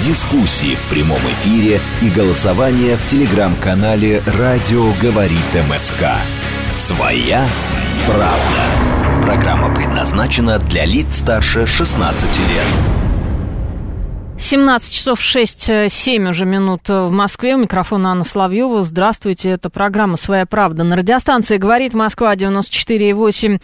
дискуссии 0.00 0.74
в 0.74 0.84
прямом 0.90 1.18
эфире 1.18 1.80
и 2.02 2.08
голосование 2.08 2.96
в 2.96 3.06
телеграм-канале 3.06 4.22
«Радио 4.38 4.92
говорит 5.00 5.40
МСК». 5.68 6.04
Своя 6.76 7.46
правда. 8.06 9.22
Программа 9.22 9.74
предназначена 9.74 10.58
для 10.58 10.84
лиц 10.84 11.16
старше 11.18 11.66
16 11.66 12.38
лет. 12.38 12.66
17 14.38 14.92
часов 14.92 15.20
6-7 15.20 16.30
уже 16.30 16.44
минут 16.44 16.88
в 16.88 17.10
Москве. 17.10 17.54
У 17.54 17.58
микрофона 17.58 18.12
Анна 18.12 18.24
Славьева. 18.24 18.82
Здравствуйте. 18.82 19.50
Это 19.50 19.70
программа 19.70 20.16
«Своя 20.16 20.44
правда». 20.46 20.84
На 20.84 20.96
радиостанции 20.96 21.56
«Говорит 21.56 21.94
Москва» 21.94 22.34
94,8 22.36 23.60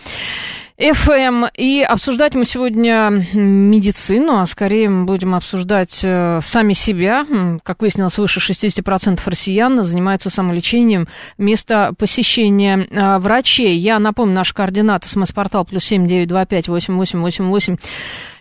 FM. 0.82 1.48
И 1.56 1.80
обсуждать 1.80 2.34
мы 2.34 2.44
сегодня 2.44 3.24
медицину, 3.32 4.40
а 4.40 4.46
скорее 4.46 4.90
мы 4.90 5.04
будем 5.04 5.34
обсуждать 5.34 6.00
э, 6.02 6.40
сами 6.42 6.72
себя. 6.72 7.24
Как 7.62 7.80
выяснилось, 7.80 8.14
свыше 8.14 8.40
60% 8.40 9.20
россиян 9.24 9.82
занимаются 9.84 10.28
самолечением 10.28 11.06
вместо 11.38 11.94
посещения 11.96 12.88
э, 12.90 13.18
врачей. 13.18 13.78
Я 13.78 14.00
напомню, 14.00 14.34
наш 14.34 14.52
координат 14.52 15.04
смс-портал 15.04 15.64
плюс 15.64 15.84
семь 15.84 16.06
девять 16.06 16.28
два 16.28 16.46
пять 16.46 16.66
восемь 16.66 16.96
восемь 16.96 17.20
восемь 17.20 17.46
восемь 17.46 17.76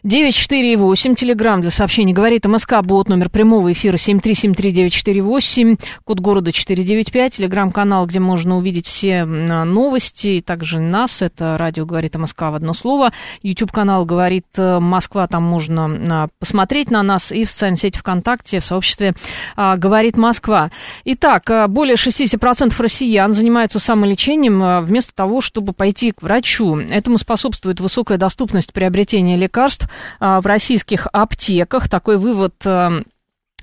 948, 0.03 1.13
телеграмм 1.13 1.61
для 1.61 1.69
сообщений 1.69 2.11
говорит 2.11 2.45
МСК, 2.45 2.81
бот 2.81 3.07
номер 3.07 3.29
прямого 3.29 3.71
эфира 3.71 3.97
7373948, 3.97 5.79
код 6.03 6.19
города 6.19 6.51
495, 6.51 7.33
телеграм-канал, 7.33 8.07
где 8.07 8.19
можно 8.19 8.57
увидеть 8.57 8.87
все 8.87 9.25
новости, 9.25 10.27
и 10.27 10.41
также 10.41 10.79
нас, 10.79 11.21
это 11.21 11.55
радио 11.59 11.85
говорит 11.85 12.15
МСК 12.15 12.41
в 12.41 12.55
одно 12.55 12.73
слово, 12.73 13.13
YouTube-канал 13.43 14.03
говорит 14.05 14.47
э, 14.57 14.79
Москва, 14.79 15.27
там 15.27 15.43
можно 15.43 15.85
а, 16.09 16.29
посмотреть 16.39 16.89
на 16.89 17.03
нас, 17.03 17.31
и 17.31 17.45
в 17.45 17.51
социальной 17.51 17.77
сети 17.77 17.99
ВКонтакте, 17.99 18.59
в 18.59 18.65
сообществе 18.65 19.13
а, 19.55 19.77
говорит 19.77 20.17
Москва. 20.17 20.71
Итак, 21.05 21.47
а, 21.51 21.67
более 21.67 21.95
60% 21.95 22.73
россиян 22.81 23.35
занимаются 23.35 23.77
самолечением 23.77 24.83
вместо 24.83 25.13
того, 25.13 25.41
чтобы 25.41 25.73
пойти 25.73 26.11
к 26.11 26.23
врачу. 26.23 26.75
Этому 26.77 27.19
способствует 27.19 27.79
высокая 27.79 28.17
доступность 28.17 28.73
приобретения 28.73 29.37
лекарств 29.37 29.90
в 30.19 30.45
российских 30.45 31.07
аптеках. 31.11 31.89
Такой 31.89 32.17
вывод 32.17 32.53
а, 32.65 33.01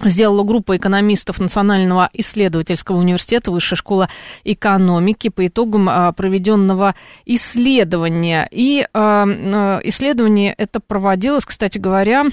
сделала 0.04 0.44
группа 0.44 0.76
экономистов 0.76 1.40
Национального 1.40 2.08
исследовательского 2.12 2.98
университета 2.98 3.50
Высшая 3.50 3.76
школа 3.76 4.08
экономики 4.44 5.28
по 5.28 5.46
итогам 5.46 5.88
а, 5.88 6.12
проведенного 6.12 6.94
исследования. 7.26 8.48
И 8.50 8.86
а, 8.92 9.26
а, 9.26 9.80
исследование 9.84 10.54
это 10.56 10.80
проводилось, 10.80 11.44
кстати 11.44 11.78
говоря, 11.78 12.24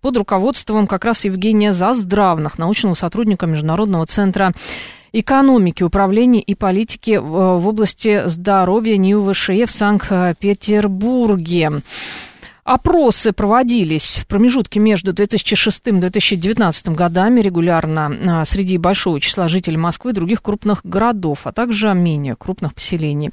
под 0.00 0.16
руководством 0.16 0.86
как 0.86 1.04
раз 1.04 1.24
Евгения 1.24 1.72
Заздравных, 1.72 2.58
научного 2.58 2.94
сотрудника 2.94 3.46
Международного 3.46 4.06
центра 4.06 4.52
экономики, 5.12 5.82
управления 5.82 6.40
и 6.40 6.54
политики 6.54 7.16
в 7.16 7.58
в 7.58 7.66
области 7.66 8.28
здоровья 8.28 8.96
НИУ-ВШЕ 8.96 9.66
в 9.66 9.70
Санкт-Петербурге. 9.70 11.82
Опросы 12.68 13.32
проводились 13.32 14.18
в 14.18 14.26
промежутке 14.26 14.78
между 14.78 15.14
2006 15.14 15.88
и 15.88 15.92
2019 15.92 16.88
годами 16.90 17.40
регулярно 17.40 18.12
а, 18.26 18.44
среди 18.44 18.76
большого 18.76 19.22
числа 19.22 19.48
жителей 19.48 19.78
Москвы 19.78 20.10
и 20.10 20.14
других 20.14 20.42
крупных 20.42 20.84
городов, 20.84 21.46
а 21.46 21.52
также 21.52 21.94
менее 21.94 22.36
крупных 22.36 22.74
поселений. 22.74 23.30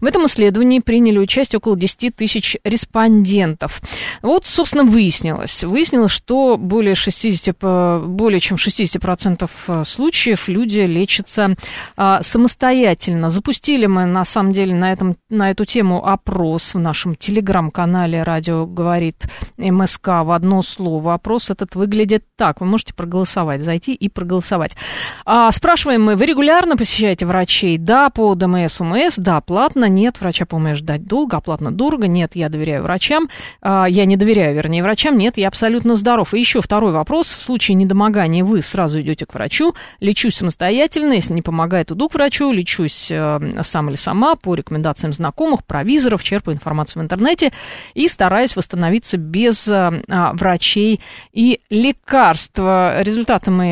В 0.00 0.06
этом 0.06 0.24
исследовании 0.24 0.78
приняли 0.78 1.18
участие 1.18 1.58
около 1.58 1.76
10 1.76 2.16
тысяч 2.16 2.56
респондентов. 2.64 3.82
Вот, 4.22 4.46
собственно, 4.46 4.84
выяснилось. 4.84 5.64
Выяснилось, 5.64 6.12
что 6.12 6.56
более, 6.56 6.94
60, 6.94 7.54
по- 7.58 8.02
более 8.02 8.40
чем 8.40 8.56
в 8.56 8.66
60% 8.66 9.84
случаев 9.84 10.48
люди 10.48 10.80
лечатся 10.80 11.56
а, 11.98 12.22
самостоятельно. 12.22 13.28
Запустили 13.28 13.84
мы, 13.84 14.06
на 14.06 14.24
самом 14.24 14.54
деле, 14.54 14.74
на, 14.74 14.90
этом, 14.90 15.18
на 15.28 15.50
эту 15.50 15.66
тему 15.66 16.06
опрос 16.06 16.72
в 16.72 16.78
нашем 16.78 17.16
телеграм-канале 17.16 18.22
«Радио 18.22 18.64
говорит 18.78 19.26
МСК» 19.56 20.06
в 20.22 20.30
одно 20.30 20.62
слово. 20.62 21.14
Опрос 21.14 21.50
этот 21.50 21.74
выглядит 21.74 22.24
так. 22.36 22.60
Вы 22.60 22.66
можете 22.66 22.94
проголосовать, 22.94 23.62
зайти 23.62 23.92
и 23.92 24.08
проголосовать. 24.08 24.76
А, 25.24 25.50
спрашиваем 25.50 26.04
мы, 26.04 26.14
вы 26.14 26.26
регулярно 26.26 26.76
посещаете 26.76 27.26
врачей? 27.26 27.76
Да, 27.76 28.08
по 28.10 28.36
ДМС, 28.36 28.80
УМС, 28.80 29.16
да, 29.16 29.40
платно, 29.40 29.88
нет, 29.88 30.20
врача 30.20 30.46
по 30.46 30.56
УМС 30.56 30.78
ждать 30.78 31.04
долго, 31.06 31.38
а 31.38 31.40
платно 31.40 31.72
дорого, 31.72 32.06
нет, 32.06 32.36
я 32.36 32.48
доверяю 32.48 32.84
врачам, 32.84 33.28
А, 33.60 33.86
я 33.86 34.04
не 34.04 34.16
доверяю, 34.16 34.54
вернее, 34.54 34.84
врачам, 34.84 35.18
нет, 35.18 35.38
я 35.38 35.48
абсолютно 35.48 35.96
здоров. 35.96 36.34
И 36.34 36.38
еще 36.38 36.60
второй 36.60 36.92
вопрос, 36.92 37.26
в 37.26 37.42
случае 37.42 37.74
недомогания 37.74 38.44
вы 38.44 38.62
сразу 38.62 39.00
идете 39.00 39.26
к 39.26 39.34
врачу, 39.34 39.74
лечусь 39.98 40.36
самостоятельно, 40.36 41.14
если 41.14 41.34
не 41.34 41.42
помогает, 41.42 41.90
иду 41.90 42.08
к 42.08 42.14
врачу, 42.14 42.52
лечусь 42.52 43.08
э, 43.10 43.62
сам 43.62 43.88
или 43.88 43.96
сама 43.96 44.36
по 44.36 44.54
рекомендациям 44.54 45.12
знакомых, 45.12 45.64
провизоров, 45.64 46.22
черпаю 46.22 46.56
информацию 46.56 47.02
в 47.02 47.04
интернете 47.04 47.52
и 47.94 48.06
стараюсь 48.06 48.54
восстановиться 48.68 49.16
без 49.16 49.66
э, 49.68 50.02
а, 50.08 50.32
врачей 50.34 51.00
и 51.32 51.60
лекарств. 51.70 52.58
Результаты 52.58 53.50
мы 53.50 53.66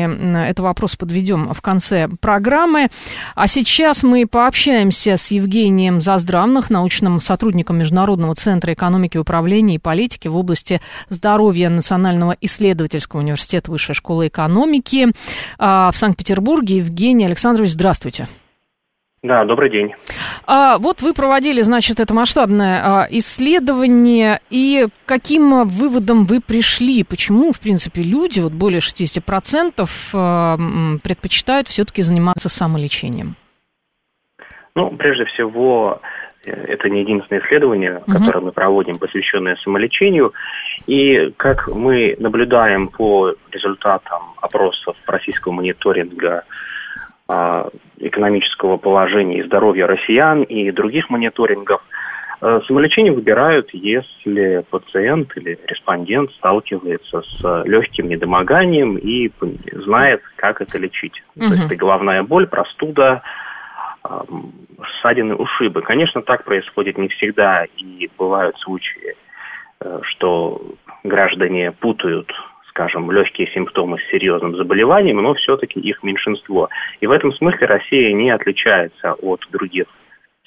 этого 0.47 0.67
вопроса 0.67 0.97
подведем 0.97 1.53
в 1.53 1.61
конце 1.61 2.07
программы. 2.19 2.89
А 3.35 3.47
сейчас 3.47 4.01
мы 4.03 4.25
пообщаемся 4.25 5.17
с 5.17 5.31
Евгением 5.31 6.01
Заздравных, 6.01 6.69
научным 6.69 7.21
сотрудником 7.21 7.77
Международного 7.77 8.33
центра 8.35 8.73
экономики, 8.73 9.17
управления 9.17 9.75
и 9.75 9.79
политики 9.79 10.27
в 10.27 10.35
области 10.35 10.81
здоровья 11.09 11.69
Национального 11.69 12.35
исследовательского 12.41 13.19
университета 13.19 13.69
Высшей 13.69 13.93
школы 13.93 14.27
экономики 14.27 15.13
а, 15.59 15.91
в 15.91 15.97
Санкт-Петербурге. 15.97 16.77
Евгений 16.77 17.25
Александрович, 17.25 17.71
здравствуйте. 17.71 18.27
Да, 19.27 19.43
добрый 19.43 19.69
день. 19.69 19.93
А, 20.45 20.77
вот 20.77 21.01
вы 21.01 21.13
проводили, 21.13 21.59
значит, 21.61 21.99
это 21.99 22.13
масштабное 22.13 22.81
а, 22.81 23.07
исследование, 23.09 24.39
и 24.49 24.87
каким 25.05 25.65
выводом 25.65 26.23
вы 26.23 26.39
пришли? 26.39 27.03
Почему, 27.03 27.51
в 27.51 27.59
принципе, 27.59 28.01
люди, 28.03 28.39
вот 28.39 28.53
более 28.53 28.79
60%, 28.79 29.89
а, 30.13 30.55
предпочитают 31.03 31.67
все-таки 31.67 32.01
заниматься 32.03 32.47
самолечением? 32.47 33.35
Ну, 34.75 34.91
прежде 34.91 35.25
всего, 35.25 35.99
э, 36.45 36.51
это 36.51 36.89
не 36.89 37.01
единственное 37.01 37.41
исследование, 37.41 38.01
Мгм. 38.07 38.17
которое 38.17 38.39
мы 38.39 38.51
проводим, 38.53 38.97
посвященное 38.97 39.57
самолечению. 39.57 40.33
И 40.85 41.33
как 41.35 41.67
мы 41.67 42.15
наблюдаем 42.19 42.87
по 42.87 43.33
результатам 43.51 44.21
опросов 44.41 44.95
российского 45.05 45.51
мониторинга 45.51 46.37
а, 46.37 46.76
экономического 47.99 48.77
положения 48.77 49.39
и 49.39 49.43
здоровья 49.43 49.87
россиян 49.87 50.43
и 50.43 50.71
других 50.71 51.09
мониторингов, 51.09 51.81
э, 52.41 52.61
самолечение 52.67 53.11
выбирают, 53.11 53.69
если 53.73 54.63
пациент 54.69 55.35
или 55.35 55.59
респондент 55.67 56.31
сталкивается 56.31 57.21
с 57.21 57.63
легким 57.65 58.07
недомоганием 58.09 58.97
и 58.97 59.29
знает, 59.73 60.21
как 60.37 60.61
это 60.61 60.77
лечить. 60.77 61.21
То 61.35 61.43
Мгм. 61.43 61.51
есть 61.53 61.65
это 61.65 61.75
головная 61.75 62.23
боль, 62.23 62.47
простуда, 62.47 63.23
ссадины, 64.99 65.35
ушибы. 65.35 65.81
Конечно, 65.81 66.21
так 66.21 66.43
происходит 66.43 66.97
не 66.97 67.07
всегда, 67.09 67.65
и 67.77 68.09
бывают 68.17 68.57
случаи, 68.59 69.15
э, 69.81 69.99
что 70.03 70.61
граждане 71.03 71.71
путают, 71.71 72.31
скажем, 72.77 73.09
легкие 73.11 73.49
симптомы 73.53 73.97
с 73.97 74.11
серьезным 74.11 74.55
заболеванием, 74.55 75.17
но 75.17 75.33
все-таки 75.33 75.79
их 75.79 76.03
меньшинство. 76.03 76.69
И 77.01 77.07
в 77.07 77.11
этом 77.11 77.33
смысле 77.33 77.65
Россия 77.65 78.13
не 78.13 78.29
отличается 78.29 79.13
от 79.13 79.41
других 79.51 79.87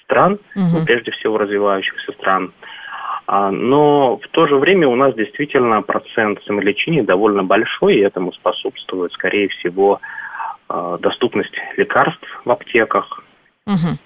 стран, 0.05 0.39
ну, 0.55 0.85
прежде 0.87 1.11
всего 1.11 1.39
развивающихся 1.39 2.13
стран. 2.13 2.53
А, 3.27 3.51
Но 3.51 4.17
в 4.19 4.29
то 4.29 4.47
же 4.47 4.57
время 4.57 4.87
у 4.87 4.95
нас 4.95 5.15
действительно 5.15 5.83
процент 5.83 6.41
самолечения 6.47 7.03
довольно 7.03 7.43
большой, 7.43 7.97
и 7.97 8.01
этому 8.01 8.33
способствует, 8.33 9.13
скорее 9.13 9.49
всего, 9.49 10.01
а, 10.69 10.99
доступность 10.99 11.55
лекарств 11.77 12.27
в 12.45 12.51
аптеках, 12.51 13.25
Мгм. 13.67 13.99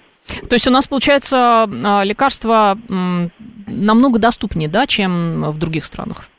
То 0.49 0.55
есть 0.55 0.67
у 0.67 0.71
нас, 0.71 0.87
получается, 0.87 1.67
а, 1.85 2.03
лекарства 2.03 2.77
намного 3.67 4.19
доступнее, 4.19 4.69
да, 4.69 4.85
чем 4.85 5.43
в 5.51 5.57
других 5.57 5.85
странах? 5.85 6.29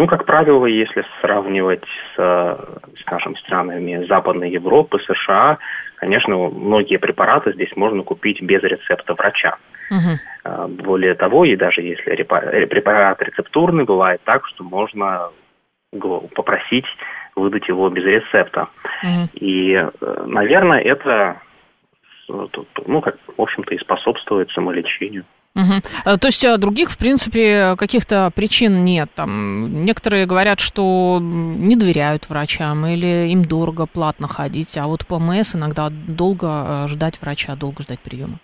Ну, 0.00 0.06
как 0.06 0.24
правило, 0.24 0.64
если 0.64 1.04
сравнивать 1.20 1.84
с, 1.84 2.14
э, 2.16 2.56
скажем, 3.04 3.36
странами 3.36 4.06
Западной 4.08 4.50
Европы, 4.50 4.98
США, 5.00 5.58
конечно, 5.96 6.34
многие 6.34 6.96
препараты 6.96 7.52
здесь 7.52 7.76
можно 7.76 8.02
купить 8.02 8.40
без 8.40 8.62
рецепта 8.62 9.12
врача. 9.12 9.58
Угу. 9.90 10.68
Более 10.84 11.12
того, 11.16 11.44
и 11.44 11.54
даже 11.54 11.82
если 11.82 12.14
препарат 12.22 13.20
рецептурный, 13.20 13.84
бывает 13.84 14.22
так, 14.24 14.46
что 14.46 14.64
можно 14.64 15.28
попросить 16.34 16.86
выдать 17.36 17.68
его 17.68 17.90
без 17.90 18.04
рецепта. 18.04 18.68
Угу. 19.02 19.28
И, 19.34 19.74
э, 19.74 20.24
наверное, 20.24 20.80
это, 20.80 21.42
ну, 22.26 23.02
как, 23.02 23.18
в 23.36 23.42
общем-то, 23.42 23.74
и 23.74 23.78
способствует 23.78 24.50
самолечению. 24.52 25.26
Угу. 25.56 26.18
То 26.18 26.26
есть 26.26 26.44
а 26.44 26.56
других, 26.58 26.90
в 26.90 26.98
принципе, 26.98 27.74
каких-то 27.76 28.30
причин 28.34 28.84
нет. 28.84 29.10
Там 29.14 29.84
некоторые 29.84 30.26
говорят, 30.26 30.60
что 30.60 31.18
не 31.20 31.76
доверяют 31.76 32.28
врачам 32.28 32.86
или 32.86 33.30
им 33.30 33.42
дорого, 33.42 33.86
платно 33.86 34.28
ходить, 34.28 34.76
а 34.78 34.86
вот 34.86 35.06
ПМС 35.06 35.56
иногда 35.56 35.88
долго 35.90 36.46
э, 36.46 36.88
ждать 36.88 37.20
врача, 37.20 37.56
долго 37.56 37.82
ждать 37.82 38.00
приема. 38.00 38.38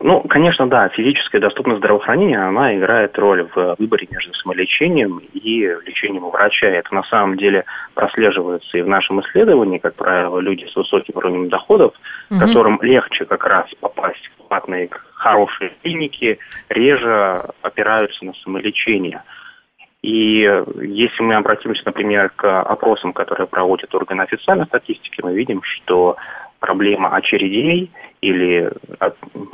Ну, 0.00 0.22
конечно, 0.22 0.66
да, 0.66 0.88
физическая 0.88 1.40
доступность 1.40 1.78
здравоохранения, 1.78 2.38
она 2.38 2.76
играет 2.76 3.16
роль 3.16 3.46
в 3.54 3.76
выборе 3.78 4.08
между 4.10 4.34
самолечением 4.34 5.20
и 5.32 5.60
лечением 5.86 6.24
у 6.24 6.30
врача. 6.30 6.66
Это 6.66 6.92
на 6.92 7.04
самом 7.04 7.36
деле 7.36 7.64
прослеживается 7.94 8.76
и 8.76 8.82
в 8.82 8.88
нашем 8.88 9.20
исследовании, 9.20 9.78
как 9.78 9.94
правило, 9.94 10.40
люди 10.40 10.66
с 10.66 10.74
высоким 10.74 11.16
уровнем 11.16 11.48
доходов, 11.48 11.94
угу. 12.28 12.40
которым 12.40 12.80
легче 12.82 13.24
как 13.24 13.44
раз 13.44 13.66
попасть 13.78 14.28
в 14.36 14.48
платные 14.48 14.88
хорошие 15.24 15.72
клиники, 15.82 16.38
реже 16.68 17.42
опираются 17.62 18.24
на 18.24 18.34
самолечение. 18.44 19.22
И 20.02 20.40
если 20.82 21.22
мы 21.22 21.34
обратимся, 21.34 21.80
например, 21.86 22.30
к 22.36 22.62
опросам, 22.62 23.14
которые 23.14 23.46
проводят 23.46 23.94
органы 23.94 24.20
официальной 24.20 24.66
статистики, 24.66 25.22
мы 25.22 25.34
видим, 25.34 25.62
что 25.62 26.16
проблема 26.60 27.16
очередей 27.16 27.90
или 28.20 28.70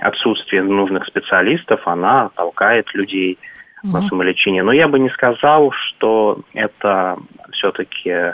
отсутствие 0.00 0.64
нужных 0.64 1.06
специалистов, 1.06 1.86
она 1.86 2.30
толкает 2.34 2.92
людей 2.94 3.38
угу. 3.84 3.92
на 3.92 4.08
самолечение. 4.08 4.64
Но 4.64 4.72
я 4.72 4.88
бы 4.88 4.98
не 4.98 5.10
сказал, 5.10 5.70
что 5.70 6.40
это 6.52 7.16
все-таки 7.52 8.10
э, 8.10 8.32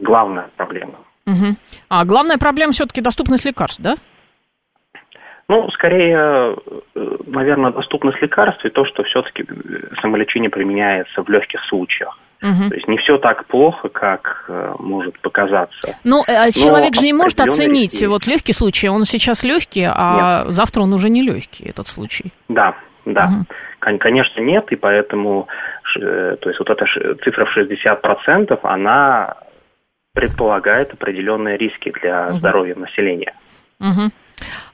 главная 0.00 0.48
проблема. 0.56 0.94
Угу. 1.26 1.56
А 1.90 2.04
главная 2.06 2.38
проблема 2.38 2.72
все-таки 2.72 3.02
доступность 3.02 3.44
лекарств, 3.44 3.82
да? 3.82 3.96
Ну, 5.48 5.68
скорее, 5.70 6.56
э, 6.94 7.16
наверное, 7.26 7.72
доступность 7.72 8.20
лекарств 8.22 8.64
и 8.64 8.70
то, 8.70 8.84
что 8.84 9.02
все-таки 9.02 9.44
самолечение 10.00 10.50
применяется 10.50 11.22
в 11.22 11.28
легких 11.28 11.60
случаях. 11.68 12.18
Угу. 12.42 12.70
То 12.70 12.74
есть 12.74 12.88
не 12.88 12.98
все 12.98 13.18
так 13.18 13.46
плохо, 13.46 13.88
как 13.88 14.46
э, 14.48 14.74
может 14.78 15.18
показаться. 15.20 15.96
Ну, 16.04 16.22
а 16.26 16.50
человек 16.50 16.94
же 16.94 17.02
не 17.02 17.12
может 17.12 17.40
оценить, 17.40 17.92
риски. 17.92 18.06
вот 18.06 18.26
легкий 18.26 18.52
случай, 18.52 18.88
он 18.88 19.04
сейчас 19.04 19.44
легкий, 19.44 19.86
а 19.88 20.44
нет. 20.44 20.54
завтра 20.54 20.82
он 20.82 20.92
уже 20.92 21.08
не 21.08 21.22
легкий, 21.22 21.68
этот 21.68 21.86
случай. 21.86 22.32
Да, 22.48 22.74
да. 23.04 23.26
Угу. 23.26 23.98
Конечно, 23.98 24.40
нет, 24.40 24.70
и 24.72 24.76
поэтому, 24.76 25.46
э, 26.00 26.36
то 26.40 26.48
есть 26.48 26.58
вот 26.58 26.70
эта 26.70 26.84
цифра 27.22 27.44
в 27.44 27.56
60%, 27.56 28.58
она 28.62 29.36
предполагает 30.14 30.92
определенные 30.92 31.56
риски 31.56 31.92
для 32.00 32.28
угу. 32.28 32.38
здоровья 32.38 32.74
населения. 32.74 33.34
Угу. 33.80 34.10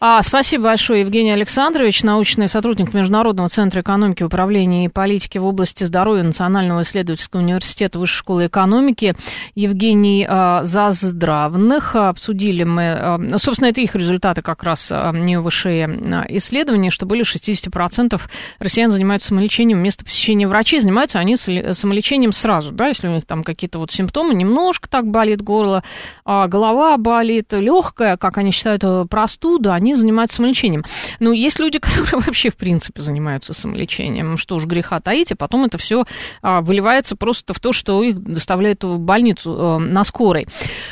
А, 0.00 0.22
спасибо 0.22 0.64
большое, 0.64 1.00
Евгений 1.00 1.32
Александрович, 1.32 2.04
научный 2.04 2.48
сотрудник 2.48 2.94
Международного 2.94 3.48
центра 3.48 3.82
экономики, 3.82 4.22
управления 4.22 4.84
и 4.84 4.88
политики 4.88 5.38
в 5.38 5.44
области 5.44 5.82
здоровья 5.82 6.22
Национального 6.22 6.82
исследовательского 6.82 7.40
университета 7.40 7.98
Высшей 7.98 8.18
школы 8.18 8.46
экономики. 8.46 9.16
Евгений 9.56 10.24
а, 10.28 10.62
Заздравных. 10.62 11.96
Обсудили 11.96 12.62
мы, 12.62 12.92
а, 12.92 13.18
собственно, 13.38 13.70
это 13.70 13.80
их 13.80 13.96
результаты 13.96 14.40
как 14.42 14.62
раз 14.62 14.88
а, 14.92 15.10
не 15.12 15.38
высшие 15.40 15.86
а, 15.86 16.24
исследования, 16.28 16.90
что 16.90 17.04
более 17.04 17.24
60% 17.24 18.20
россиян 18.60 18.92
занимаются 18.92 19.28
самолечением 19.28 19.78
вместо 19.78 20.04
посещения 20.04 20.46
врачей. 20.46 20.78
Занимаются 20.78 21.18
они 21.18 21.36
самолечением 21.36 22.30
сразу, 22.30 22.70
да, 22.70 22.86
если 22.86 23.08
у 23.08 23.12
них 23.12 23.26
там 23.26 23.42
какие-то 23.42 23.80
вот 23.80 23.90
симптомы, 23.90 24.34
немножко 24.34 24.88
так 24.88 25.08
болит 25.08 25.42
горло, 25.42 25.82
а, 26.24 26.46
голова 26.46 26.96
болит, 26.98 27.52
легкая, 27.52 28.16
как 28.16 28.38
они 28.38 28.52
считают, 28.52 28.84
простуда, 29.10 29.47
оттуда 29.48 29.74
они 29.74 29.94
занимаются 29.94 30.36
самолечением. 30.36 30.84
Но 31.20 31.32
есть 31.32 31.58
люди, 31.58 31.78
которые 31.80 32.22
вообще, 32.22 32.50
в 32.50 32.56
принципе, 32.56 33.02
занимаются 33.02 33.52
самолечением. 33.52 34.36
Что 34.36 34.56
уж 34.56 34.66
греха 34.66 35.00
таить, 35.00 35.32
а 35.32 35.36
потом 35.36 35.64
это 35.64 35.78
все 35.78 36.04
а, 36.42 36.60
выливается 36.60 37.16
просто 37.16 37.54
в 37.54 37.60
то, 37.60 37.72
что 37.72 38.02
их 38.02 38.18
доставляют 38.18 38.84
в 38.84 38.98
больницу 38.98 39.56
а, 39.58 39.78
на 39.78 40.04
скорой. 40.04 40.46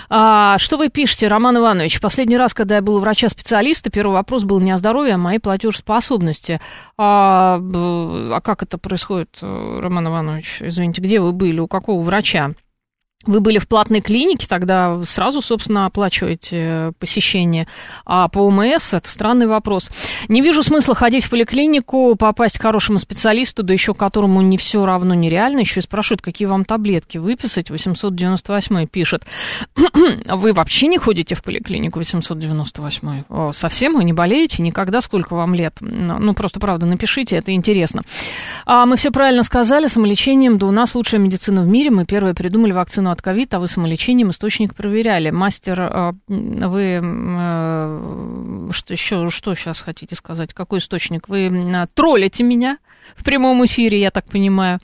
А, 0.09 0.59
что 0.59 0.79
вы 0.79 0.89
пишете, 0.89 1.29
Роман 1.29 1.59
Иванович? 1.59 2.01
Последний 2.01 2.37
раз, 2.37 2.55
когда 2.55 2.77
я 2.77 2.83
был 2.83 2.99
врача-специалиста, 2.99 3.91
первый 3.91 4.13
вопрос 4.13 4.45
был 4.45 4.61
не 4.61 4.73
о 4.73 4.79
здоровье, 4.79 5.13
а 5.13 5.17
о 5.17 5.19
моей 5.19 5.39
платежеспособности. 5.39 6.61
А, 6.97 7.61
а 7.61 8.41
как 8.41 8.63
это 8.63 8.79
происходит, 8.79 9.39
Роман 9.41 10.09
Иванович? 10.09 10.59
Извините, 10.61 11.03
где 11.03 11.21
вы 11.21 11.33
были? 11.33 11.61
У 11.61 11.69
какого 11.69 12.03
врача? 12.03 12.55
Вы 13.27 13.41
были 13.41 13.59
в 13.59 13.69
платной 13.69 14.01
клинике, 14.01 14.47
тогда 14.49 15.03
сразу, 15.05 15.41
собственно, 15.41 15.87
оплачиваете 15.87 16.49
э, 16.53 16.93
посещение. 16.99 17.67
А 18.05 18.29
по 18.29 18.39
ОМС 18.39 18.95
это 18.95 19.09
странный 19.09 19.47
вопрос. 19.47 19.91
Не 20.29 20.43
вижу 20.43 20.63
смысла 20.63 20.95
ходить 20.95 21.25
в 21.25 21.31
поликлинику, 21.31 22.15
попасть 22.17 22.59
к 22.59 22.63
хорошему 22.63 22.99
специалисту, 22.99 23.63
да 23.63 23.73
еще 23.73 23.95
которому 23.95 24.41
не 24.41 24.59
все 24.59 24.85
равно 24.85 25.15
нереально. 25.15 25.61
Еще 25.61 25.81
и 25.81 25.83
спрашивают, 25.83 26.23
какие 26.23 26.47
вам 26.47 26.65
таблетки 26.65 27.19
выписать. 27.19 27.71
898 27.71 28.87
пишет. 28.87 29.25
Вы 30.29 30.53
вообще 30.53 30.87
не 30.87 30.99
ходите 30.99 31.35
в 31.35 31.43
поликлинику 31.43 31.99
898? 31.99 33.25
О, 33.29 33.53
совсем 33.53 33.95
вы 33.95 34.05
не 34.05 34.13
болеете? 34.13 34.63
Никогда? 34.63 35.01
Сколько 35.01 35.35
вам 35.35 35.55
лет? 35.55 35.77
Ну, 35.81 36.35
просто, 36.35 36.61
правда, 36.61 36.87
напишите, 36.87 37.37
это 37.37 37.53
интересно. 37.53 38.03
А 38.65 38.87
мы 38.87 38.97
все 38.97 39.11
правильно 39.11 39.43
сказали, 39.43 39.87
самолечением, 39.87 40.59
да 40.59 40.67
у 40.67 40.71
нас 40.71 40.95
лучшая 40.95 41.21
медицина 41.21 41.63
в 41.63 41.67
мире. 41.67 41.91
Мы 41.91 42.05
первые 42.05 42.35
придумали 42.35 42.73
вакцину 42.73 43.11
от 43.17 43.23
ковид, 43.23 43.53
а 43.55 43.59
вы 43.59 43.67
самолечением 43.67 44.31
источник 44.31 44.75
проверяли. 44.75 45.31
Мастер, 45.31 45.81
а, 45.81 46.15
вы 46.29 47.01
э, 47.03 48.69
что 48.71 48.93
еще, 48.93 49.31
что 49.31 49.55
сейчас 49.55 49.81
хотите 49.81 50.15
сказать? 50.15 50.55
Какой 50.55 50.79
источник? 50.79 51.29
Вы 51.29 51.51
троллите 51.95 52.45
меня? 52.45 52.79
в 53.15 53.25
прямом 53.25 53.65
эфире, 53.67 54.01
я 54.01 54.11
так 54.11 54.27
понимаю. 54.27 54.81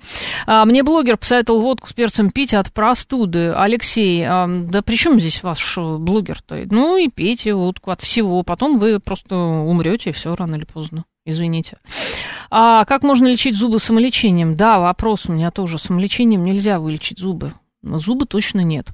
А, 0.46 0.64
мне 0.64 0.82
блогер 0.82 1.16
посоветовал 1.16 1.60
водку 1.60 1.88
с 1.88 1.92
перцем 1.92 2.30
пить 2.30 2.54
от 2.54 2.72
простуды. 2.72 3.52
Алексей, 3.52 4.24
а, 4.24 4.46
да 4.46 4.82
при 4.82 4.96
чем 4.96 5.18
здесь 5.18 5.42
ваш 5.42 5.76
блогер-то? 5.76 6.62
Ну 6.70 6.96
и 6.96 7.08
пейте 7.08 7.54
водку 7.54 7.90
от 7.90 8.00
всего, 8.00 8.42
потом 8.42 8.78
вы 8.78 9.00
просто 9.00 9.36
умрете, 9.36 10.12
все 10.12 10.34
рано 10.34 10.54
или 10.54 10.64
поздно. 10.64 11.04
Извините. 11.24 11.78
А 12.50 12.84
как 12.84 13.02
можно 13.04 13.28
лечить 13.28 13.56
зубы 13.56 13.78
самолечением? 13.78 14.54
Да, 14.56 14.80
вопрос 14.80 15.26
у 15.26 15.32
меня 15.32 15.50
тоже. 15.50 15.78
Самолечением 15.78 16.44
нельзя 16.44 16.80
вылечить 16.80 17.18
зубы. 17.18 17.52
Зубы 17.82 18.26
точно 18.26 18.60
нет. 18.60 18.86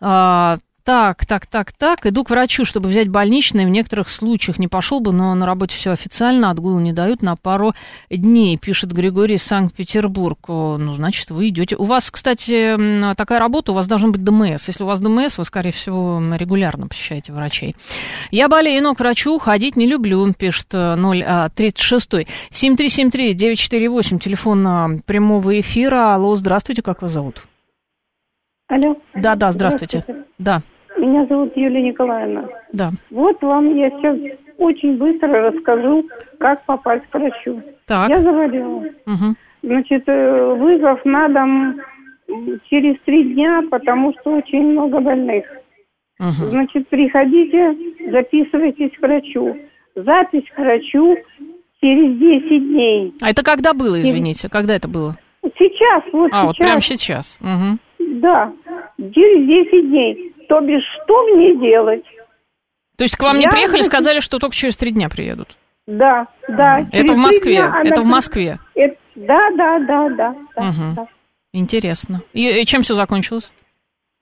А, 0.00 0.58
так, 0.84 1.24
так, 1.24 1.46
так, 1.46 1.72
так. 1.72 2.04
Иду 2.04 2.24
к 2.24 2.30
врачу, 2.30 2.66
чтобы 2.66 2.90
взять 2.90 3.08
больничный. 3.08 3.64
В 3.64 3.70
некоторых 3.70 4.10
случаях 4.10 4.58
не 4.58 4.68
пошел 4.68 5.00
бы, 5.00 5.12
но 5.12 5.34
на 5.34 5.46
работе 5.46 5.74
все 5.74 5.92
официально. 5.92 6.50
Отгул 6.50 6.78
не 6.78 6.92
дают 6.92 7.22
на 7.22 7.36
пару 7.36 7.72
дней, 8.10 8.58
пишет 8.58 8.92
Григорий 8.92 9.38
Санкт-Петербург. 9.38 10.40
Ну, 10.46 10.92
значит, 10.92 11.30
вы 11.30 11.48
идете. 11.48 11.76
У 11.76 11.84
вас, 11.84 12.10
кстати, 12.10 13.14
такая 13.14 13.38
работа, 13.38 13.72
у 13.72 13.74
вас 13.74 13.86
должен 13.86 14.12
быть 14.12 14.22
ДМС. 14.22 14.68
Если 14.68 14.82
у 14.82 14.86
вас 14.86 15.00
ДМС, 15.00 15.38
вы, 15.38 15.46
скорее 15.46 15.72
всего, 15.72 16.22
регулярно 16.36 16.86
посещаете 16.86 17.32
врачей. 17.32 17.74
Я 18.30 18.50
болею, 18.50 18.82
но 18.82 18.94
к 18.94 19.00
врачу 19.00 19.38
ходить 19.38 19.76
не 19.76 19.86
люблю, 19.86 20.30
пишет 20.34 20.68
036. 20.68 22.10
7373-948, 22.50 24.18
телефон 24.18 25.00
прямого 25.06 25.58
эфира. 25.58 26.14
Алло, 26.14 26.36
здравствуйте, 26.36 26.82
как 26.82 27.00
вас 27.00 27.12
зовут? 27.12 27.44
Алло. 28.68 28.96
Да, 29.14 29.34
да, 29.34 29.52
здравствуйте. 29.52 30.00
здравствуйте. 30.00 30.24
Да. 30.38 30.62
Меня 30.96 31.26
зовут 31.26 31.56
Юлия 31.56 31.82
Николаевна. 31.82 32.48
Да. 32.72 32.90
Вот 33.10 33.40
вам 33.42 33.74
я 33.76 33.90
сейчас 33.90 34.16
очень 34.58 34.96
быстро 34.96 35.50
расскажу, 35.50 36.08
как 36.38 36.64
попасть 36.64 37.04
к 37.10 37.14
врачу. 37.14 37.62
Так. 37.86 38.08
Я 38.08 38.22
заболела. 38.22 38.84
Угу. 39.06 39.34
Значит, 39.62 40.04
э, 40.06 40.54
вызов 40.54 41.04
на 41.04 41.28
дом 41.28 41.80
через 42.70 42.96
три 43.04 43.34
дня, 43.34 43.62
потому 43.70 44.12
что 44.20 44.36
очень 44.36 44.62
много 44.72 45.00
больных. 45.00 45.44
Угу. 46.20 46.48
Значит, 46.50 46.88
приходите, 46.88 47.76
записывайтесь 48.10 48.96
к 48.96 49.02
врачу. 49.02 49.56
Запись 49.94 50.44
к 50.54 50.58
врачу 50.58 51.16
через 51.80 52.18
10 52.18 52.68
дней. 52.68 53.14
А 53.20 53.30
это 53.30 53.42
когда 53.42 53.74
было, 53.74 54.00
извините? 54.00 54.48
Когда 54.48 54.74
это 54.74 54.88
было? 54.88 55.16
Сейчас, 55.58 56.02
вот 56.12 56.30
а, 56.32 56.36
сейчас. 56.36 56.42
А, 56.42 56.46
вот 56.46 56.56
прямо 56.56 56.80
сейчас. 56.80 57.38
Угу. 57.40 57.78
Да, 57.98 58.52
через 58.98 59.46
10 59.46 59.90
дней. 59.90 60.34
То 60.48 60.60
бишь, 60.60 60.84
что 61.02 61.22
мне 61.28 61.56
делать? 61.56 62.04
То 62.96 63.04
есть 63.04 63.16
к 63.16 63.22
вам 63.22 63.36
Я 63.36 63.42
не 63.42 63.48
приехали, 63.48 63.82
значит... 63.82 63.92
сказали, 63.92 64.20
что 64.20 64.38
только 64.38 64.54
через 64.54 64.76
три 64.76 64.92
дня 64.92 65.08
приедут? 65.08 65.56
Да, 65.86 66.26
да. 66.48 66.86
Это 66.92 67.12
в 67.12 67.16
Москве, 67.16 67.56
дня, 67.56 67.82
это 67.84 68.00
в 68.00 68.06
Москве. 68.06 68.58
Это... 68.74 68.96
Да, 69.16 69.50
да, 69.56 69.78
да, 69.80 70.08
да. 70.10 70.36
да, 70.56 70.62
угу. 70.62 70.96
да. 70.96 71.06
Интересно. 71.52 72.20
И, 72.32 72.48
и 72.48 72.64
чем 72.66 72.82
все 72.82 72.94
закончилось? 72.94 73.52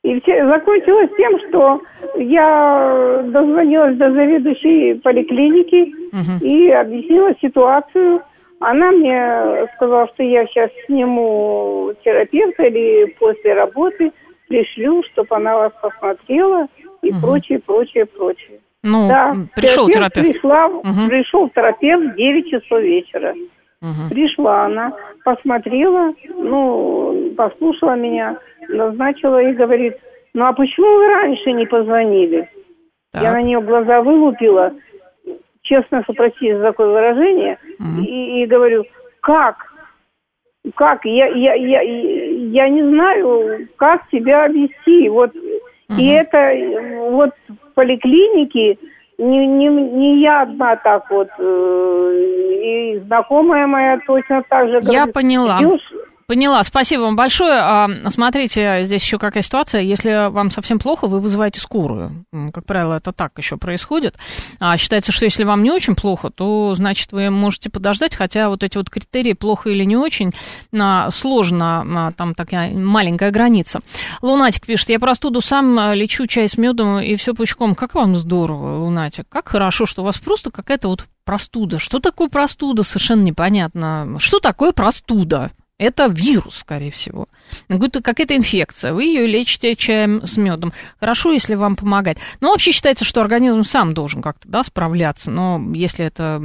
И 0.04 0.20
все, 0.20 0.46
закончилось 0.46 1.10
тем, 1.16 1.38
что 1.48 1.80
я 2.16 3.22
дозвонилась 3.24 3.96
до 3.96 4.12
заведующей 4.12 5.00
поликлиники 5.00 5.94
угу. 6.12 6.44
и 6.44 6.70
объяснила 6.70 7.32
ситуацию. 7.40 8.22
Она 8.64 8.92
мне 8.92 9.68
сказала, 9.74 10.08
что 10.14 10.22
я 10.22 10.46
сейчас 10.46 10.70
сниму 10.86 11.92
терапевта 12.04 12.64
или 12.64 13.06
после 13.18 13.54
работы 13.54 14.12
пришлю, 14.48 15.02
чтобы 15.12 15.34
она 15.34 15.56
вас 15.56 15.72
посмотрела 15.80 16.68
и 17.02 17.10
угу. 17.10 17.20
прочее, 17.20 17.58
прочее, 17.58 18.06
прочее. 18.06 18.60
Ну, 18.84 19.08
да, 19.08 19.34
пришел 19.54 19.88
терапевт. 19.88 20.14
терапевт. 20.14 20.32
Пришла, 20.32 20.66
угу. 20.66 21.08
Пришел 21.08 21.48
терапевт 21.50 22.12
в 22.12 22.16
9 22.16 22.50
часов 22.50 22.80
вечера. 22.80 23.34
Угу. 23.80 24.10
Пришла 24.10 24.66
она, 24.66 24.92
посмотрела, 25.24 26.14
ну, 26.28 27.32
послушала 27.36 27.96
меня, 27.96 28.38
назначила 28.68 29.42
и 29.42 29.54
говорит, 29.54 29.96
ну 30.34 30.44
а 30.44 30.52
почему 30.52 30.98
вы 30.98 31.08
раньше 31.08 31.52
не 31.52 31.66
позвонили? 31.66 32.48
Так. 33.12 33.22
Я 33.22 33.32
на 33.32 33.42
нее 33.42 33.60
глаза 33.60 34.02
вылупила, 34.02 34.72
честно 35.72 36.02
попросить 36.02 36.56
за 36.56 36.64
такое 36.64 36.88
выражение, 36.88 37.58
угу. 37.78 38.02
и, 38.02 38.42
и 38.42 38.46
говорю, 38.46 38.84
как? 39.20 39.56
Как? 40.74 41.04
Я, 41.04 41.26
я, 41.26 41.54
я, 41.54 41.80
я 41.82 42.68
не 42.68 42.82
знаю, 42.82 43.68
как 43.76 44.02
себя 44.10 44.46
вести. 44.48 45.08
Вот, 45.08 45.34
угу. 45.34 45.98
И 45.98 46.06
это 46.08 46.52
вот 47.10 47.30
в 47.48 47.74
поликлинике 47.74 48.78
не, 49.18 49.46
не, 49.46 49.68
не 49.68 50.22
я 50.22 50.42
одна 50.42 50.76
так 50.76 51.10
вот, 51.10 51.28
э, 51.38 52.24
и 52.64 52.98
знакомая 53.06 53.66
моя 53.66 54.00
точно 54.06 54.42
так 54.48 54.68
же. 54.68 54.80
Я 54.84 55.06
поняла. 55.06 55.58
Поняла, 56.32 56.64
спасибо 56.64 57.02
вам 57.02 57.14
большое. 57.14 57.58
А, 57.60 57.90
смотрите, 58.08 58.84
здесь 58.84 59.02
еще 59.02 59.18
какая 59.18 59.42
ситуация. 59.42 59.82
Если 59.82 60.30
вам 60.30 60.50
совсем 60.50 60.78
плохо, 60.78 61.06
вы 61.06 61.20
вызываете 61.20 61.60
скорую. 61.60 62.24
Как 62.54 62.64
правило, 62.64 62.94
это 62.94 63.12
так 63.12 63.32
еще 63.36 63.58
происходит. 63.58 64.16
А, 64.58 64.78
считается, 64.78 65.12
что 65.12 65.26
если 65.26 65.44
вам 65.44 65.62
не 65.62 65.70
очень 65.70 65.94
плохо, 65.94 66.30
то, 66.30 66.74
значит, 66.74 67.12
вы 67.12 67.28
можете 67.28 67.68
подождать, 67.68 68.16
хотя 68.16 68.48
вот 68.48 68.64
эти 68.64 68.78
вот 68.78 68.88
критерии 68.88 69.34
плохо 69.34 69.68
или 69.68 69.84
не 69.84 69.98
очень 69.98 70.30
а, 70.74 71.10
сложно, 71.10 72.14
там 72.16 72.34
такая 72.34 72.72
маленькая 72.72 73.30
граница. 73.30 73.80
Лунатик 74.22 74.64
пишет, 74.64 74.88
я 74.88 74.98
простуду 74.98 75.42
сам 75.42 75.92
лечу 75.92 76.26
чай 76.26 76.48
с 76.48 76.56
медом 76.56 76.98
и 76.98 77.14
все 77.16 77.34
пучком. 77.34 77.74
Как 77.74 77.94
вам 77.94 78.16
здорово, 78.16 78.78
Лунатик. 78.78 79.26
Как 79.28 79.50
хорошо, 79.50 79.84
что 79.84 80.00
у 80.00 80.06
вас 80.06 80.16
просто 80.16 80.50
какая-то 80.50 80.88
вот 80.88 81.04
простуда. 81.26 81.78
Что 81.78 81.98
такое 81.98 82.30
простуда, 82.30 82.84
совершенно 82.84 83.20
непонятно. 83.20 84.16
Что 84.18 84.40
такое 84.40 84.72
простуда? 84.72 85.50
Это 85.82 86.06
вирус, 86.06 86.58
скорее 86.58 86.92
всего. 86.92 87.26
Какая-то 87.68 88.36
инфекция. 88.36 88.92
Вы 88.92 89.06
ее 89.06 89.26
лечите 89.26 89.74
чаем 89.74 90.24
с 90.24 90.36
медом. 90.36 90.72
Хорошо, 91.00 91.32
если 91.32 91.56
вам 91.56 91.74
помогать. 91.74 92.18
Но 92.40 92.50
вообще 92.50 92.70
считается, 92.70 93.04
что 93.04 93.20
организм 93.20 93.64
сам 93.64 93.92
должен 93.92 94.22
как-то 94.22 94.48
да, 94.48 94.62
справляться. 94.62 95.32
Но 95.32 95.60
если 95.74 96.04
это 96.04 96.40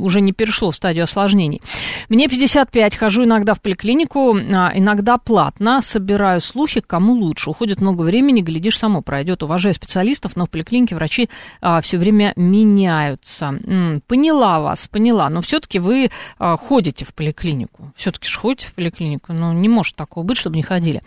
уже 0.00 0.20
не 0.20 0.32
перешло 0.32 0.72
в 0.72 0.76
стадию 0.76 1.04
осложнений. 1.04 1.62
Мне 2.08 2.26
55, 2.26 2.96
хожу 2.96 3.22
иногда 3.22 3.54
в 3.54 3.60
поликлинику, 3.60 4.34
а, 4.34 4.72
иногда 4.74 5.18
платно, 5.18 5.80
собираю 5.80 6.40
слухи, 6.40 6.80
кому 6.80 7.12
лучше. 7.12 7.50
Уходит 7.50 7.80
много 7.80 8.02
времени, 8.02 8.40
глядишь, 8.40 8.76
само 8.76 9.02
пройдет. 9.02 9.44
Уважаю 9.44 9.76
специалистов, 9.76 10.34
но 10.34 10.46
в 10.46 10.50
поликлинике 10.50 10.96
врачи 10.96 11.30
а, 11.60 11.80
все 11.80 11.96
время 11.96 12.32
меняются. 12.34 13.56
М-м, 13.64 14.02
поняла 14.08 14.58
вас, 14.58 14.88
поняла. 14.88 15.30
Но 15.30 15.42
все-таки 15.42 15.78
вы 15.78 16.10
а, 16.40 16.56
ходите 16.56 17.04
в 17.04 17.14
поликлинику. 17.14 17.92
Все-таки 17.94 18.28
же 18.28 18.36
ходите 18.36 18.63
в 18.64 18.74
поликлинику. 18.74 19.32
Ну, 19.32 19.52
не 19.52 19.68
может 19.68 19.96
такого 19.96 20.24
быть, 20.24 20.38
чтобы 20.38 20.56
не 20.56 20.62
ходили. 20.62 21.02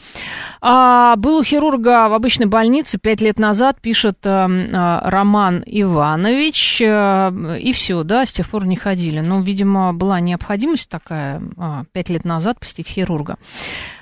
А, 0.62 1.16
был 1.18 1.38
у 1.38 1.44
хирурга 1.44 2.10
в 2.10 2.14
обычной 2.14 2.46
больнице 2.48 2.98
пять 2.98 3.22
лет 3.22 3.40
назад, 3.40 3.82
пишет 3.82 4.20
а, 4.26 5.02
Роман 5.04 5.64
Иванович, 5.66 6.82
а, 6.86 7.34
и 7.60 7.72
все, 7.72 8.04
да, 8.04 8.26
с 8.26 8.32
тех 8.32 8.50
пор 8.50 8.66
не 8.66 8.76
ходили. 8.76 9.20
Но, 9.20 9.42
видимо, 9.42 9.94
была 9.94 10.20
необходимость 10.20 10.90
такая 10.90 11.42
а, 11.58 11.84
пять 11.92 12.10
лет 12.10 12.26
назад 12.26 12.60
посетить 12.60 12.88
хирурга. 12.88 13.38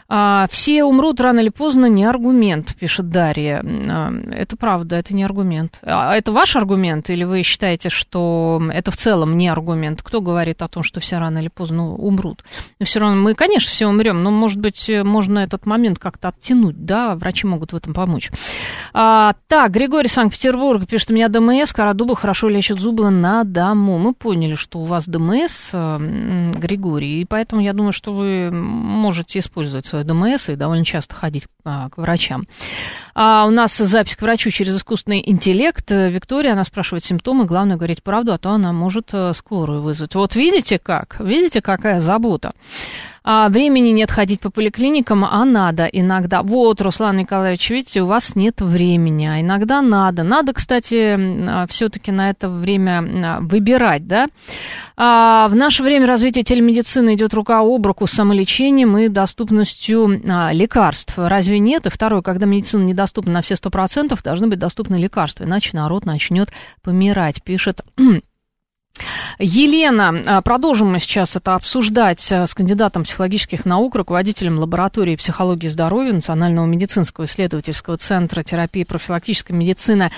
А, 0.08 0.48
все 0.52 0.84
умрут 0.84 1.20
рано 1.20 1.40
или 1.40 1.50
поздно, 1.50 1.88
не 1.88 2.06
аргумент, 2.06 2.76
пишет 2.76 3.10
Дарья. 3.10 3.64
А, 3.64 4.14
это 4.32 4.56
правда, 4.56 4.98
это 4.98 5.16
не 5.16 5.24
аргумент. 5.24 5.80
А 5.82 6.16
это 6.16 6.32
ваш 6.32 6.56
аргумент, 6.56 7.10
или 7.10 7.24
вы 7.24 7.42
считаете, 7.42 7.90
что 7.90 8.62
это 8.72 8.92
в 8.92 8.98
целом 8.98 9.36
не 9.36 9.48
аргумент? 9.48 10.04
Кто 10.04 10.22
говорит 10.22 10.62
о 10.62 10.68
том, 10.68 10.84
что 10.84 11.00
все 11.00 11.18
рано 11.18 11.40
или 11.40 11.48
поздно 11.48 11.94
умрут? 11.94 12.44
Но 12.80 12.86
все 12.86 13.00
равно 13.00 13.20
мы, 13.20 13.34
конечно, 13.34 13.72
все 13.72 13.88
умрем, 13.88 14.22
но, 14.22 14.30
может 14.30 14.60
быть, 14.60 14.92
можно 15.04 15.40
этот 15.40 15.66
момент 15.66 15.98
как-то 15.98 16.28
оттянуть, 16.28 16.86
да, 16.86 17.16
врачи 17.16 17.48
могут 17.48 17.74
в 17.74 17.76
этом 17.76 17.94
помочь. 17.94 18.30
А, 18.94 19.34
так, 19.48 19.72
Григорий 19.72 20.08
Санкт-Петербург 20.08 20.86
пишет, 20.88 21.10
у 21.10 21.14
меня 21.14 21.30
ДМС, 21.30 21.74
кора 21.74 21.94
дуба 21.94 22.16
хорошо 22.16 22.48
лечит 22.48 22.80
зубы 22.80 23.10
на 23.10 23.44
дому. 23.44 23.98
Мы 23.98 24.14
поняли, 24.14 24.54
что 24.54 24.80
у 24.80 24.86
вас 24.86 25.08
ДМС, 25.08 25.72
Григорий, 25.74 27.22
и 27.22 27.26
поэтому 27.26 27.62
я 27.62 27.74
думаю, 27.74 27.92
что 27.92 28.14
вы 28.14 28.52
можете 28.52 29.40
использовать 29.40 29.86
свою 29.96 30.04
ДМС 30.04 30.50
и 30.50 30.56
довольно 30.56 30.84
часто 30.84 31.16
ходить 31.16 31.48
а, 31.64 31.90
к 31.90 31.98
врачам. 31.98 32.46
А 33.14 33.46
у 33.48 33.52
нас 33.52 33.78
запись 33.78 34.16
к 34.16 34.22
врачу 34.22 34.50
через 34.50 34.76
искусственный 34.76 35.24
интеллект. 35.26 35.90
Виктория, 35.90 36.54
она 36.54 36.64
спрашивает 36.64 37.04
симптомы, 37.04 37.46
главное 37.46 37.78
говорить 37.78 38.04
правду, 38.04 38.34
а 38.34 38.38
то 38.38 38.52
она 38.52 38.74
может 38.74 39.14
э, 39.14 39.34
скорую 39.34 39.82
вызвать. 39.82 40.16
Вот 40.16 40.36
видите 40.36 40.80
как? 40.80 41.18
Видите, 41.20 41.62
какая 41.62 42.02
забота? 42.02 42.52
А, 43.28 43.50
времени 43.50 43.90
нет 43.90 44.12
ходить 44.12 44.40
по 44.40 44.52
поликлиникам, 44.52 45.26
а 45.26 45.44
надо 45.46 45.86
иногда. 45.86 46.44
Вот, 46.44 46.80
Руслан 46.80 47.18
Николаевич, 47.18 47.72
видите, 47.72 48.04
у 48.04 48.06
вас 48.06 48.36
нет 48.36 48.62
времени, 48.62 49.26
а 49.26 49.42
иногда 49.42 49.82
надо. 49.82 50.22
Надо, 50.22 50.54
кстати, 50.54 51.18
а, 51.50 51.66
все-таки 51.68 52.12
на 52.12 52.30
это 52.30 52.50
время 52.50 53.04
а, 53.04 53.40
выбирать, 53.42 54.06
да. 54.06 54.28
А, 54.96 55.48
в 55.50 55.56
наше 55.56 55.82
время 55.82 56.06
развитие 56.06 56.44
телемедицины 56.44 57.16
идет 57.16 57.34
рука 57.34 57.62
об 57.62 57.84
руку 57.88 58.06
с 58.06 58.12
самолечением 58.12 58.96
и 58.96 59.08
доступностью 59.08 60.22
а, 60.30 60.52
лекарств. 60.54 61.16
Разве 61.18 61.58
нет? 61.58 61.88
И 61.88 61.90
второе, 61.90 62.22
когда 62.22 62.46
медицина 62.46 62.84
недоступна 62.84 63.34
на 63.34 63.42
все 63.42 63.56
сто 63.56 63.72
процентов, 63.72 64.22
должны 64.22 64.46
быть 64.46 64.60
доступны 64.60 64.98
лекарства, 64.98 65.46
иначе 65.46 65.72
народ 65.74 66.06
начнет 66.06 66.50
помирать, 66.84 67.42
пишет 67.42 67.82
Елена, 69.40 70.14
а, 70.26 70.42
продолжим 70.42 70.92
мы 70.92 71.00
сейчас 71.00 71.36
это 71.36 71.56
обсуждать 71.56 72.32
а, 72.32 72.48
с 72.48 72.54
кандидатом 72.54 73.04
психологических 73.04 73.66
наук, 73.66 73.96
руководителем 73.96 74.60
лаборатории 74.60 75.16
психологии 75.16 75.68
здоровья 75.68 76.14
Национального 76.14 76.66
медицинского 76.66 77.26
исследовательского 77.26 77.98
центра 77.98 78.44
терапии 78.44 78.82
и 78.82 78.86
профилактической 78.86 79.52
медицины 79.52 80.12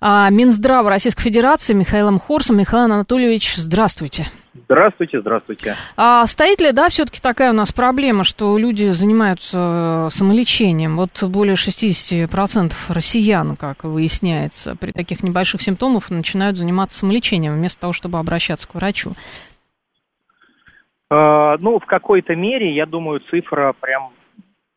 а, 0.00 0.28
Минздрава 0.30 0.90
Российской 0.90 1.22
Федерации 1.22 1.72
Михаилом 1.72 2.18
Хорсом. 2.18 2.58
Михаил 2.58 2.84
Анатольевич, 2.84 3.54
здравствуйте. 3.56 4.26
Здравствуйте, 4.54 5.20
здравствуйте. 5.20 5.74
А 5.96 6.26
стоит 6.26 6.60
ли, 6.60 6.72
да, 6.72 6.88
все-таки 6.88 7.20
такая 7.20 7.50
у 7.50 7.54
нас 7.54 7.72
проблема, 7.72 8.24
что 8.24 8.58
люди 8.58 8.84
занимаются 8.90 10.08
э, 10.08 10.10
самолечением? 10.10 10.96
Вот 10.96 11.22
более 11.24 11.54
60% 11.54 12.72
россиян, 12.88 13.56
как 13.56 13.84
выясняется, 13.84 14.76
при 14.76 14.92
таких 14.92 15.22
небольших 15.22 15.62
симптомах 15.62 16.10
начинают 16.10 16.56
заниматься 16.56 16.98
самолечением 16.98 17.54
вместо 17.54 17.80
того, 17.80 17.92
чтобы 17.92 18.18
обращаться 18.18 18.66
к 18.68 18.74
врачу. 18.74 19.12
А, 21.10 21.56
ну, 21.58 21.78
в 21.78 21.86
какой-то 21.86 22.34
мере, 22.34 22.74
я 22.74 22.86
думаю, 22.86 23.20
цифра 23.20 23.74
прям 23.80 24.10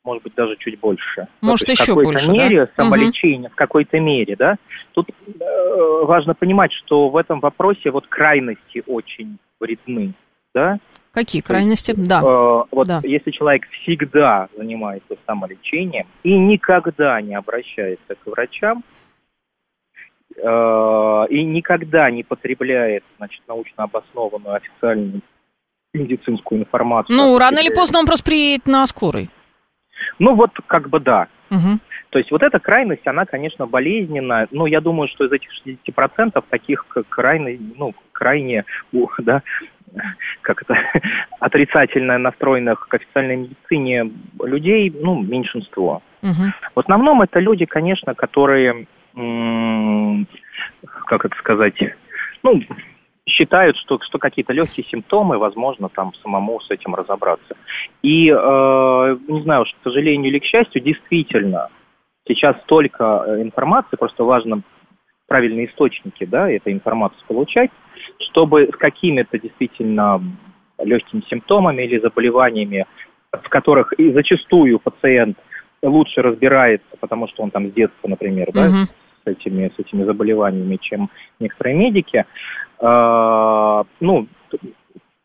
может 0.03 0.24
быть, 0.24 0.34
даже 0.36 0.55
чуть 0.58 0.79
больше. 0.79 1.27
Может, 1.41 1.67
ну, 1.67 1.72
еще 1.72 1.93
в 1.93 1.96
больше, 1.96 2.25
какой-то 2.25 2.31
мере 2.31 2.65
да? 2.65 2.84
самолечение, 2.84 3.48
угу. 3.48 3.53
в 3.53 3.55
какой-то 3.55 4.00
мере, 4.00 4.36
да. 4.36 4.55
Тут 4.93 5.10
э, 5.10 6.03
важно 6.03 6.34
понимать, 6.34 6.72
что 6.74 7.10
в 7.10 7.17
этом 7.17 7.39
вопросе 7.39 7.91
вот 7.91 8.08
крайности 8.08 8.84
очень 8.88 9.38
вредны, 9.60 10.13
да. 10.53 10.79
Какие 11.13 11.41
крайности? 11.41 11.91
есть, 11.91 12.08
да. 12.08 12.22
Э, 12.22 12.63
вот 12.72 12.88
да. 12.88 13.01
если 13.03 13.31
человек 13.31 13.67
всегда 13.70 14.48
занимается 14.58 15.15
самолечением 15.27 16.08
и 16.24 16.38
никогда 16.38 17.22
не 17.22 17.36
обращается 17.36 18.15
к 18.15 18.25
врачам, 18.25 18.84
э, 20.36 21.25
и 21.29 21.43
никогда 21.43 22.10
не 22.10 22.24
потребляет, 22.24 23.03
значит, 23.17 23.41
научно 23.48 23.84
обоснованную 23.84 24.55
официальную 24.55 25.22
медицинскую 25.93 26.62
информацию. 26.62 27.15
Ну, 27.15 27.38
рано 27.38 27.60
или 27.60 27.72
поздно 27.72 28.00
он 28.00 28.05
просто 28.05 28.25
приедет 28.25 28.65
на 28.65 28.88
скорой. 28.88 29.29
Ну 30.20 30.36
вот 30.36 30.51
как 30.67 30.89
бы 30.89 31.00
да. 31.00 31.27
Угу. 31.50 31.79
То 32.12 32.20
есть 32.20 32.31
вот 32.31 32.43
эта 32.43 32.60
крайность, 32.60 33.05
она, 33.08 33.25
конечно, 33.25 33.67
болезненная, 33.67 34.48
но 34.51 34.67
я 34.67 34.81
думаю, 34.81 35.08
что 35.08 35.25
из 35.25 35.31
этих 35.31 35.50
60% 35.65 36.43
таких 36.50 36.86
крайне, 37.10 37.60
ну, 37.77 37.93
крайне, 38.12 38.65
да, 39.20 39.41
как 40.41 40.62
это, 40.62 40.75
отрицательно 41.39 42.17
настроенных 42.17 42.88
к 42.88 42.93
официальной 42.93 43.38
медицине 43.38 44.12
людей, 44.43 44.93
ну, 44.93 45.22
меньшинство. 45.22 46.01
Угу. 46.22 46.51
В 46.75 46.79
основном 46.79 47.22
это 47.22 47.39
люди, 47.39 47.65
конечно, 47.65 48.13
которые, 48.13 48.88
как 51.05 51.25
это 51.25 51.36
сказать, 51.38 51.75
ну, 52.43 52.62
считают, 53.32 53.78
что, 53.78 54.00
что 54.02 54.20
какие-то 54.20 54.54
легкие 54.54 54.86
симптомы, 54.86 55.38
возможно, 55.38 55.90
там 55.90 56.14
самому 56.22 56.60
с 56.60 56.70
этим 56.70 56.96
разобраться. 56.96 57.56
И, 58.04 58.30
э, 58.30 59.18
не 59.28 59.42
знаю, 59.42 59.66
к 59.66 59.84
сожалению 59.84 60.32
или 60.32 60.40
к 60.40 60.46
счастью, 60.46 60.82
действительно, 60.82 61.70
Сейчас 62.28 62.56
столько 62.64 63.24
э, 63.26 63.42
информации, 63.42 63.96
просто 63.98 64.24
важно 64.24 64.62
правильные 65.28 65.68
источники, 65.68 66.26
да, 66.26 66.50
этой 66.50 66.74
информации 66.74 67.18
получать, 67.28 67.72
чтобы 68.30 68.70
с 68.72 68.78
какими-то 68.78 69.40
действительно 69.40 70.22
легкими 70.80 71.24
симптомами 71.30 71.84
или 71.84 72.00
заболеваниями, 72.00 72.86
в 73.32 73.50
которых 73.50 73.94
и 73.94 74.12
зачастую 74.12 74.80
пациент 74.80 75.38
лучше 75.82 76.22
разбирается, 76.22 76.86
потому 77.00 77.28
что 77.28 77.44
он 77.44 77.50
там 77.50 77.70
с 77.70 77.74
детства, 77.74 78.08
например, 78.08 78.52
да. 78.54 78.68
С 79.24 79.28
этими, 79.28 79.72
с 79.75 79.80
этими 79.80 80.04
заболеваниями, 80.04 80.78
чем 80.82 81.10
некоторые 81.40 81.75
медики. 81.75 82.25
Э, 82.80 83.84
ну, 84.00 84.28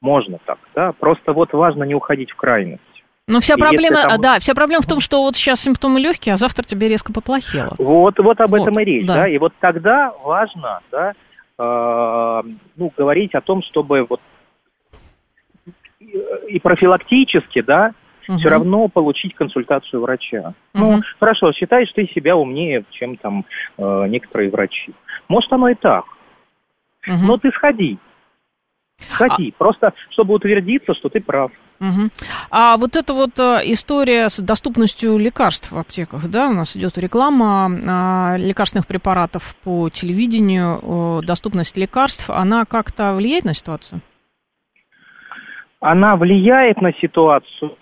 можно 0.01 0.39
так, 0.45 0.59
да. 0.75 0.93
Просто 0.93 1.33
вот 1.33 1.53
важно 1.53 1.85
не 1.85 1.95
уходить 1.95 2.31
в 2.31 2.37
крайность. 2.37 2.83
Но 3.29 3.41
вся 3.41 3.55
И 3.55 3.59
проблема, 3.59 4.03
там- 4.03 4.21
да, 4.21 4.39
вся 4.39 4.55
проблема 4.55 4.83
в 4.83 4.87
том, 4.87 5.01
что 5.01 5.23
вот 5.23 5.35
сейчас 5.35 5.61
симптомы 5.61 5.99
легкие, 5.99 6.35
а 6.35 6.37
завтра 6.37 6.63
тебе 6.63 6.89
резко 6.89 7.13
поплохело. 7.13 7.75
Вот, 7.79 8.19
вот 8.19 8.41
об 8.41 8.51
Вот, 8.51 8.61
этом 8.63 8.79
и 8.79 8.85
речь, 8.85 9.07
да. 9.07 9.15
да. 9.15 9.29
И 9.29 9.39
вот 9.39 9.53
тогда 9.59 10.13
важно, 10.23 10.81
да, 10.93 11.13
э, 11.59 12.43
ну, 12.77 12.93
говорить 12.97 13.35
о 13.35 13.41
том, 13.41 13.63
чтобы 13.65 14.07
вот 14.09 14.21
и 16.49 16.61
профилактически, 16.61 17.63
да, 17.63 17.93
Мгм. 18.29 18.39
все 18.39 18.49
равно 18.49 18.89
получить 18.89 19.35
консультацию 19.35 20.03
врача. 20.03 20.55
Ну, 20.75 20.93
Мгм. 20.93 21.03
хорошо, 21.21 21.53
считаешь 21.53 21.91
ты 21.95 22.07
себя 22.15 22.37
умнее, 22.37 22.85
чем 22.91 23.17
там 23.17 23.45
э, 23.79 24.07
некоторые 24.09 24.51
врачи. 24.51 24.93
Может, 25.29 25.53
оно 25.53 25.69
и 25.69 25.75
так. 25.75 26.05
Мгм. 27.07 27.27
Но 27.27 27.37
ты 27.37 27.51
сходи. 27.53 27.99
Сходи. 29.15 29.55
А 29.55 29.59
Просто, 29.59 29.93
чтобы 30.11 30.35
утвердиться, 30.35 30.95
что 30.95 31.09
ты 31.09 31.21
прав. 31.21 31.53
Мгм. 31.79 32.11
А 32.51 32.79
вот 32.79 32.97
эта 32.97 33.13
вот 33.13 33.39
э, 33.39 33.61
история 33.65 34.29
с 34.31 34.41
доступностью 34.41 35.19
лекарств 35.19 35.71
в 35.71 35.79
аптеках, 35.79 36.29
да, 36.31 36.49
у 36.49 36.55
нас 36.55 36.75
идет 36.75 36.97
реклама 36.97 37.69
а, 37.87 38.37
лекарственных 38.39 38.87
препаратов 38.87 39.55
по 39.63 39.91
телевидению, 39.91 41.23
доступность 41.23 41.77
лекарств, 41.77 42.31
она 42.31 42.65
как-то 42.65 43.15
влияет 43.15 43.45
на 43.45 43.53
ситуацию? 43.53 44.01
Она 45.81 46.17
влияет 46.17 46.81
на 46.81 46.93
ситуацию. 46.95 47.77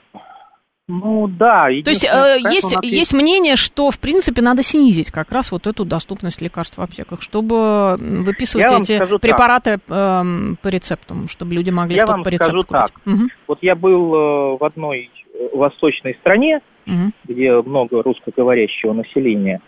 Ну 0.87 1.29
да. 1.29 1.61
То 1.61 1.91
есть 1.91 2.05
э, 2.05 2.37
есть, 2.41 2.77
ответ- 2.77 2.93
есть 2.93 3.15
мнение, 3.15 3.57
что, 3.57 3.91
в 3.91 3.99
принципе, 3.99 4.43
надо 4.43 4.63
снизить 4.63 5.11
как 5.11 5.33
раз 5.33 5.51
вот 5.51 5.67
эту 5.67 5.87
доступность 5.87 6.43
лекарств 6.43 6.77
в 6.77 6.81
аптеках, 6.83 7.23
чтобы 7.23 7.97
выписывать 7.99 8.71
Я 8.71 8.79
эти 8.79 8.99
так. 8.99 9.21
препараты 9.21 9.79
эм, 9.89 10.59
по 10.61 10.69
рецептам, 10.69 11.27
чтобы 11.29 11.55
люди 11.55 11.71
могли 11.71 11.97
Я 11.97 12.05
вам 12.05 12.23
по 12.23 12.29
рецепту 12.29 12.63
скажу 12.63 12.85
купить. 12.85 13.07
Мгм, 13.07 13.29
Вот 13.49 13.59
я 13.63 13.75
был 13.75 14.15
э, 14.15 14.59
в 14.59 14.65
одной 14.65 15.11
э, 15.33 15.57
восточной 15.57 16.17
стране, 16.21 16.61
мгм. 16.85 17.13
где 17.25 17.63
много 17.63 18.03
русскоговорящего 18.03 18.93
населения, 18.93 19.63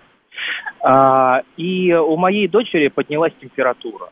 а, 0.80 1.40
и 1.56 1.94
у 1.94 2.16
моей 2.18 2.46
дочери 2.46 2.88
поднялась 2.88 3.32
температура. 3.40 4.11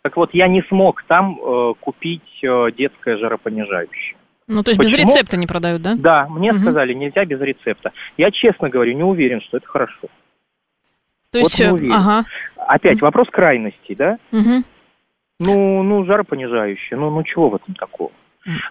Так 0.00 0.16
вот, 0.16 0.30
я 0.32 0.48
не 0.48 0.62
смог 0.68 1.02
там 1.02 1.38
э, 1.38 1.74
купить 1.80 2.22
э, 2.42 2.68
детское 2.78 3.18
жаропонижающее. 3.18 4.15
Ну, 4.48 4.62
то 4.62 4.70
есть 4.70 4.80
без 4.80 4.92
Почему? 4.92 5.08
рецепта 5.10 5.36
не 5.36 5.46
продают, 5.46 5.82
да? 5.82 5.94
Да, 5.96 6.28
мне 6.28 6.52
Мгм. 6.52 6.62
сказали, 6.62 6.94
нельзя 6.94 7.24
без 7.24 7.40
рецепта. 7.40 7.92
Я, 8.16 8.30
честно 8.30 8.68
говорю, 8.68 8.92
не 8.94 9.02
уверен, 9.02 9.40
что 9.40 9.56
это 9.56 9.66
хорошо. 9.66 10.08
То 11.32 11.40
Вот 11.40 11.50
есть, 11.50 11.60
не 11.60 11.90
э, 11.90 11.92
ага. 11.92 12.24
Опять 12.56 13.00
вопрос 13.02 13.28
крайностей, 13.30 13.94
да? 13.96 14.18
мгм. 14.30 14.64
Ну, 15.40 15.82
ну, 15.82 16.04
жаропонижающее, 16.04 16.98
ну, 16.98 17.10
ну, 17.10 17.22
чего 17.24 17.50
в 17.50 17.56
этом 17.56 17.74
такого? 17.74 18.10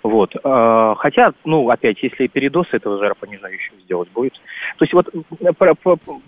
Вот. 0.03 0.34
э, 0.36 0.96
Хотя, 0.98 1.34
ну, 1.44 1.70
опять, 1.70 2.01
если 2.01 2.27
передоз 2.27 2.67
этого 2.72 2.98
жаропонижающего 2.98 3.77
сделать 3.82 4.10
будет. 4.12 4.34
То 4.77 4.86
есть 4.86 4.94
вот 4.94 5.10
э, 5.13 5.51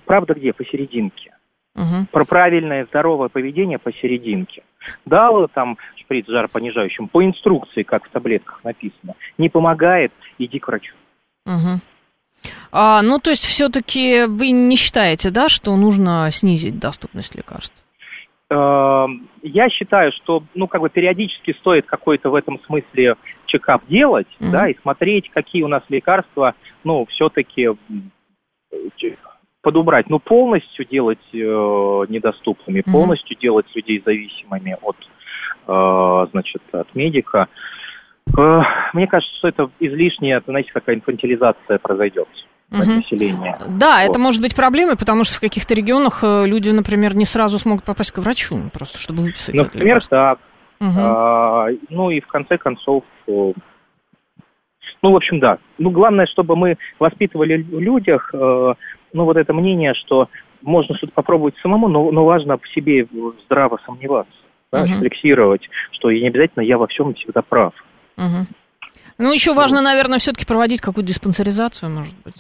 правда 0.06 0.34
где? 0.34 0.52
Посерединке. 0.52 1.32
Мгм. 1.78 2.08
Про 2.12 2.26
правильное 2.26 2.86
здоровое 2.86 3.30
поведение 3.30 3.78
посерединке. 3.78 4.64
Дал 5.06 5.48
там 5.48 5.78
шприц 5.96 6.26
жаропонижающим 6.28 7.08
по 7.08 7.24
инструкции, 7.24 7.84
как 7.84 8.06
в 8.06 8.10
таблетках 8.10 8.64
написано. 8.64 9.14
Не 9.38 9.50
помогает, 9.50 10.12
иди 10.40 10.58
к 10.60 10.68
врачу. 10.68 10.96
Мгм. 11.46 11.82
А, 12.72 13.02
ну, 13.04 13.20
то 13.20 13.30
есть, 13.30 13.44
все-таки 13.44 14.26
вы 14.26 14.50
не 14.52 14.76
считаете, 14.76 15.30
да, 15.30 15.50
что 15.50 15.76
нужно 15.76 16.28
снизить 16.32 16.80
доступность 16.80 17.36
лекарств? 17.36 17.76
Э, 18.50 19.06
Я 19.44 19.70
считаю, 19.70 20.12
что, 20.12 20.44
ну, 20.56 20.68
как 20.68 20.82
бы 20.82 20.90
периодически 20.90 21.54
стоит 21.60 21.86
какой-то 21.86 22.30
в 22.30 22.36
этом 22.36 22.60
смысле 22.66 23.16
чекап 23.46 23.86
делать, 23.88 24.28
Мгм. 24.40 24.52
да, 24.52 24.70
и 24.70 24.78
смотреть, 24.82 25.30
какие 25.30 25.62
у 25.64 25.68
нас 25.68 25.84
лекарства, 25.90 26.56
ну, 26.84 27.06
все-таки 27.06 27.70
подубрать. 29.68 30.10
Ну, 30.10 30.20
полностью 30.20 30.86
делать 30.86 31.20
э, 31.34 31.38
недоступными, 32.08 32.84
Мгм. 32.86 32.92
полностью 32.94 33.36
делать 33.38 33.66
людей 33.76 34.02
зависимыми 34.06 34.78
от, 34.82 34.96
э, 35.68 36.28
значит, 36.32 36.62
от 36.72 36.96
медика. 36.96 37.48
Э, 38.38 38.62
мне 38.94 39.08
кажется, 39.08 39.36
что 39.40 39.50
это 39.50 39.70
излишняя, 39.82 40.42
знаете, 40.48 40.72
такая 40.74 40.96
инфантилизация 40.96 41.80
произойдет 41.80 42.30
Мгм. 42.70 42.96
населения. 42.96 43.58
Да, 43.68 43.98
Вот. 44.04 44.10
это 44.10 44.20
может 44.20 44.42
быть 44.42 44.56
проблемой, 44.56 44.96
потому 44.98 45.26
что 45.26 45.36
в 45.36 45.42
каких-то 45.42 45.76
регионах 45.76 46.24
э, 46.24 46.46
люди, 46.48 46.70
например, 46.70 47.14
не 47.14 47.26
сразу 47.26 47.60
смогут 47.60 47.84
попасть 47.84 48.14
к 48.14 48.20
врачу, 48.20 48.56
просто 48.74 48.98
чтобы 49.00 49.24
выписать 49.24 49.54
Например, 49.54 50.02
так. 50.06 50.40
Мгм. 50.80 50.98
А, 50.98 51.68
ну 51.90 52.10
и 52.10 52.22
в 52.22 52.28
конце 52.28 52.58
концов, 52.58 53.04
э, 53.28 53.52
ну, 55.02 55.12
в 55.12 55.16
общем, 55.16 55.40
да. 55.40 55.58
Ну, 55.78 55.90
главное, 55.92 56.26
чтобы 56.26 56.56
мы 56.56 56.78
воспитывали 57.00 57.62
в 57.62 57.80
людях, 57.80 58.30
э, 58.34 58.74
ну, 59.14 59.26
вот 59.26 59.38
это 59.38 59.54
мнение, 59.54 59.94
что 59.94 60.30
можно 60.62 60.96
что-то 60.96 61.14
попробовать 61.14 61.56
самому, 61.62 61.88
но, 61.88 62.12
но 62.12 62.26
важно 62.26 62.58
в 62.58 62.68
себе 62.70 63.08
здраво 63.46 63.80
сомневаться, 63.86 64.34
да, 64.72 64.84
Мгм. 64.84 64.96
рефлексировать, 64.96 65.70
что 65.92 66.12
не 66.12 66.28
обязательно 66.28 66.64
я 66.64 66.78
во 66.78 66.88
всем 66.88 67.14
всегда 67.14 67.42
прав. 67.42 67.74
Мгм. 68.18 68.48
Ну, 69.20 69.34
еще 69.34 69.54
важно, 69.54 69.82
наверное, 69.82 70.20
все-таки 70.20 70.46
проводить 70.46 70.82
какую-то 70.82 71.08
диспансеризацию, 71.08 71.90
может 71.90 72.14
быть. 72.24 72.36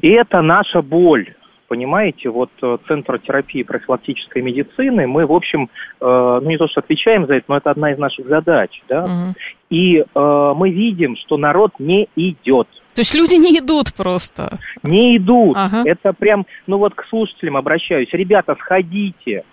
И 0.00 0.08
это 0.10 0.40
наша 0.40 0.80
боль. 0.80 1.34
Понимаете, 1.66 2.28
вот 2.28 2.50
э, 2.62 2.76
Центр 2.86 3.18
терапии 3.18 3.62
профилактической 3.62 4.42
медицины, 4.42 5.06
мы, 5.06 5.24
в 5.24 5.32
общем, 5.32 5.70
э, 6.00 6.40
ну 6.42 6.46
не 6.46 6.58
то, 6.58 6.68
что 6.68 6.80
отвечаем 6.80 7.26
за 7.26 7.36
это, 7.36 7.46
но 7.48 7.56
это 7.56 7.70
одна 7.70 7.92
из 7.92 7.98
наших 7.98 8.28
задач, 8.28 8.70
да, 8.90 9.06
мгм. 9.06 9.34
и 9.70 10.00
э, 10.00 10.52
мы 10.54 10.68
видим, 10.68 11.16
что 11.16 11.38
народ 11.38 11.72
не 11.78 12.10
идет. 12.14 12.68
То 12.94 13.00
есть 13.00 13.14
люди 13.14 13.34
не 13.34 13.58
идут 13.58 13.94
просто. 13.96 14.58
Не 14.82 15.16
идут. 15.16 15.56
Ага. 15.56 15.82
Это 15.84 16.12
прям, 16.12 16.46
ну 16.66 16.78
вот 16.78 16.94
к 16.94 17.04
слушателям 17.06 17.56
обращаюсь. 17.56 18.08
Ребята, 18.12 18.56
сходите. 18.60 19.44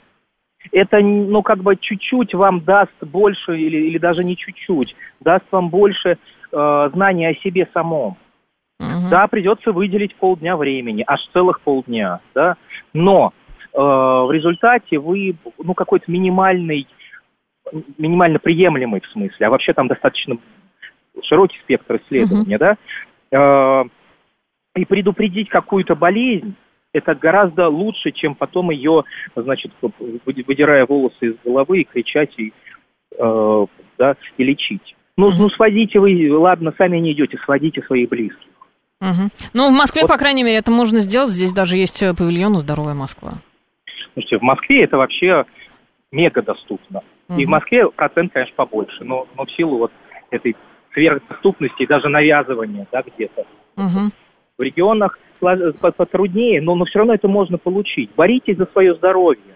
Это, 0.72 1.00
ну, 1.00 1.42
как 1.42 1.60
бы 1.60 1.78
чуть-чуть 1.78 2.34
вам 2.34 2.62
даст 2.62 2.92
больше, 3.02 3.58
или, 3.58 3.78
или 3.78 3.98
даже 3.98 4.26
не 4.26 4.36
чуть-чуть, 4.36 4.94
даст 5.22 5.46
вам 5.52 5.70
больше 5.70 6.18
э, 6.52 6.90
знания 6.94 7.30
о 7.30 7.36
себе 7.36 7.68
самом. 7.74 8.18
Мгм. 8.80 9.10
Да, 9.10 9.28
придется 9.28 9.72
выделить 9.72 10.16
полдня 10.16 10.58
времени, 10.58 11.04
аж 11.08 11.22
целых 11.34 11.62
полдня, 11.62 12.20
да. 12.36 12.58
Но 12.94 13.34
э, 13.74 13.78
в 13.78 14.32
результате 14.32 15.00
вы, 15.00 15.36
ну, 15.58 15.74
какой-то 15.74 16.12
минимальный, 16.12 16.88
минимально 17.98 18.40
приемлемый 18.40 19.02
в 19.02 19.08
смысле, 19.08 19.48
а 19.48 19.50
вообще 19.50 19.74
там 19.74 19.88
достаточно 19.88 20.38
широкий 21.24 21.58
спектр 21.60 21.98
исследования, 21.98 22.58
да, 22.58 22.78
э, 23.32 23.84
и 24.76 24.86
предупредить 24.86 25.50
какую-то 25.50 25.96
болезнь, 25.96 26.56
это 26.94 27.14
гораздо 27.16 27.68
лучше, 27.70 28.12
чем 28.12 28.36
потом 28.36 28.72
ее, 28.72 29.04
значит, 29.36 29.72
выди- 29.82 30.44
выдирая 30.48 30.86
волосы 30.86 31.16
из 31.22 31.36
головы 31.44 31.82
и 31.82 31.84
кричать 31.84 32.34
и, 32.38 32.52
э, 33.18 33.66
да, 33.98 34.16
и 34.38 34.44
лечить. 34.44 34.96
Ну, 35.18 35.28
Мгм. 35.30 35.38
ну, 35.38 35.50
сводите 35.50 36.00
вы, 36.00 36.30
ладно, 36.38 36.74
сами 36.78 36.98
не 36.98 37.12
идете, 37.12 37.38
сводите 37.44 37.82
своих 37.84 38.10
близких. 38.10 38.48
Мгм. 39.02 39.30
Ну, 39.54 39.70
в 39.70 39.72
Москве, 39.78 40.02
Вот. 40.04 40.10
по 40.12 40.18
крайней 40.18 40.44
мере, 40.44 40.58
это 40.58 40.72
можно 40.72 41.00
сделать. 41.00 41.30
Здесь 41.30 41.54
даже 41.54 41.78
есть 41.78 42.02
э, 42.02 42.14
павильон 42.18 42.56
«Здоровая 42.56 42.96
Москва». 42.96 43.34
Слушайте, 44.14 44.38
в 44.40 44.42
Москве 44.42 44.84
это 44.84 44.98
вообще 44.98 45.46
мега 46.12 46.42
доступно. 46.42 47.02
И 47.38 47.46
в. 47.46 47.50
Москве 47.50 47.88
процент, 47.92 48.34
конечно, 48.34 48.56
побольше, 48.56 49.04
но, 49.04 49.28
но 49.38 49.46
в 49.46 49.52
силу 49.52 49.78
вот 49.78 49.92
этой 50.32 50.56
сверхдоступности 50.94 51.84
и 51.84 51.88
даже 51.88 52.10
навязывания, 52.10 52.88
да, 52.92 53.04
где-то. 53.04 53.46
Мгм. 53.76 54.12
В 54.58 54.62
регионах 54.62 55.18
потруднее, 55.40 56.62
но, 56.62 56.76
но 56.76 56.86
все 56.86 57.00
равно 57.00 57.14
это 57.14 57.28
можно 57.28 57.58
получить. 57.58 58.10
Боритесь 58.16 58.58
за 58.58 58.66
свое 58.68 58.94
здоровье. 58.96 59.56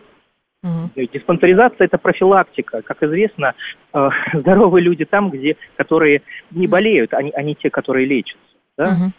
Мгм. 0.63 0.91
Диспансеризация– 0.95 1.75
это 1.85 1.97
профилактика. 1.97 2.81
Как 2.81 3.03
известно, 3.03 3.53
э, 3.93 4.09
здоровые 4.33 4.83
люди 4.83 5.03
там, 5.03 5.29
где, 5.29 5.57
которые 5.75 6.21
не 6.51 6.67
болеют, 6.67 7.13
а 7.13 7.21
не, 7.21 7.31
а 7.31 7.53
те, 7.55 7.69
которые 7.69 8.05
лечатся. 8.05 8.39
Да? 8.77 8.91
Мгм. 8.91 9.13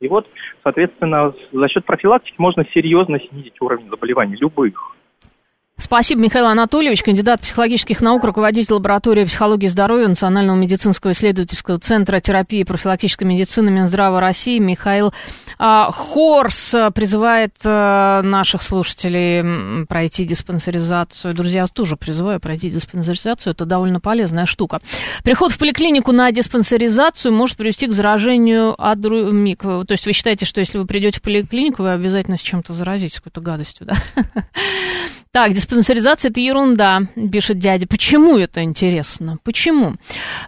И 0.00 0.08
вот, 0.08 0.28
соответственно, 0.62 1.32
за 1.50 1.68
счет 1.68 1.84
профилактики 1.84 2.34
можно 2.38 2.64
серьезно 2.72 3.18
снизить 3.18 3.60
уровень 3.60 3.88
заболеваний 3.88 4.36
любых. 4.36 4.96
Спасибо, 5.76 6.20
Михаил 6.20 6.46
Анатольевич, 6.46 7.02
кандидат 7.02 7.40
психологических 7.40 8.00
наук, 8.00 8.22
руководитель 8.22 8.74
лаборатории 8.74 9.24
психологии 9.24 9.66
здоровья 9.66 10.06
Национального 10.06 10.56
медицинского 10.56 11.10
исследовательского 11.10 11.80
центра 11.80 12.20
терапии 12.20 12.60
и 12.60 12.64
профилактической 12.64 13.24
медицины 13.24 13.72
Минздрава 13.72 14.20
России. 14.20 14.60
Михаил 14.60 15.12
а, 15.58 15.90
Хорс 15.90 16.76
призывает 16.94 17.56
а, 17.64 18.22
наших 18.22 18.62
слушателей 18.62 19.86
пройти 19.86 20.24
диспансеризацию. 20.24 21.34
Друзья, 21.34 21.66
тоже 21.66 21.96
призываю 21.96 22.38
пройти 22.38 22.70
диспансеризацию. 22.70 23.50
Это 23.50 23.64
довольно 23.64 23.98
полезная 23.98 24.46
штука. 24.46 24.80
Приход 25.24 25.50
в 25.50 25.58
поликлинику 25.58 26.12
на 26.12 26.30
диспансеризацию 26.30 27.34
может 27.34 27.56
привести 27.56 27.88
к 27.88 27.92
заражению 27.92 28.76
МИК. 28.78 29.62
То 29.62 29.86
есть 29.90 30.06
вы 30.06 30.12
считаете, 30.12 30.46
что 30.46 30.60
если 30.60 30.78
вы 30.78 30.86
придете 30.86 31.18
в 31.18 31.22
поликлинику, 31.22 31.82
вы 31.82 31.90
обязательно 31.90 32.36
с 32.36 32.42
чем-то 32.42 32.72
заразитесь, 32.72 33.16
какой-то 33.16 33.40
гадостью, 33.40 33.88
да? 33.88 33.96
Так, 35.34 35.52
диспансеризация– 35.64 36.30
это 36.30 36.40
ерунда, 36.40 37.02
пишет 37.32 37.58
дядя. 37.58 37.86
Почему 37.86 38.36
это 38.36 38.62
интересно? 38.62 39.38
Почему? 39.42 39.94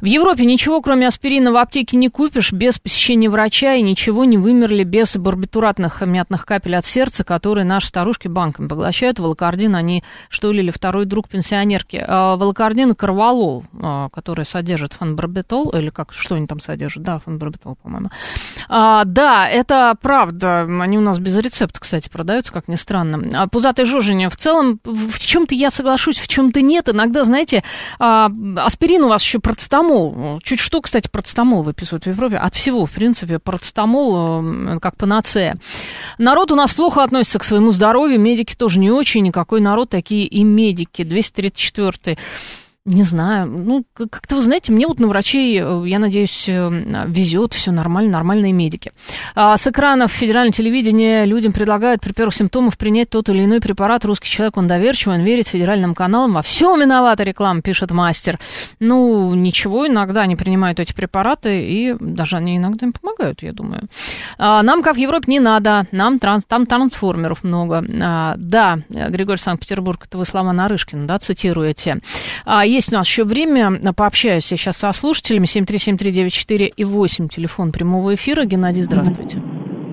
В 0.00 0.05
Европе 0.05 0.44
ничего, 0.44 0.83
кроме 0.83 1.07
аспирина, 1.09 1.52
в 1.52 1.57
аптеке 1.57 1.96
не 1.96 2.09
купишь 2.09 2.52
без 2.52 2.79
посещения 2.79 3.31
врача, 3.31 3.74
и 3.74 3.83
ничего 3.83 4.24
не 4.24 4.37
вымерли 4.37 4.85
без 4.85 5.16
барбитуратных 5.16 6.02
мятных 6.02 6.44
капель 6.44 6.76
от 6.76 6.85
сердца, 6.85 7.24
которые 7.24 7.64
наши 7.64 7.88
старушки 7.88 8.29
банками 8.29 8.68
поглощают. 8.68 9.18
Волокардин, 9.18 9.74
они 9.74 10.05
что 10.29 10.52
ли, 10.52 10.61
или 10.61 10.70
второй 10.70 11.07
друг 11.07 11.29
пенсионерки. 11.29 12.05
А, 12.07 12.37
волокардин 12.37 12.92
и 12.92 12.96
а, 13.00 14.09
который 14.11 14.44
содержит 14.44 14.92
фанбарбитол, 14.92 15.70
или 15.70 15.90
как, 15.90 16.12
что 16.12 16.35
они 16.35 16.46
там 16.46 16.61
содержат? 16.61 17.02
Да, 17.02 17.18
фанбарбитол, 17.20 17.76
по-моему. 17.76 18.11
А, 18.68 19.05
да, 19.05 19.48
это 19.48 19.94
правда. 20.00 20.62
Они 20.81 20.98
у 20.98 21.00
нас 21.00 21.18
без 21.18 21.37
рецепта, 21.38 21.81
кстати, 21.81 22.09
продаются, 22.09 22.52
как 22.52 22.68
ни 22.68 22.76
странно. 22.76 23.42
А 23.42 23.48
пузатое 23.48 23.87
жожжение 23.87 24.29
в 24.29 24.37
целом 24.37 24.81
в 24.85 25.06
чем-то 25.19 25.55
я 25.55 25.71
соглашусь, 25.71 26.19
в 26.19 26.29
чем-то 26.29 26.62
нет. 26.62 26.88
Иногда, 26.88 27.25
знаете, 27.25 27.62
а, 27.99 28.31
аспирин 28.57 29.05
у 29.05 29.09
вас 29.09 29.23
еще 29.23 29.38
процетамол. 29.38 30.40
Чуть 30.42 30.61
что, 30.61 30.81
кстати, 30.81 31.09
процетамол 31.09 31.62
выписывают 31.62 32.05
в 32.05 32.09
Европе. 32.09 32.37
От 32.37 32.55
всего, 32.55 32.87
в 32.87 32.90
принципе, 32.90 33.38
процетамол 33.38 34.79
как 34.81 34.97
панацея. 34.97 35.57
Народ 36.19 36.53
у 36.53 36.57
нас 36.57 36.73
плохо 36.75 37.03
относится 37.03 37.38
к 37.38 37.45
своему 37.45 37.71
здоровью, 37.71 38.21
медики 38.21 38.55
тоже 38.55 38.79
не 38.79 38.90
очень. 38.90 39.23
Никакой 39.23 39.61
народ 39.61 39.90
такие 39.90 40.27
и 40.27 40.45
медики. 40.45 41.05
234 41.05 42.19
не 42.87 43.03
знаю, 43.03 43.49
ну, 43.49 43.85
как-то, 43.94 44.37
вы 44.37 44.42
знаете, 44.42 44.72
мне 44.72 44.87
вот 44.87 45.01
на 45.01 45.09
врачей, 45.09 45.61
э, 45.61 45.83
я 45.87 45.99
надеюсь, 45.99 46.44
э, 46.49 47.05
везет, 47.07 47.53
все 47.53 47.72
нормально, 47.72 48.12
нормальные 48.12 48.53
медики. 48.53 48.92
А 49.35 49.57
с 49.57 49.66
экранов 49.66 50.12
федерального 50.12 50.53
телевидения 50.53 51.25
людям 51.25 51.53
предлагают 51.53 52.01
при 52.01 52.12
первых 52.12 52.35
симптомах 52.35 52.79
принять 52.79 53.11
тот 53.11 53.29
или 53.29 53.44
иной 53.44 53.61
препарат. 53.61 54.05
Русский 54.05 54.29
человек, 54.29 54.57
он 54.57 54.68
доверчивый, 54.68 55.18
он 55.18 55.25
верит 55.25 55.49
федеральным 55.49 55.96
каналам. 55.96 56.35
Во 56.35 56.42
всем 56.42 56.81
виновата 56.81 57.25
реклама, 57.25 57.61
пишет 57.61 57.90
мастер. 57.90 58.38
Ну, 58.79 59.35
ничего, 59.35 59.88
иногда 59.88 60.22
они 60.22 60.37
принимают 60.37 60.79
эти 60.79 60.92
препараты, 60.92 61.64
и 61.64 61.96
даже 61.99 62.37
они 62.37 62.57
иногда 62.57 62.87
им 62.87 62.92
помогают, 62.92 63.42
я 63.42 63.53
думаю. 63.53 63.83
А, 64.38 64.62
нам, 64.62 64.83
как 64.83 64.94
в 64.94 64.99
Европе, 64.99 65.25
не 65.27 65.40
надо, 65.40 65.87
нам 65.90 66.20
транс, 66.20 66.44
там 66.46 66.66
трансформеров 66.66 67.42
много. 67.42 67.85
А, 68.01 68.35
да, 68.37 68.79
Григорий 68.88 69.40
Санкт-Петербург, 69.40 70.05
это 70.07 70.18
вы 70.18 70.25
слова 70.25 70.53
Нарышкина, 70.53 71.09
да, 71.09 71.18
цитируете. 71.18 72.01
Есть 72.77 72.93
у 72.93 72.97
нас 72.97 73.09
еще 73.09 73.25
время. 73.25 73.81
Пообщаюсь 73.97 74.53
я 74.53 74.59
сейчас 74.59 74.77
со 74.77 74.93
слушателями. 74.93 75.47
7373948 75.47 76.73
и 76.77 76.85
8, 76.85 77.29
телефон 77.29 77.73
прямого 77.73 78.15
эфира. 78.15 78.45
Геннадий, 78.45 78.83
здравствуйте. 78.83 79.41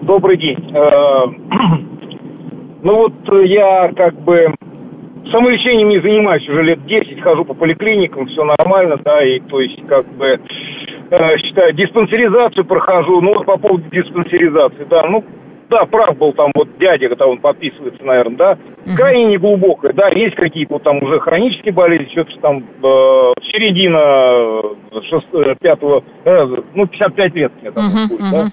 Добрый 0.02 0.36
день. 0.38 0.60
Э, 0.76 1.28
ну 2.84 3.08
вот 3.08 3.13
я 3.46 3.89
как 3.96 4.19
бы 4.26 4.54
самолечением 5.32 5.88
не 5.88 6.02
занимаюсь 6.02 6.43
уже 6.50 6.62
лет 6.62 6.86
10, 6.86 7.22
хожу 7.22 7.46
по 7.46 7.54
поликлиникам, 7.54 8.28
все 8.28 8.43
нормально, 8.43 8.98
да, 9.02 9.24
и 9.24 9.39
то 9.39 9.62
есть 9.62 9.80
как 9.88 10.06
бы 10.17 10.41
э, 11.10 11.38
считаю, 11.38 11.72
диспансеризацию 11.76 12.65
прохожу, 12.65 13.22
ну 13.22 13.46
по 13.46 13.58
поводу 13.58 13.89
диспансеризации, 13.91 14.86
да, 14.89 15.08
ну 15.08 15.24
да, 15.69 15.86
прав 15.86 16.17
был 16.17 16.34
там 16.34 16.52
вот 16.56 16.67
дядя, 16.78 17.10
когда 17.10 17.28
он 17.28 17.39
подписывается, 17.39 18.04
наверное, 18.04 18.38
да, 18.38 18.58
крайне 18.95 19.26
неглубокая, 19.26 19.93
да, 19.93 20.10
есть 20.10 20.36
какие-то 20.36 20.80
там 20.80 21.02
уже 21.02 21.19
хронические 21.19 21.73
болезни, 21.73 22.12
что-то 22.12 22.39
там 22.41 22.58
э, 22.60 23.34
середина 23.52 24.76
шест, 25.10 25.28
э, 25.34 25.56
пятого, 25.60 26.04
э, 26.26 26.45
ну, 26.73 26.88
55 26.88 27.36
лет 27.36 27.52
мне 27.62 27.71
там 27.71 27.88
uh-huh, 27.88 28.08
будет, 28.10 28.21
uh-huh. 28.21 28.32
да, 28.32 28.45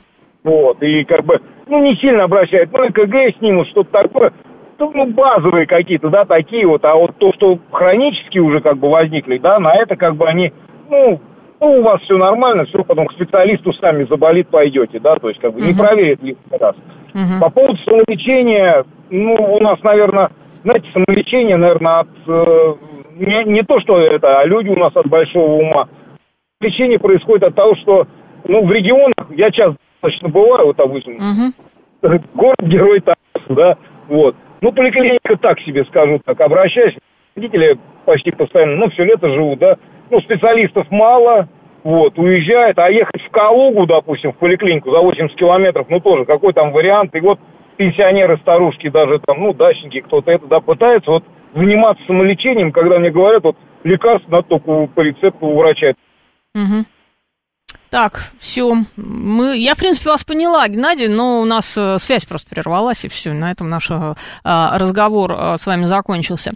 вот, 0.45 0.83
и 0.83 1.05
как 1.05 1.25
бы, 1.25 1.41
ну, 1.67 1.83
не 1.83 1.97
сильно 1.97 2.25
обращает, 2.25 2.71
ну, 2.73 2.87
ЭКГ 2.89 3.37
снимут, 3.39 3.69
что-то 3.69 3.91
такое, 3.91 4.33
ну, 4.79 5.07
базовые 5.07 5.67
какие-то, 5.67 6.09
да, 6.09 6.25
такие 6.25 6.67
вот, 6.67 6.85
а 6.85 6.95
вот 6.95 7.17
то, 7.19 7.33
что 7.35 7.59
хронические 7.71 8.43
уже 8.43 8.61
как 8.61 8.79
бы 8.79 8.89
возникли, 8.89 9.39
да, 9.39 9.59
на 9.59 9.75
это 9.75 9.97
как 9.97 10.17
бы 10.17 10.27
они, 10.27 10.53
ну, 10.89 11.21
ну, 11.61 11.81
у 11.81 11.83
вас 11.83 12.01
все 12.03 12.17
нормально, 12.17 12.65
все, 12.65 12.83
потом 12.83 13.07
к 13.07 13.13
специалисту 13.13 13.75
сами 13.75 14.05
заболит, 14.05 14.49
пойдете, 14.49 14.99
да, 14.99 15.17
то 15.17 15.29
есть 15.29 15.41
как 15.41 15.53
бы 15.53 15.61
uh-huh. 15.61 15.67
не 15.67 15.75
проверит 15.75 16.23
лишний 16.23 16.59
раз. 16.59 16.75
Uh-huh. 17.15 17.41
По 17.41 17.51
поводу 17.51 17.79
самолечения, 17.85 18.85
ну, 19.11 19.35
у 19.35 19.61
нас, 19.61 19.83
наверное, 19.83 20.31
знаете, 20.63 20.89
самолечение, 20.93 21.57
наверное, 21.57 22.01
от, 22.01 22.09
э, 22.27 22.75
не, 23.17 23.45
не 23.45 23.63
то, 23.63 23.81
что 23.81 23.99
это, 23.99 24.41
а 24.41 24.45
люди 24.45 24.69
у 24.69 24.77
нас 24.77 24.95
от 24.95 25.07
большого 25.09 25.53
ума. 25.53 25.89
Лечение 26.61 26.99
происходит 26.99 27.45
от 27.45 27.55
того, 27.55 27.75
что, 27.77 28.07
ну, 28.45 28.67
в 28.67 28.73
регионах, 28.73 29.31
я 29.31 29.51
часто 29.51 29.77
достаточно 29.95 30.29
бываю, 30.29 30.67
вот, 30.67 30.77
допустим, 30.77 31.17
uh-huh. 31.17 32.23
город-герой 32.35 33.01
Тарас, 33.01 33.47
да, 33.49 33.77
вот. 34.09 34.37
Ну, 34.61 34.73
поликлиника 34.73 35.37
так 35.37 35.59
себе, 35.61 35.85
скажу 35.87 36.21
так, 36.25 36.41
обращаюсь, 36.41 36.97
родители 37.35 37.79
почти 38.05 38.31
постоянно, 38.31 38.77
ну, 38.77 38.91
все 38.91 39.05
лето 39.05 39.29
живут, 39.29 39.59
да, 39.59 39.77
ну, 40.11 40.21
специалистов 40.21 40.87
мало, 40.91 41.49
вот, 41.83 42.19
уезжает, 42.19 42.79
а 42.79 42.91
ехать 42.91 43.23
в 43.23 43.31
Калугу, 43.31 43.87
допустим, 43.87 44.33
в 44.33 44.37
поликлинику 44.37 44.91
за 44.91 44.99
80 44.99 45.37
километров, 45.37 45.87
ну, 45.89 46.01
тоже, 46.01 46.25
какой 46.25 46.53
там 46.53 46.73
вариант, 46.73 47.15
и 47.15 47.21
вот 47.21 47.39
пенсионеры, 47.77 48.39
старушки, 48.39 48.91
даже 48.91 49.19
там, 49.21 49.41
ну, 49.41 49.55
дачники, 49.55 50.01
кто-то 50.01 50.31
это, 50.31 50.47
да, 50.47 50.61
пытаются 50.61 51.11
вот 51.11 51.25
заниматься 51.55 52.05
самолечением, 52.07 52.73
когда 52.73 52.99
мне 52.99 53.11
говорят, 53.11 53.43
вот, 53.43 53.57
лекарство 53.85 54.31
надо 54.31 54.49
только 54.49 54.87
по 54.95 55.01
рецепту 55.01 55.47
у 55.47 55.59
врача. 55.59 55.95
Угу. 56.55 56.85
Так, 57.91 58.31
все. 58.39 58.85
Мы... 58.95 59.59
Я, 59.59 59.75
в 59.75 59.79
принципе, 59.79 60.11
вас 60.11 60.23
поняла, 60.23 60.69
Геннадий, 60.69 61.09
но 61.09 61.41
у 61.41 61.45
нас 61.45 61.75
э, 61.77 61.99
связь 61.99 62.25
просто 62.25 62.49
прервалась, 62.49 63.05
и 63.05 63.09
все. 63.09 63.33
На 63.33 63.51
этом 63.51 63.69
наш 63.69 63.91
а, 63.91 64.79
разговор 64.79 65.35
а, 65.37 65.57
с 65.57 65.67
вами 65.67 65.87
закончился. 65.87 66.53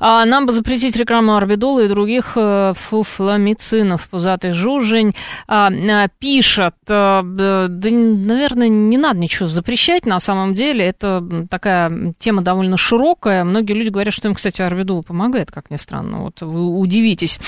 А, 0.00 0.24
нам 0.24 0.46
бы 0.46 0.52
запретить 0.52 0.96
рекламу 0.96 1.36
орбидола 1.36 1.80
и 1.80 1.88
других 1.88 2.38
фуфламицинов. 2.74 4.08
Пузатый 4.08 4.52
жужжень 4.52 5.14
а, 5.46 5.68
а, 5.68 6.08
пишет, 6.18 6.74
да, 6.86 7.22
наверное, 7.22 8.68
не 8.68 8.96
надо 8.96 9.18
ничего 9.18 9.46
запрещать. 9.46 10.06
На 10.06 10.20
самом 10.20 10.54
деле, 10.54 10.86
это 10.86 11.22
такая 11.50 12.14
тема 12.18 12.40
довольно 12.40 12.78
широкая. 12.78 13.44
Многие 13.44 13.74
люди 13.74 13.90
говорят, 13.90 14.14
что 14.14 14.28
им, 14.28 14.34
кстати, 14.34 14.62
орбидол 14.62 15.02
помогает, 15.02 15.50
как 15.50 15.70
ни 15.70 15.76
странно. 15.76 16.22
Вот 16.22 16.40
вы 16.40 16.78
удивитесь. 16.78 17.38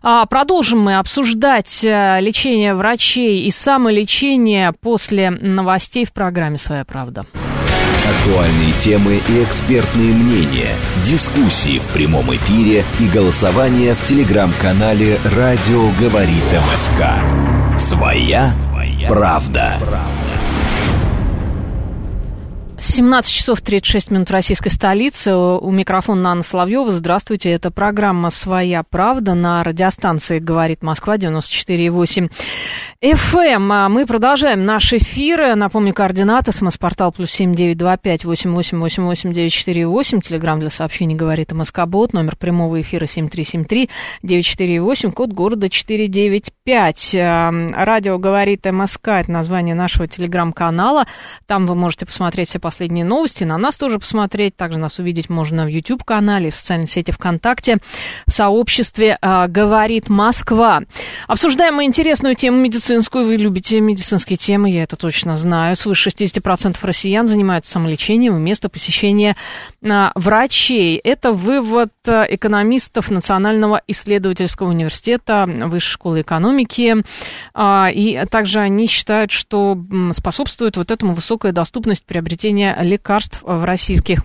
Продолжим 0.00 0.80
мы 0.80 0.96
обсуждать 0.96 1.82
лечение 1.82 2.74
в 2.74 2.85
врачей 2.86 3.40
и 3.40 3.50
самолечение 3.50 4.72
после 4.72 5.30
новостей 5.30 6.04
в 6.04 6.12
программе 6.12 6.56
«Своя 6.56 6.84
правда». 6.84 7.24
Актуальные 8.08 8.72
темы 8.78 9.20
и 9.28 9.42
экспертные 9.42 10.14
мнения, 10.14 10.76
дискуссии 11.04 11.80
в 11.80 11.88
прямом 11.88 12.32
эфире 12.36 12.84
и 13.00 13.08
голосование 13.08 13.96
в 13.96 14.04
телеграм-канале 14.04 15.18
«Радио 15.36 15.90
говорит 15.98 16.44
МСК». 16.44 17.76
«Своя, 17.76 18.52
Своя 18.54 19.08
правда». 19.08 19.78
правда. 19.80 20.25
17 22.86 23.32
часов 23.32 23.60
36 23.60 24.10
минут 24.10 24.30
российской 24.30 24.68
столицы. 24.68 25.34
У 25.34 25.70
микрофона 25.70 26.30
Анна 26.30 26.42
Соловьева. 26.42 26.90
Здравствуйте. 26.92 27.50
Это 27.50 27.70
программа 27.70 28.30
«Своя 28.30 28.82
правда» 28.84 29.34
на 29.34 29.64
радиостанции 29.64 30.38
«Говорит 30.38 30.82
Москва» 30.82 31.16
94,8 31.16 32.30
FM. 33.02 33.68
А 33.70 33.90
мы 33.90 34.06
продолжаем 34.06 34.64
наш 34.64 34.94
эфир. 34.94 35.54
Напомню, 35.54 35.92
координаты. 35.92 36.50
СМС-портал 36.50 37.12
плюс 37.12 37.30
семь 37.30 37.54
девять 37.54 37.76
два 37.76 37.98
пять 37.98 38.24
восемь 38.24 38.52
восемь 38.52 38.78
восемь 38.78 39.04
восемь 39.04 39.32
девять 39.32 39.52
четыре 39.52 39.86
восемь. 39.86 40.22
Телеграмм 40.22 40.60
для 40.60 40.70
сообщений 40.70 41.14
«Говорит 41.14 41.52
МСК-бот». 41.52 42.14
Номер 42.14 42.36
прямого 42.36 42.80
эфира 42.80 43.06
семь 43.06 43.28
три 43.28 43.44
семь 43.44 43.66
три 43.66 43.90
девять 44.22 44.46
четыре 44.46 44.80
восемь. 44.80 45.10
Код 45.10 45.32
города 45.32 45.68
четыре 45.68 46.08
девять 46.08 46.52
пять. 46.64 47.14
Радио 47.14 48.18
«Говорит 48.18 48.64
МСК»– 48.64 49.08
это 49.08 49.30
название 49.30 49.74
нашего 49.74 50.06
телеграм-канала. 50.06 51.06
Там 51.46 51.66
вы 51.66 51.74
можете 51.74 52.06
посмотреть 52.06 52.48
все 52.48 52.58
последние 52.58 53.04
новости, 53.04 53.44
на 53.44 53.58
нас 53.58 53.76
тоже 53.76 53.98
посмотреть. 53.98 54.56
Также 54.56 54.78
нас 54.78 54.98
увидеть 54.98 55.28
можно 55.28 55.66
в 55.66 55.68
YouTube-канале, 55.68 56.50
в 56.50 56.56
социальной 56.56 56.86
сети 56.86 57.10
ВКонтакте, 57.10 57.76
в 58.26 58.32
сообществе 58.32 59.18
а, 59.20 59.48
«Говорит 59.48 60.08
Москва». 60.08 60.80
Обсуждаем 61.28 61.74
мы 61.74 61.84
интересную 61.84 62.34
тему 62.36 62.56
медицины 62.56 62.85
медицинскую. 62.86 63.26
Вы 63.26 63.36
любите 63.36 63.80
медицинские 63.80 64.36
темы, 64.36 64.70
я 64.70 64.84
это 64.84 64.96
точно 64.96 65.36
знаю. 65.36 65.74
Свыше 65.74 66.10
60% 66.10 66.76
россиян 66.82 67.26
занимаются 67.26 67.72
самолечением 67.72 68.36
вместо 68.36 68.68
посещения 68.68 69.36
а, 69.84 70.12
врачей. 70.14 70.96
Это 70.98 71.32
вывод 71.32 71.90
а, 72.06 72.24
экономистов 72.28 73.10
Национального 73.10 73.82
исследовательского 73.88 74.68
университета 74.68 75.48
Высшей 75.48 75.94
школы 75.94 76.20
экономики. 76.20 77.02
А, 77.54 77.90
и 77.92 78.24
также 78.26 78.60
они 78.60 78.86
считают, 78.86 79.32
что 79.32 79.76
способствует 80.12 80.76
вот 80.76 80.92
этому 80.92 81.12
высокая 81.12 81.50
доступность 81.50 82.04
приобретения 82.04 82.76
лекарств 82.82 83.40
в 83.42 83.64
российских 83.64 84.20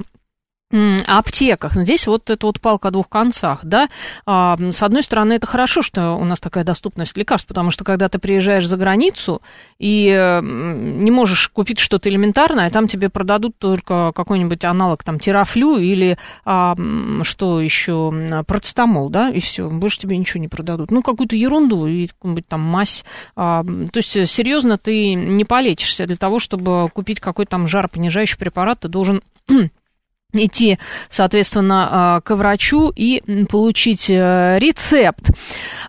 аптеках. 1.08 1.74
Здесь 1.76 2.08
вот 2.08 2.30
это 2.30 2.46
вот 2.46 2.60
палка 2.62 2.90
о 2.90 2.92
двух 2.92 3.10
концах, 3.10 3.60
да. 3.64 3.90
А, 4.26 4.58
с 4.72 4.84
одной 4.84 5.04
стороны, 5.04 5.34
это 5.34 5.48
хорошо, 5.48 5.82
что 5.82 6.16
у 6.16 6.24
нас 6.24 6.40
такая 6.40 6.64
доступность 6.64 7.18
лекарств, 7.18 7.48
потому 7.48 7.72
что 7.72 7.84
когда 7.84 8.10
ты 8.10 8.20
приезжаешь 8.20 8.68
за 8.68 8.78
границу 8.78 9.42
и 9.80 10.08
не 10.42 11.12
можешь 11.12 11.50
купить 11.50 11.80
что-то 11.80 12.10
элементарное, 12.10 12.70
там 12.70 12.88
тебе 12.88 13.10
продадут 13.10 13.58
только 13.58 14.12
какой-нибудь 14.14 14.64
аналог 14.64 15.04
там 15.04 15.20
терафлю 15.20 15.78
или 15.78 16.18
а, 16.46 16.76
что 17.24 17.62
еще, 17.62 18.14
процетамол, 18.48 19.10
да, 19.10 19.30
и 19.30 19.40
все, 19.40 19.70
больше 19.70 20.00
тебе 20.00 20.18
ничего 20.18 20.42
не 20.42 20.48
продадут. 20.48 20.92
Ну, 20.92 21.02
какую-то 21.02 21.36
ерунду 21.36 21.88
и 21.88 22.08
какую-нибудь 22.08 22.48
там 22.48 22.62
мазь. 22.62 23.04
А, 23.36 23.64
то 23.64 23.98
есть, 23.98 24.12
серьезно, 24.30 24.78
ты 24.78 25.14
не 25.14 25.46
полечишься 25.46 26.06
для 26.06 26.16
того, 26.16 26.40
чтобы 26.40 26.90
купить 26.94 27.20
какой-то 27.20 27.52
там 27.52 27.68
жаропонижающий 27.68 28.38
препарат, 28.38 28.82
ты 28.82 28.88
должен 28.88 29.22
идти, 30.34 30.78
соответственно, 31.10 31.88
а, 31.92 32.22
к 32.22 32.36
врачу 32.36 32.92
и 32.96 33.22
получить 33.50 34.10
э, 34.10 34.58
рецепт. 34.60 35.30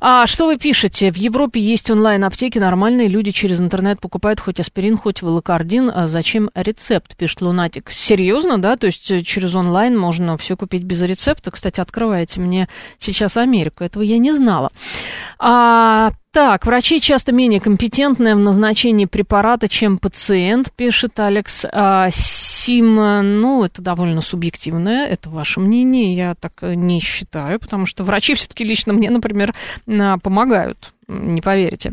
А 0.00 0.26
что 0.26 0.46
вы 0.46 0.58
пишете? 0.58 1.10
В 1.12 1.16
Европе 1.16 1.60
есть 1.60 1.90
онлайн-аптеки, 1.90 2.58
нормальные 2.58 3.08
люди 3.08 3.30
через 3.30 3.60
интернет 3.60 4.00
покупают 4.00 4.40
хоть 4.40 4.60
аспирин, 4.60 4.96
хоть 4.96 5.22
волокардин. 5.22 5.90
А 5.94 6.06
зачем 6.06 6.50
рецепт, 6.54 7.16
пишет 7.16 7.42
Лунатик. 7.42 7.90
Серьезно, 7.90 8.58
да? 8.58 8.76
То 8.76 8.86
есть 8.86 9.10
э, 9.10 9.22
через 9.22 9.54
онлайн 9.54 9.98
можно 9.98 10.36
все 10.36 10.56
купить 10.56 10.82
без 10.82 11.02
рецепта. 11.02 11.50
Кстати, 11.50 11.80
открываете 11.80 12.40
мне 12.40 12.68
сейчас 12.98 13.36
Америку. 13.36 13.84
Этого 13.84 14.02
я 14.02 14.18
не 14.18 14.32
знала. 14.32 14.70
А, 15.38 16.12
так, 16.32 16.66
врачи 16.66 17.00
часто 17.00 17.32
менее 17.32 17.60
компетентны 17.60 18.34
в 18.34 18.38
назначении 18.38 19.04
препарата, 19.04 19.68
чем 19.68 19.98
пациент, 19.98 20.72
пишет 20.72 21.20
Алекс. 21.20 21.64
А, 21.70 22.08
Сим, 22.10 22.94
ну, 22.94 23.64
это 23.64 23.82
довольно 23.82 24.20
субъективное, 24.20 25.06
это 25.06 25.30
ваше 25.30 25.60
мнение, 25.60 26.14
я 26.14 26.34
так 26.34 26.52
не 26.62 27.00
считаю, 27.00 27.60
потому 27.60 27.86
что 27.86 28.02
врачи 28.04 28.34
все-таки 28.34 28.64
лично 28.64 28.92
мне, 28.92 29.10
например, 29.10 29.54
помогают 30.22 30.92
не 31.08 31.40
поверите. 31.40 31.92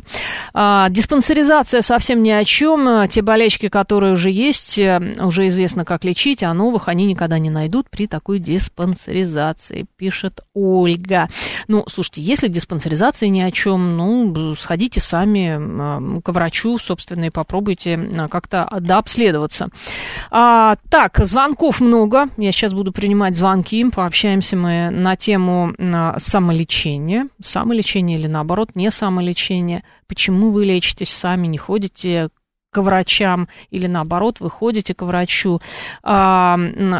А, 0.53 0.89
диспансеризация 0.89 1.81
совсем 1.81 2.23
ни 2.23 2.29
о 2.29 2.43
чем. 2.43 3.07
Те 3.07 3.21
болельщики, 3.21 3.69
которые 3.69 4.13
уже 4.13 4.29
есть, 4.29 4.77
э, 4.77 4.99
уже 5.19 5.47
известно, 5.47 5.85
как 5.85 6.03
лечить, 6.03 6.43
а 6.43 6.53
новых 6.53 6.87
они 6.87 7.05
никогда 7.05 7.39
не 7.39 7.49
найдут 7.49 7.89
при 7.89 8.07
такой 8.07 8.39
диспансеризации, 8.39 9.85
пишет 9.97 10.41
Ольга. 10.53 11.29
Ну, 11.67 11.83
слушайте, 11.87 12.21
если 12.21 12.47
диспансеризация 12.47 13.29
ни 13.29 13.41
о 13.41 13.51
чем, 13.51 13.97
ну, 13.97 14.55
сходите 14.55 15.01
сами 15.01 16.21
к 16.21 16.31
врачу, 16.31 16.77
собственно, 16.77 17.25
и 17.25 17.29
попробуйте 17.29 17.99
а, 18.17 18.27
как-то 18.27 18.69
дообследоваться. 18.79 19.69
А, 20.31 20.75
так, 20.89 21.17
звонков 21.25 21.81
много. 21.81 22.27
Я 22.37 22.51
сейчас 22.51 22.73
буду 22.73 22.91
принимать 22.91 23.35
звонки. 23.35 23.85
Пообщаемся 23.89 24.55
мы 24.55 24.89
на 24.89 25.15
тему 25.15 25.73
а, 25.79 26.19
самолечения. 26.19 27.27
Самолечение 27.41 28.19
или, 28.19 28.27
наоборот, 28.27 28.71
не 28.75 28.91
самолечение, 28.99 29.83
почему 30.07 30.51
вы 30.51 30.65
лечитесь 30.65 31.09
сами, 31.09 31.47
не 31.47 31.57
ходите 31.57 32.29
к 32.71 32.81
врачам 32.81 33.47
или 33.71 33.87
наоборот 33.87 34.39
вы 34.39 34.49
ходите 34.49 34.93
к 34.93 35.01
врачу. 35.01 35.59
А, 36.03 36.57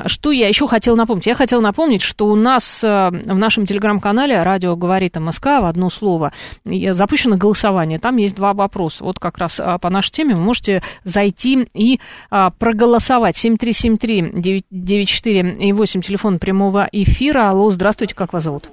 что 0.08 0.32
я 0.32 0.48
еще 0.48 0.68
хотела 0.68 0.96
напомнить? 0.96 1.28
Я 1.28 1.36
хотела 1.36 1.62
напомнить, 1.62 2.02
что 2.02 2.26
у 2.28 2.36
нас 2.36 2.84
э, 2.84 3.12
в 3.12 3.38
нашем 3.38 3.68
телеграм-канале 3.68 4.42
«Радио 4.42 4.76
говорит 4.76 5.16
МСК» 5.18 5.46
в 5.46 5.66
одно 5.66 5.92
слово 5.92 6.34
запущено 6.66 7.38
голосование. 7.38 8.00
Там 8.00 8.18
есть 8.18 8.36
два 8.36 8.54
вопроса. 8.54 9.04
Вот 9.04 9.20
как 9.20 9.38
раз 9.38 9.60
а, 9.60 9.78
по 9.78 9.92
нашей 9.92 10.12
теме 10.12 10.34
вы 10.36 10.42
можете 10.42 10.82
зайти 11.04 11.68
и 11.74 12.00
а, 12.32 12.50
проголосовать. 12.52 13.36
7373-94 13.36 15.58
и 15.60 15.74
8 15.74 16.02
телефон 16.02 16.40
прямого 16.40 16.90
эфира. 16.92 17.50
Алло, 17.50 17.70
здравствуйте, 17.70 18.16
как 18.16 18.34
вас 18.34 18.44
зовут? 18.44 18.72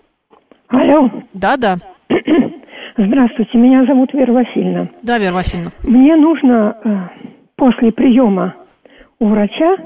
Алло. 0.68 1.10
Да-да. 1.34 1.78
Здравствуйте, 2.98 3.58
меня 3.58 3.84
зовут 3.84 4.12
Вера 4.14 4.32
Васильевна. 4.32 4.84
Да, 5.02 5.18
Вера 5.18 5.34
Васильевна. 5.34 5.70
Мне 5.82 6.16
нужно 6.16 6.76
э, 6.82 7.28
после 7.56 7.92
приема 7.92 8.54
у 9.18 9.28
врача 9.28 9.76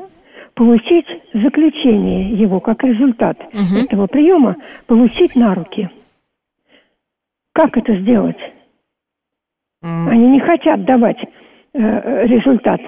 получить 0.55 1.07
заключение 1.33 2.33
его, 2.35 2.61
как 2.61 2.85
результат 2.85 3.38
угу. 3.53 3.79
этого 3.83 4.07
приема, 4.07 4.57
получить 4.87 5.35
на 5.35 5.55
руки. 5.55 5.88
Как 7.53 7.77
это 7.77 7.99
сделать? 8.01 8.38
Mm. 9.83 10.09
Они 10.11 10.27
не 10.29 10.40
хотят 10.40 10.85
давать 10.85 11.16
э, 11.73 12.27
результат 12.27 12.81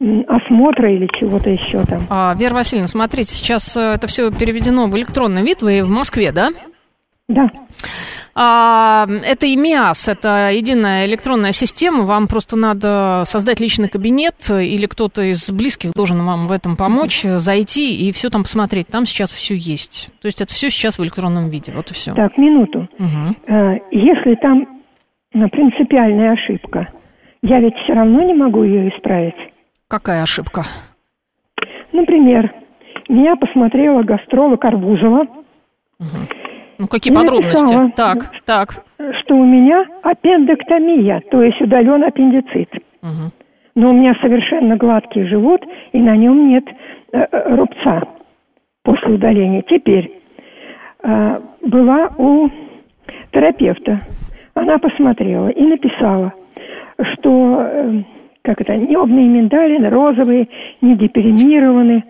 осмотра 0.00 0.92
или 0.92 1.08
чего-то 1.18 1.50
еще 1.50 1.84
там. 1.84 2.00
А, 2.08 2.34
Вера 2.38 2.54
Васильевна, 2.54 2.88
смотрите, 2.88 3.34
сейчас 3.34 3.76
э, 3.76 3.94
это 3.94 4.06
все 4.06 4.30
переведено 4.32 4.86
в 4.86 4.96
электронный 4.96 5.42
вид. 5.42 5.60
Вы 5.60 5.82
в 5.84 5.90
Москве, 5.90 6.32
да? 6.32 6.50
Да. 7.28 7.50
А, 8.34 9.06
это 9.24 9.52
ИМИАС, 9.52 10.08
это 10.08 10.50
единая 10.50 11.06
электронная 11.06 11.52
система. 11.52 12.04
Вам 12.04 12.26
просто 12.26 12.56
надо 12.56 13.24
создать 13.26 13.60
личный 13.60 13.88
кабинет, 13.88 14.36
или 14.50 14.86
кто-то 14.86 15.22
из 15.22 15.50
близких 15.52 15.92
должен 15.92 16.24
вам 16.24 16.46
в 16.46 16.52
этом 16.52 16.76
помочь, 16.76 17.22
зайти 17.22 18.08
и 18.08 18.12
все 18.12 18.30
там 18.30 18.44
посмотреть. 18.44 18.86
Там 18.88 19.04
сейчас 19.04 19.30
все 19.30 19.54
есть. 19.56 20.08
То 20.22 20.26
есть 20.26 20.40
это 20.40 20.54
все 20.54 20.70
сейчас 20.70 20.98
в 20.98 21.04
электронном 21.04 21.50
виде. 21.50 21.70
Вот 21.72 21.90
и 21.90 21.94
все. 21.94 22.14
Так, 22.14 22.38
минуту. 22.38 22.88
Угу. 22.98 23.34
Если 23.90 24.34
там 24.36 24.66
принципиальная 25.32 26.32
ошибка, 26.32 26.88
я 27.42 27.60
ведь 27.60 27.74
все 27.84 27.92
равно 27.92 28.22
не 28.22 28.34
могу 28.34 28.62
ее 28.62 28.88
исправить. 28.88 29.36
Какая 29.86 30.22
ошибка? 30.22 30.62
Например, 31.92 32.54
меня 33.10 33.36
посмотрела 33.36 34.02
гастролог 34.02 34.64
Арбузова. 34.64 35.26
Угу. 36.00 36.28
Ну, 36.78 36.86
какие 36.86 37.12
подробности? 37.12 37.60
Написала, 37.60 37.90
так, 37.90 38.30
так. 38.44 38.84
Что 39.20 39.36
у 39.36 39.44
меня 39.44 39.84
аппендэктомия, 40.02 41.22
то 41.30 41.42
есть 41.42 41.60
удален 41.60 42.04
аппендицит. 42.04 42.70
Угу. 43.02 43.32
Но 43.74 43.90
у 43.90 43.92
меня 43.92 44.14
совершенно 44.20 44.76
гладкий 44.76 45.24
живот, 45.26 45.60
и 45.92 45.98
на 45.98 46.16
нем 46.16 46.48
нет 46.48 46.64
э, 47.12 47.18
э, 47.18 47.54
рубца 47.56 48.02
после 48.82 49.14
удаления. 49.14 49.62
Теперь 49.62 50.20
э, 51.02 51.40
была 51.62 52.10
у 52.16 52.48
терапевта. 53.32 54.00
Она 54.54 54.78
посмотрела 54.78 55.48
и 55.48 55.62
написала, 55.62 56.32
что 56.96 57.60
э, 57.60 58.02
как 58.42 58.60
это, 58.60 58.76
небные 58.76 59.28
миндалины, 59.28 59.90
розовые, 59.90 60.48
не 60.80 60.96
депримированы. 60.96 62.04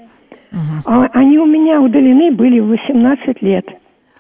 Угу. 0.53 0.83
А 0.87 1.09
они 1.13 1.39
у 1.39 1.47
меня 1.47 1.81
удалены 1.81 2.33
были 2.33 2.61
в 2.61 2.69
18 2.69 3.43
лет. 3.43 3.67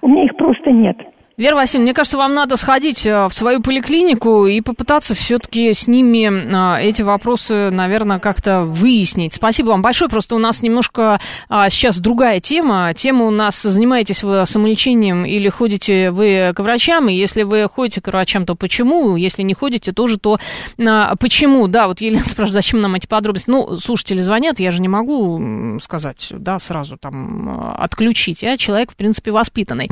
У 0.03 0.09
меня 0.09 0.25
их 0.25 0.37
просто 0.37 0.71
нет. 0.71 0.97
Вера 1.39 1.55
Васильевна, 1.55 1.85
мне 1.85 1.95
кажется, 1.95 2.19
вам 2.19 2.35
надо 2.35 2.57
сходить 2.57 3.07
э, 3.07 3.29
в 3.29 3.33
свою 3.33 3.63
поликлинику 3.63 4.47
и 4.47 4.61
попытаться 4.61 5.15
все-таки 5.15 5.73
с 5.73 5.87
ними 5.87 6.27
э, 6.29 6.83
эти 6.83 7.03
вопросы, 7.03 7.71
наверное, 7.71 8.19
как-то 8.19 8.65
выяснить. 8.65 9.35
Спасибо 9.35 9.69
вам 9.69 9.81
большое. 9.81 10.11
Просто 10.11 10.35
у 10.35 10.39
нас 10.39 10.63
немножко 10.63 11.21
а, 11.49 11.71
сейчас 11.71 11.99
другая 11.99 12.41
тема. 12.41 12.93
Тема 12.93 13.27
у 13.27 13.31
нас 13.31 13.63
занимаетесь 13.63 14.25
вы 14.25 14.47
самолечением 14.47 15.25
или 15.25 15.49
ходите 15.49 16.11
вы 16.11 16.53
к 16.57 16.59
врачам. 16.59 17.09
И 17.09 17.15
если 17.15 17.45
вы 17.45 17.69
ходите 17.73 18.01
к 18.01 18.09
врачам, 18.09 18.45
то 18.45 18.57
почему? 18.57 19.15
Если 19.15 19.43
не 19.43 19.55
ходите, 19.55 19.93
тоже, 19.93 20.19
то 20.19 20.41
а, 20.85 21.15
почему? 21.15 21.69
Да, 21.69 21.87
вот 21.87 22.01
Елена 22.01 22.25
спрашивает, 22.25 22.55
зачем 22.55 22.81
нам 22.81 22.97
эти 22.97 23.07
подробности? 23.07 23.49
Ну, 23.49 23.79
слушатели 23.79 24.21
звонят, 24.21 24.59
я 24.59 24.73
же 24.73 24.81
не 24.81 24.89
могу 24.89 25.79
сказать, 25.81 26.33
да, 26.33 26.59
сразу 26.59 26.97
там 26.97 27.49
э, 27.49 27.75
отключить. 27.77 28.43
Я 28.43 28.57
человек, 28.57 28.91
в 28.91 28.97
принципе, 28.97 29.31
воспитанный. 29.31 29.89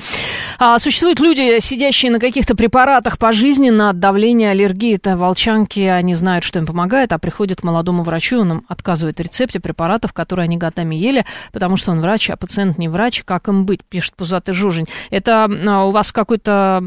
А, 0.59 0.81
существуют 0.81 1.21
люди, 1.21 1.36
люди, 1.37 1.61
сидящие 1.61 2.11
на 2.11 2.19
каких-то 2.19 2.55
препаратах 2.55 3.19
пожизненно 3.19 3.91
от 3.91 3.99
давления, 3.99 4.51
аллергии, 4.51 4.97
это 4.97 5.17
волчанки, 5.17 5.81
они 5.81 6.15
знают, 6.15 6.45
что 6.45 6.59
им 6.59 6.67
помогает, 6.67 7.13
а 7.13 7.19
приходят 7.19 7.61
к 7.61 7.65
молодому 7.65 8.03
врачу, 8.03 8.41
он 8.41 8.53
им 8.53 8.65
отказывает 8.69 9.19
в 9.19 9.23
рецепте 9.23 9.61
препаратов, 9.61 10.13
которые 10.13 10.45
они 10.45 10.57
годами 10.57 10.95
ели, 10.97 11.25
потому 11.53 11.77
что 11.77 11.93
он 11.93 12.01
врач, 12.01 12.31
а 12.31 12.37
пациент 12.37 12.79
не 12.79 12.89
врач, 12.89 13.23
как 13.25 13.49
им 13.49 13.67
быть, 13.67 13.85
пишет 13.85 14.15
пузатый 14.17 14.55
жужень. 14.55 14.87
Это 15.11 15.45
а, 15.45 15.85
у 15.85 15.91
вас 15.91 16.13
какой-то 16.13 16.83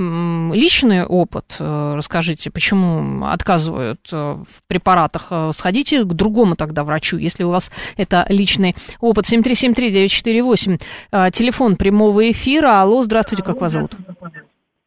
личный 0.54 1.06
опыт? 1.06 1.56
Э, 1.60 1.94
расскажите, 1.96 2.50
почему 2.50 3.26
отказывают 3.26 4.08
э, 4.12 4.16
в 4.16 4.68
препаратах? 4.68 5.28
Э, 5.30 5.52
сходите 5.54 6.04
к 6.04 6.14
другому 6.14 6.56
тогда 6.56 6.84
врачу, 6.84 7.18
если 7.18 7.44
у 7.44 7.50
вас 7.50 7.72
это 7.98 8.26
личный 8.30 8.76
опыт. 9.00 9.26
7373948, 9.32 10.80
телефон 11.32 11.76
прямого 11.76 12.32
эфира. 12.32 12.82
Алло, 12.82 13.04
здравствуйте, 13.04 13.44
как 13.44 13.62
вас 13.62 13.74
зовут? 13.74 13.96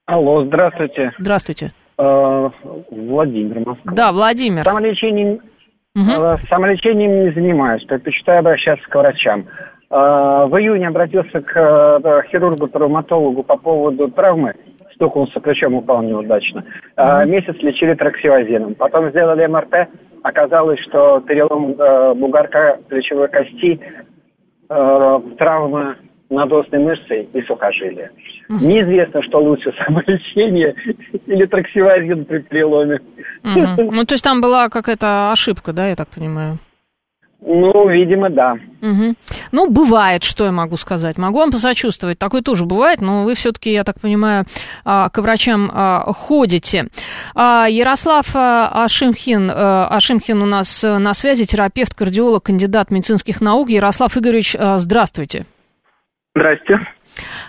Алло, 0.07 0.45
здравствуйте. 0.45 1.12
Здравствуйте. 1.19 1.73
Э, 1.99 2.51
Владимир, 2.91 3.61
Москва. 3.67 3.93
Да, 3.95 4.12
Владимир. 4.12 4.62
Самолечением, 4.65 5.41
угу. 5.95 6.38
самолечением 6.49 7.25
не 7.25 7.31
занимаюсь, 7.33 7.85
предпочитаю 7.85 8.41
обращаться 8.41 8.88
к 8.88 8.95
врачам. 8.95 9.47
В 9.91 10.59
июне 10.59 10.88
обратился 10.88 11.43
к 11.43 12.25
хирургу-травматологу 12.31 13.43
по 13.43 13.59
поводу 13.59 14.09
травмы. 14.09 14.55
Стукнулся 14.95 15.38
плечом, 15.38 15.75
упал 15.75 16.01
неудачно. 16.03 16.65
Mm-hmm. 16.97 17.27
Месяц 17.29 17.57
лечили 17.61 17.93
траксивозином. 17.93 18.75
Потом 18.75 19.11
сделали 19.11 19.47
МРТ. 19.47 19.88
Оказалось, 20.23 20.81
что 20.88 21.21
перелом 21.21 21.75
бугорка 22.19 22.79
плечевой 22.88 23.29
кости, 23.29 23.81
травма 24.69 25.97
надостной 26.33 26.81
мышцы 26.81 27.29
и 27.33 27.42
сухожилия. 27.42 28.11
Неизвестно, 28.49 29.23
что 29.23 29.38
лучше, 29.38 29.73
самолечение 29.87 30.75
или 31.27 31.47
траксивозин 31.47 32.25
при 32.25 32.38
переломе. 32.38 33.01
Ну, 33.45 34.05
то 34.05 34.14
есть 34.14 34.25
там 34.25 34.40
была 34.40 34.68
какая-то 34.68 35.33
ошибка, 35.33 35.73
да, 35.73 35.88
я 35.88 35.97
так 35.97 36.09
понимаю? 36.09 36.59
Ну, 37.45 37.88
видимо, 37.88 38.31
да. 38.31 38.55
Угу. 38.83 39.14
Ну, 39.51 39.68
бывает, 39.68 40.23
что 40.23 40.45
я 40.45 40.53
могу 40.53 40.77
сказать. 40.77 41.18
Могу 41.18 41.38
вам 41.38 41.51
посочувствовать. 41.51 42.18
Такое 42.18 42.40
тоже 42.40 42.66
бывает, 42.66 43.01
но 43.01 43.25
вы 43.25 43.35
все-таки, 43.35 43.73
я 43.73 43.83
так 43.83 44.01
понимаю, 44.01 44.45
а, 44.85 45.09
к 45.09 45.18
врачам 45.18 45.68
а, 45.73 46.12
ходите. 46.12 46.87
А, 47.35 47.66
Ярослав 47.68 48.27
Ашимхин, 48.35 49.51
Ашимхин 49.53 50.40
у 50.40 50.47
нас 50.47 50.85
на 50.85 51.14
связи, 51.14 51.45
терапевт, 51.45 51.95
кардиолог, 51.95 52.45
кандидат 52.45 52.92
медицинских 52.92 53.40
наук. 53.40 53.71
Ярослав 53.71 54.16
Игоревич, 54.16 54.57
здравствуйте. 54.77 55.47
Здрасте. 56.35 56.81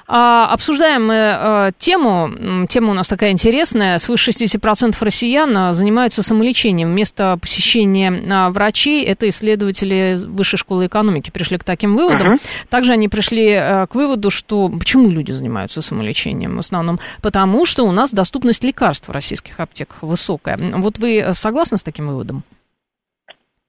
А, 0.08 0.50
обсуждаем 0.52 1.08
мы 1.08 1.16
а, 1.16 1.72
тему, 1.78 2.68
тема 2.68 2.92
у 2.92 2.94
нас 2.94 3.08
такая 3.08 3.32
интересная, 3.32 3.98
свыше 3.98 4.32
60% 4.32 4.96
россиян 5.00 5.56
а, 5.56 5.74
занимаются 5.74 6.22
самолечением 6.22 6.90
вместо 6.90 7.38
посещения 7.42 8.12
а, 8.30 8.50
врачей. 8.50 9.06
Это 9.06 9.30
исследователи 9.30 10.18
Высшей 10.26 10.60
школы 10.60 10.88
экономики 10.88 11.32
пришли 11.32 11.58
к 11.58 11.64
таким 11.64 11.96
выводам. 11.96 12.34
Uh-huh. 12.34 12.68
Также 12.70 12.92
они 12.92 13.08
пришли 13.08 13.54
а, 13.54 13.88
к 13.88 13.96
выводу, 13.96 14.30
что 14.30 14.68
почему 14.68 15.10
люди 15.10 15.32
занимаются 15.32 15.82
самолечением 15.82 16.58
в 16.58 16.60
основном? 16.60 17.00
Потому 17.22 17.66
что 17.66 17.84
у 17.84 17.94
нас 17.94 18.14
доступность 18.14 18.66
лекарств 18.66 19.08
в 19.08 19.12
российских 19.14 19.62
аптеках 19.62 20.04
высокая. 20.04 20.60
Вот 20.74 20.98
вы 21.00 21.24
согласны 21.32 21.78
с 21.78 21.84
таким 21.84 22.08
выводом? 22.08 22.44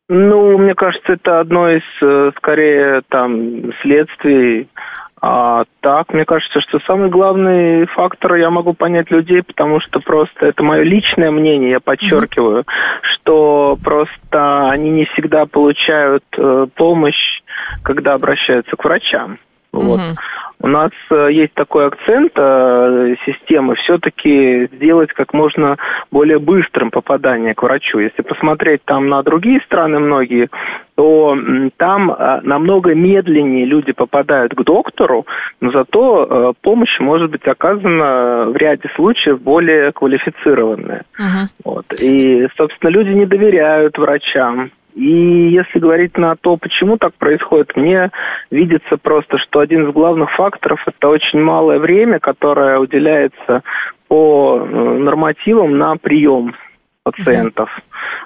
Ну, 0.08 0.58
мне 0.58 0.74
кажется, 0.74 1.14
это 1.14 1.40
одно 1.40 1.70
из, 1.70 1.82
э, 2.02 2.32
скорее, 2.36 3.02
там, 3.08 3.72
следствий 3.80 4.68
а 5.26 5.64
так, 5.80 6.12
мне 6.12 6.26
кажется, 6.26 6.60
что 6.60 6.80
самый 6.80 7.08
главный 7.08 7.86
фактор, 7.86 8.34
я 8.34 8.50
могу 8.50 8.74
понять 8.74 9.10
людей, 9.10 9.42
потому 9.42 9.80
что 9.80 10.00
просто 10.00 10.44
это 10.44 10.62
мое 10.62 10.82
личное 10.82 11.30
мнение, 11.30 11.70
я 11.70 11.80
подчеркиваю, 11.80 12.60
mm-hmm. 12.60 13.00
что 13.14 13.78
просто 13.82 14.68
они 14.68 14.90
не 14.90 15.06
всегда 15.06 15.46
получают 15.46 16.24
э, 16.36 16.66
помощь, 16.74 17.40
когда 17.82 18.12
обращаются 18.12 18.76
к 18.76 18.84
врачам. 18.84 19.38
Вот. 19.82 20.00
У 20.64 20.66
нас 20.66 20.92
э, 21.10 21.28
есть 21.30 21.52
такой 21.52 21.88
акцент 21.88 22.32
э, 22.36 23.16
системы 23.26 23.74
все-таки 23.74 24.66
сделать 24.72 25.12
как 25.12 25.34
можно 25.34 25.76
более 26.10 26.38
быстрым 26.38 26.90
попадание 26.90 27.54
к 27.54 27.62
врачу. 27.62 27.98
Если 27.98 28.22
посмотреть 28.22 28.82
там 28.86 29.10
на 29.10 29.22
другие 29.22 29.60
страны 29.66 29.98
многие, 29.98 30.48
то 30.94 31.36
там 31.76 32.10
э, 32.10 32.40
намного 32.44 32.94
медленнее 32.94 33.66
люди 33.66 33.92
попадают 33.92 34.54
к 34.54 34.62
доктору, 34.62 35.26
но 35.60 35.70
зато 35.70 36.54
помощь 36.62 36.98
может 36.98 37.30
быть 37.30 37.46
оказана 37.46 38.46
в 38.48 38.56
ряде 38.56 38.88
случаев 38.96 39.42
более 39.42 39.92
квалифицированная. 39.92 41.04
Uh-huh. 41.18 41.46
Вот. 41.64 41.86
И, 42.00 42.48
собственно, 42.56 42.90
люди 42.90 43.10
не 43.10 43.26
доверяют 43.26 43.98
врачам. 43.98 44.70
И 44.94 45.48
если 45.50 45.80
говорить 45.80 46.16
на 46.16 46.36
то, 46.36 46.56
почему 46.56 46.96
так 46.98 47.14
происходит, 47.14 47.74
мне 47.74 48.10
видится 48.50 48.96
просто, 48.96 49.38
что 49.38 49.58
один 49.58 49.88
из 49.88 49.92
главных 49.92 50.30
факторов– 50.36 50.80
это 50.86 51.08
очень 51.08 51.40
малое 51.40 51.80
время, 51.80 52.20
которое 52.20 52.78
уделяется 52.78 53.62
по 54.06 54.60
э, 54.60 54.98
нормативам 54.98 55.78
на 55.78 55.96
прием 55.96 56.54
пациентов. 57.02 57.70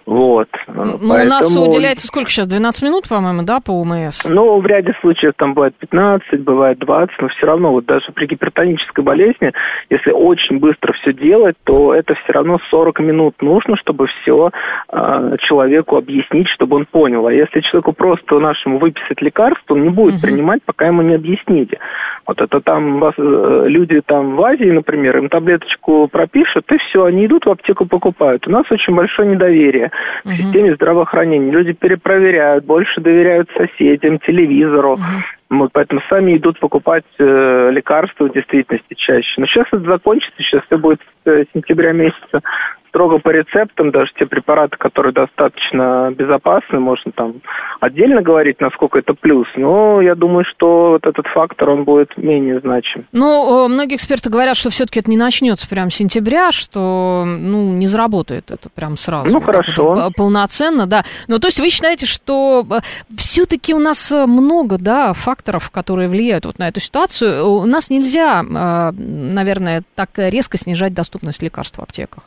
Вот. 0.07 0.49
Ну, 0.67 0.75
Поэтому... 0.75 1.12
у 1.12 1.25
нас 1.27 1.57
уделяется 1.57 2.07
сколько 2.07 2.31
сейчас? 2.31 2.47
12 2.47 2.83
минут, 2.83 3.09
по-моему, 3.09 3.43
да, 3.43 3.61
по 3.61 3.73
УМС? 3.73 4.25
Ну, 4.25 4.59
в 4.59 4.67
ряде 4.67 4.95
случаев 5.01 5.35
там 5.37 5.55
бывает 5.55 5.75
15, 5.79 6.41
бывает 6.41 6.79
20, 6.79 7.14
но 7.21 7.29
все 7.29 7.47
равно 7.47 7.73
вот 7.73 7.85
даже 7.85 8.11
при 8.14 8.27
гипертонической 8.27 9.05
болезни, 9.05 9.53
если 9.91 10.11
очень 10.11 10.59
быстро 10.59 10.95
все 10.95 11.12
делать, 11.12 11.57
то 11.64 11.95
это 11.95 12.14
все 12.14 12.33
равно 12.33 12.59
40 12.71 13.01
минут 13.01 13.35
нужно, 13.43 13.77
чтобы 13.77 14.07
все 14.07 14.51
э, 14.91 15.37
человеку 15.41 15.97
объяснить, 15.97 16.49
чтобы 16.49 16.77
он 16.77 16.87
понял. 16.87 17.27
А 17.27 17.33
если 17.33 17.61
человеку 17.61 17.93
просто 17.93 18.38
нашему 18.38 18.79
выписать 18.79 19.21
лекарство, 19.21 19.75
он 19.75 19.83
не 19.83 19.91
будет 19.91 20.14
угу. 20.14 20.23
принимать, 20.23 20.62
пока 20.64 20.87
ему 20.87 21.03
не 21.03 21.14
объясните. 21.14 21.79
Вот 22.27 22.41
это 22.41 22.61
там 22.61 22.99
вас, 22.99 23.14
э, 23.19 23.64
люди 23.67 24.01
там 24.05 24.37
в 24.37 24.43
Азии, 24.43 24.71
например, 24.71 25.19
им 25.19 25.29
таблеточку 25.29 26.09
пропишут, 26.09 26.64
и 26.73 26.79
все, 26.79 27.05
они 27.05 27.27
идут 27.27 27.47
в 27.47 27.51
аптеку 27.51 27.87
покупают. 27.87 28.47
У 28.47 28.51
нас 28.51 28.64
очень 28.71 28.95
большое 28.95 29.29
недоверие 29.29 29.67
в 30.24 30.28
системе 30.28 30.74
здравоохранения. 30.74 31.50
Люди 31.50 31.72
перепроверяют, 31.72 32.64
больше 32.64 33.00
доверяют 33.00 33.48
соседям, 33.57 34.18
телевизору. 34.20 34.92
Угу. 34.92 35.02
Вот, 35.50 35.70
поэтому 35.72 36.02
сами 36.11 36.37
идут 36.37 36.61
покупать 36.61 37.04
э, 37.18 37.70
лекарства 37.72 38.24
в 38.28 38.33
действительности 38.33 38.94
чаще. 38.94 39.40
Но 39.40 39.46
сейчас 39.46 39.66
это 39.72 39.81
закончится, 39.85 40.37
сейчас 40.38 40.62
все 40.66 40.76
будет 40.76 41.00
с 41.24 41.46
сентября 41.54 41.92
месяца 41.92 42.42
строго 42.88 43.18
по 43.18 43.31
рецептам, 43.31 43.90
даже 43.90 44.12
те 44.18 44.27
препараты, 44.27 44.77
которые 44.77 45.12
достаточно 45.12 46.11
безопасны, 46.11 46.81
можно 46.81 47.12
там 47.12 47.35
отдельно 47.81 48.22
говорить, 48.22 48.61
насколько 48.61 48.98
это 48.98 49.14
плюс, 49.14 49.46
но 49.57 50.01
я 50.01 50.14
думаю, 50.14 50.44
что 50.44 50.90
вот 50.90 51.07
этот 51.07 51.27
фактор, 51.29 51.70
он 51.70 51.85
будет 51.85 52.16
менее 52.16 52.61
значим. 52.61 53.07
Ну, 53.12 53.68
многие 53.68 53.96
эксперты 53.96 54.31
говорят, 54.31 54.57
что 54.57 54.70
все-таки 54.70 55.01
это 55.01 55.11
не 55.11 55.16
начнется 55.16 55.68
прямо 55.68 55.90
с 55.90 55.94
сентября, 55.94 56.53
что, 56.53 57.24
ну, 57.27 57.72
не 57.72 57.87
заработает 57.87 58.51
это 58.51 58.68
прям 58.70 58.96
сразу. 58.96 59.31
Ну, 59.31 59.40
хорошо. 59.40 60.11
Полноценно, 60.16 60.87
да. 60.87 61.05
Ну, 61.27 61.38
то 61.38 61.48
есть 61.48 61.61
вы 61.61 61.70
считаете, 61.70 62.07
что 62.07 62.64
э, 62.70 62.81
все-таки 63.16 63.74
у 63.74 63.79
нас 63.79 64.11
много, 64.11 64.79
да, 64.79 65.12
факторов, 65.12 65.70
которые 65.70 66.09
влияют 66.09 66.46
вот 66.46 66.59
на 66.59 66.68
эту 66.68 66.81
ситуацию. 66.81 67.46
У 67.46 67.64
нас 67.66 67.90
нельзя, 67.90 68.42
э, 68.42 68.92
наверное, 68.98 69.83
так 69.94 70.11
резко 70.16 70.57
снижать 70.57 70.94
доступность 70.94 71.42
лекарств 71.42 71.79
в 71.79 71.83
аптеках. 71.83 72.24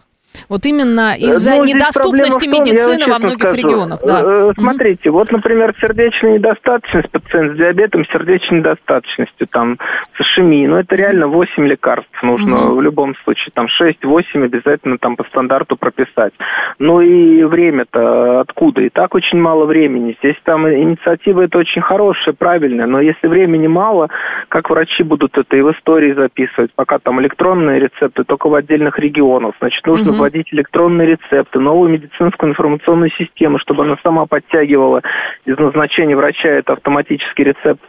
Вот 0.50 0.66
именно 0.66 1.16
э, 1.16 1.20
из-за 1.20 1.58
ну, 1.58 1.66
недоступности 1.66 2.46
том, 2.46 2.62
медицины 2.62 3.12
во 3.12 3.20
многих 3.20 3.40
скажу. 3.40 3.56
регионах. 3.56 4.00
Да. 4.06 4.22
Э, 4.24 4.52
смотрите, 4.58 5.10
mm-hmm. 5.10 5.12
вот, 5.12 5.32
например, 5.32 5.74
сердечная 5.80 6.38
недостаточность, 6.38 7.10
пациент 7.12 7.54
с 7.54 7.58
диабетом, 7.58 8.06
сердечной 8.06 8.60
недостаточностью, 8.60 9.48
там, 9.48 9.78
с 10.18 10.22
ишемией, 10.22 10.68
ну, 10.68 10.78
это 10.78 10.96
реально 10.96 11.28
8 11.28 11.68
лекарств 11.68 12.24
нужно 12.24 12.56
mm-hmm. 12.56 12.76
в 12.76 12.82
любом 12.82 13.16
случае, 13.24 13.52
там, 13.54 13.68
6-8 13.82 14.24
обязательно 14.44 14.98
там 14.98 15.16
по 15.16 15.24
стандарту 15.26 15.76
прописать. 15.76 16.34
Ну, 16.80 17.02
и 17.02 17.44
время-то 17.44 18.42
откуда? 18.42 18.82
И 18.82 18.90
так 18.90 19.16
очень 19.16 19.40
мало 19.40 19.66
времени. 19.66 20.16
Здесь 20.20 20.38
там 20.44 20.68
инициатива 20.68 21.42
это 21.42 21.58
очень 21.58 21.82
хорошая, 21.82 22.34
правильная, 22.38 22.86
но 22.88 23.02
если 23.02 23.28
времени 23.28 23.68
мало, 23.68 24.10
как 24.50 24.70
врачи 24.70 25.04
будут 25.04 25.38
это 25.38 25.56
и 25.56 25.62
в 25.62 25.72
истории 25.72 26.14
записывать, 26.14 26.72
пока 26.76 27.00
там 27.00 27.22
электронные 27.22 27.80
рецепты 27.80 28.24
только 28.24 28.48
в 28.50 28.56
отдельных 28.56 29.00
регионах, 29.00 29.56
значит, 29.60 29.86
нужно 29.86 30.12
mm-hmm 30.12 30.21
вводить 30.22 30.54
электронные 30.54 31.08
рецепты, 31.08 31.60
новую 31.60 31.90
медицинскую 31.90 32.52
информационную 32.52 33.10
систему, 33.12 33.58
чтобы 33.60 33.84
она 33.84 33.98
сама 34.04 34.28
подтягивала 34.28 35.02
из 35.46 35.58
назначения 35.58 36.16
врача 36.16 36.50
это 36.50 36.74
автоматический 36.74 37.44
рецепт 37.44 37.82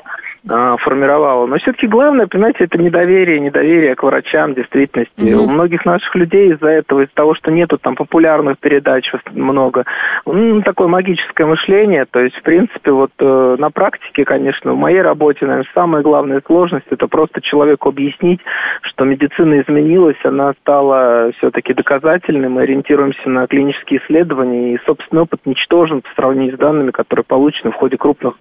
а, 0.49 0.77
формировала. 0.79 1.47
Но 1.47 1.57
все-таки 1.59 1.87
главное, 1.87 2.27
понимаете, 2.27 2.65
это 2.65 2.77
недоверие, 2.77 3.39
недоверие 3.39 3.95
к 3.95 4.03
врачам, 4.03 4.53
в 4.53 4.57
действительности. 4.57 5.13
Mm-hmm. 5.17 5.37
У 5.37 5.49
многих 5.49 5.85
наших 5.85 6.13
людей 6.17 6.53
из-за 6.53 6.69
этого, 6.69 7.03
из-за 7.03 7.15
того, 7.15 7.35
что 7.35 7.53
нету 7.53 7.79
там 7.79 7.95
популярных 7.95 8.59
передач 8.59 9.09
много, 9.31 9.85
ну, 10.27 10.61
такое 10.63 10.89
магическое 10.89 11.47
мышление. 11.47 12.07
То 12.11 12.19
есть, 12.19 12.37
в 12.37 12.43
принципе, 12.43 12.91
вот 12.91 13.13
э, 13.21 13.57
на 13.59 13.71
практике, 13.71 14.25
конечно, 14.25 14.73
в 14.73 14.77
моей 14.77 15.01
работе, 15.01 15.47
наверное, 15.47 15.71
самая 15.75 16.03
главная 16.03 16.43
сложность 16.45 16.87
это 16.91 17.07
просто 17.07 17.41
человеку 17.41 17.91
объяснить, 17.91 18.41
что 18.83 19.05
медицина 19.05 19.61
изменилась, 19.61 20.19
она 20.25 20.55
стала 20.61 21.31
все-таки 21.39 21.73
доказательной, 21.73 22.49
мы 22.49 22.63
ориентируемся 22.63 23.29
на 23.29 23.47
клинические 23.47 24.01
исследования, 24.03 24.75
и 24.75 24.81
собственный 24.87 25.23
опыт 25.23 25.41
ничтожен 25.45 26.01
по 26.01 26.09
сравнению 26.17 26.57
с 26.57 26.59
данными, 26.59 26.91
которые 26.91 27.25
получены 27.25 27.71
в 27.71 27.77
ходе 27.77 27.97
крупных, 27.97 28.35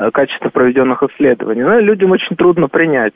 э, 0.00 0.10
качественно 0.10 0.50
проведенных 0.50 1.00
исследований 1.04 1.43
исследований. 1.44 1.62
Ну, 1.62 1.80
людям 1.80 2.10
очень 2.10 2.36
трудно 2.36 2.68
принять. 2.68 3.14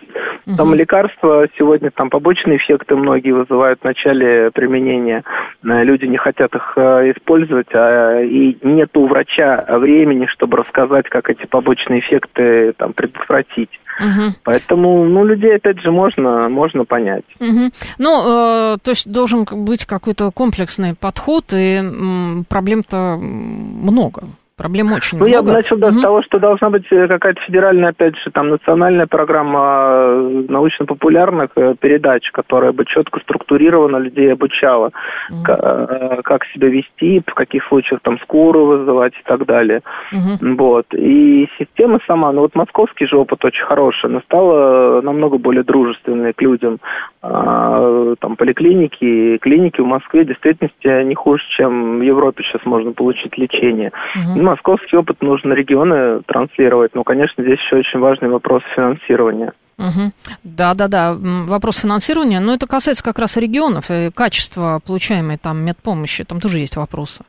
Там 0.57 0.75
лекарства 0.75 1.47
сегодня, 1.59 1.91
там 1.91 2.11
побочные 2.11 2.59
эффекты 2.59 2.97
многие 2.97 3.33
вызывают 3.33 3.81
в 3.81 3.85
начале 3.85 4.51
применения. 4.51 5.25
Э, 5.65 5.85
люди 5.85 6.07
не 6.07 6.17
хотят 6.17 6.55
их 6.55 6.73
э, 6.77 7.13
использовать, 7.17 7.69
а 7.75 8.21
и 8.21 8.57
нет 8.63 8.97
у 8.97 9.07
врача 9.07 9.65
времени, 9.69 10.27
чтобы 10.27 10.59
рассказать, 10.59 11.09
как 11.09 11.29
эти 11.31 11.47
побочные 11.47 12.01
эффекты 12.01 12.73
там 12.77 12.93
предотвратить. 12.93 13.71
Угу. 14.01 14.35
Поэтому, 14.45 15.05
ну, 15.05 15.25
людей, 15.25 15.57
опять 15.57 15.81
же, 15.81 15.91
можно, 15.91 16.49
можно 16.49 16.85
понять. 16.85 17.25
Угу. 17.41 17.71
Ну, 17.99 18.75
э, 18.75 18.77
то 18.83 18.91
есть 18.91 19.11
должен 19.11 19.45
быть 19.45 19.85
какой-то 19.87 20.31
комплексный 20.31 20.95
подход, 20.95 21.53
и 21.53 21.77
м, 21.77 22.45
проблем-то 22.49 23.19
много. 23.19 24.23
Проблем 24.59 24.93
очень 24.93 25.19
ну, 25.19 25.25
много. 25.25 25.31
Ну, 25.31 25.37
я 25.37 25.43
бы 25.43 25.53
начал 25.53 25.77
да, 25.79 25.89
угу. 25.89 25.99
с 25.99 26.03
того, 26.03 26.23
что 26.23 26.41
должна 26.41 26.71
быть 26.71 26.85
э, 26.91 27.07
какая-то 27.07 27.41
федеральная, 27.43 27.91
опять 27.91 28.17
же, 28.17 28.31
там, 28.33 28.49
национальная 28.49 29.07
программа 29.07 29.61
э, 29.61 30.45
научно-популярных 30.49 31.51
э, 31.55 31.77
передач, 31.79 32.29
которая 32.33 32.73
бы 32.73 32.85
четко 32.85 33.21
структурированно 33.21 33.99
людей 33.99 34.33
обучала, 34.33 34.91
угу. 35.31 35.45
как, 35.45 36.25
как 36.25 36.45
себя 36.47 36.69
вести, 36.69 37.23
в 37.25 37.35
каких 37.35 37.65
случаях 37.69 38.01
там 38.03 38.19
скорую 38.19 38.79
вызывать 38.79 39.13
и 39.15 39.23
так 39.25 39.47
далее. 39.47 39.83
Угу. 40.11 40.57
Вот. 40.57 40.87
И 40.93 41.49
система 41.57 42.01
сама, 42.09 42.33
ну 42.33 42.41
вот 42.41 42.57
московский 42.57 43.07
же 43.07 43.17
опыт 43.17 43.45
очень 43.45 43.65
хороший, 43.65 44.07
она 44.07 44.21
стала 44.23 45.01
намного 45.03 45.39
более 45.39 45.63
дружественной 45.63 46.33
к 46.33 46.43
людям. 46.43 46.81
А, 47.23 48.15
там 48.21 48.35
поликлиники, 48.35 49.39
клиники 49.39 49.81
в 49.81 49.87
Москве 49.87 50.25
в 50.25 50.27
действительности 50.27 51.05
не 51.05 51.15
хуже, 51.15 51.45
чем 51.57 52.01
в 52.01 52.03
Европе 52.03 52.43
сейчас 52.43 52.65
можно 52.65 52.93
получить 52.93 53.39
лечение. 53.39 53.93
Угу 54.17 54.48
московский 54.49 54.97
опыт 54.97 55.23
нужно 55.23 55.53
регионы 55.53 56.23
транслировать. 56.27 56.95
Но, 56.95 57.05
конечно, 57.05 57.43
здесь 57.43 57.59
еще 57.59 57.77
очень 57.77 58.01
важный 58.01 58.29
вопрос 58.29 58.63
финансирования. 58.75 59.53
Угу. 59.79 60.13
Да, 60.43 60.75
да, 60.75 60.89
да. 60.89 61.15
Вопрос 61.15 61.79
финансирования. 61.79 62.41
Но 62.41 62.55
это 62.55 62.67
касается 62.67 63.05
как 63.05 63.19
раз 63.19 63.37
регионов 63.37 63.91
и 63.91 64.11
качества 64.11 64.81
получаемой 64.85 65.39
там 65.39 65.59
медпомощи. 65.65 66.25
Там 66.25 66.41
тоже 66.41 66.59
есть 66.59 66.77
вопросы. 66.77 67.25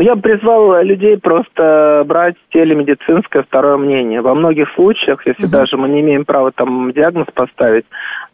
Я 0.00 0.14
бы 0.14 0.22
призвал 0.22 0.82
людей 0.82 1.18
просто 1.18 2.04
брать 2.06 2.34
телемедицинское 2.52 3.42
второе 3.42 3.76
мнение. 3.76 4.22
Во 4.22 4.34
многих 4.34 4.72
случаях, 4.74 5.26
если 5.26 5.44
угу. 5.44 5.52
даже 5.52 5.76
мы 5.76 5.88
не 5.88 6.00
имеем 6.00 6.24
права 6.24 6.52
там 6.52 6.90
диагноз 6.92 7.26
поставить, 7.34 7.84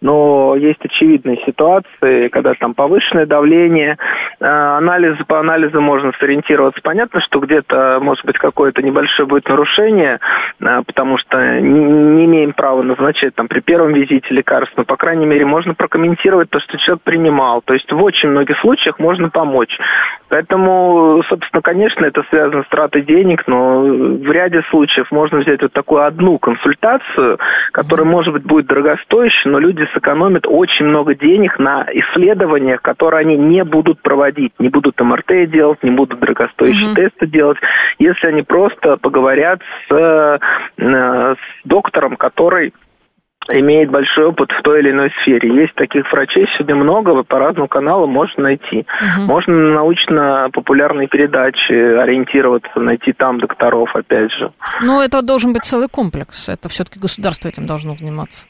но 0.01 0.55
есть 0.57 0.85
очевидные 0.85 1.39
ситуации, 1.45 2.29
когда 2.29 2.55
там 2.55 2.75
повышенное 2.75 3.27
давление, 3.27 3.97
э, 4.39 4.45
анализы 4.45 5.25
по 5.27 5.41
анализу 5.41 5.81
можно 5.81 6.13
сориентироваться. 6.21 6.81
Понятно, 6.83 7.21
что 7.21 7.41
где-то, 7.41 7.99
может 8.01 8.25
быть, 8.25 8.39
какое-то 8.39 8.83
небольшое 8.83 9.27
будет 9.27 9.49
нарушение, 9.49 10.21
э, 10.61 10.83
потому 10.87 11.19
что 11.19 11.61
не 11.61 12.27
имеем 12.27 12.53
права 12.53 12.83
назначать 12.83 13.35
там 13.35 13.49
при 13.49 13.61
первом 13.61 13.93
визите 13.93 14.29
лекарства, 14.31 14.83
но, 14.83 14.85
по 14.85 14.97
крайней 14.97 15.27
мере, 15.27 15.45
можно 15.45 15.75
прокомментировать 15.75 16.51
то, 16.51 16.61
что 16.61 16.79
человек 16.79 17.03
принимал. 17.03 17.63
То 17.63 17.75
есть 17.75 17.91
в 17.91 18.03
очень 18.03 18.29
многих 18.29 18.59
случаях 18.61 18.99
можно 18.99 19.31
помочь. 19.31 19.77
Поэтому, 20.29 21.23
собственно, 21.29 21.56
конечно, 21.63 22.05
это 22.05 22.23
связано 22.31 22.63
с 22.63 22.69
тратой 22.69 23.03
денег, 23.03 23.47
но 23.47 23.81
в 23.81 24.31
ряде 24.31 24.63
случаев 24.71 25.11
можно 25.11 25.39
взять 25.39 25.63
вот 25.63 25.73
такую 25.73 26.05
одну 26.05 26.39
консультацию, 26.39 27.39
которая, 27.73 28.07
может 28.07 28.33
быть, 28.33 28.45
будет 28.45 28.67
дорогостоящей, 28.67 29.51
но 29.51 29.59
люди 29.59 29.87
сэкономят 29.95 30.47
очень 30.47 30.87
много 30.87 31.15
денег 31.15 31.59
на 31.59 31.87
исследованиях, 31.93 32.83
которые 32.83 33.21
они 33.21 33.37
не 33.37 33.65
будут 33.65 34.01
проводить, 34.01 34.53
не 34.59 34.69
будут 34.69 35.01
МРТ 35.01 35.51
делать, 35.51 35.83
не 35.83 35.91
будут 35.91 36.19
дорогостоящие 36.21 36.93
mm-hmm. 36.93 36.95
тесты 36.95 37.27
делать, 37.27 37.59
если 37.99 38.27
они 38.29 38.43
просто 38.43 38.97
поговорят 38.97 39.61
с, 39.89 39.93
э, 39.93 40.39
с 40.79 41.39
доктором, 41.65 42.17
который 42.17 42.73
имеет 43.53 43.91
большой 43.91 44.27
опыт 44.27 44.51
в 44.51 44.63
той 44.63 44.81
или 44.81 44.91
иной 44.91 45.11
сфере. 45.23 45.63
Есть 45.63 45.75
таких 45.75 46.11
врачей 46.13 46.47
сегодня 46.57 46.77
много, 46.77 47.23
по 47.23 47.39
разным 47.39 47.69
каналам 47.69 48.11
можно 48.11 48.45
найти. 48.45 48.79
Угу. 48.79 49.27
Можно 49.27 49.55
на 49.55 49.75
научно-популярные 49.75 51.09
передачи 51.09 51.73
ориентироваться, 51.73 52.79
найти 52.81 53.13
там 53.13 53.39
докторов, 53.39 53.95
опять 53.95 54.33
же. 54.33 54.53
Но 54.83 55.03
это 55.03 55.23
должен 55.23 55.53
быть 55.53 55.65
целый 55.65 55.89
комплекс. 55.89 56.49
Это 56.49 56.69
все-таки 56.69 56.99
государство 56.99 57.49
этим 57.49 57.67
должно 57.67 57.95
заниматься. 57.95 58.47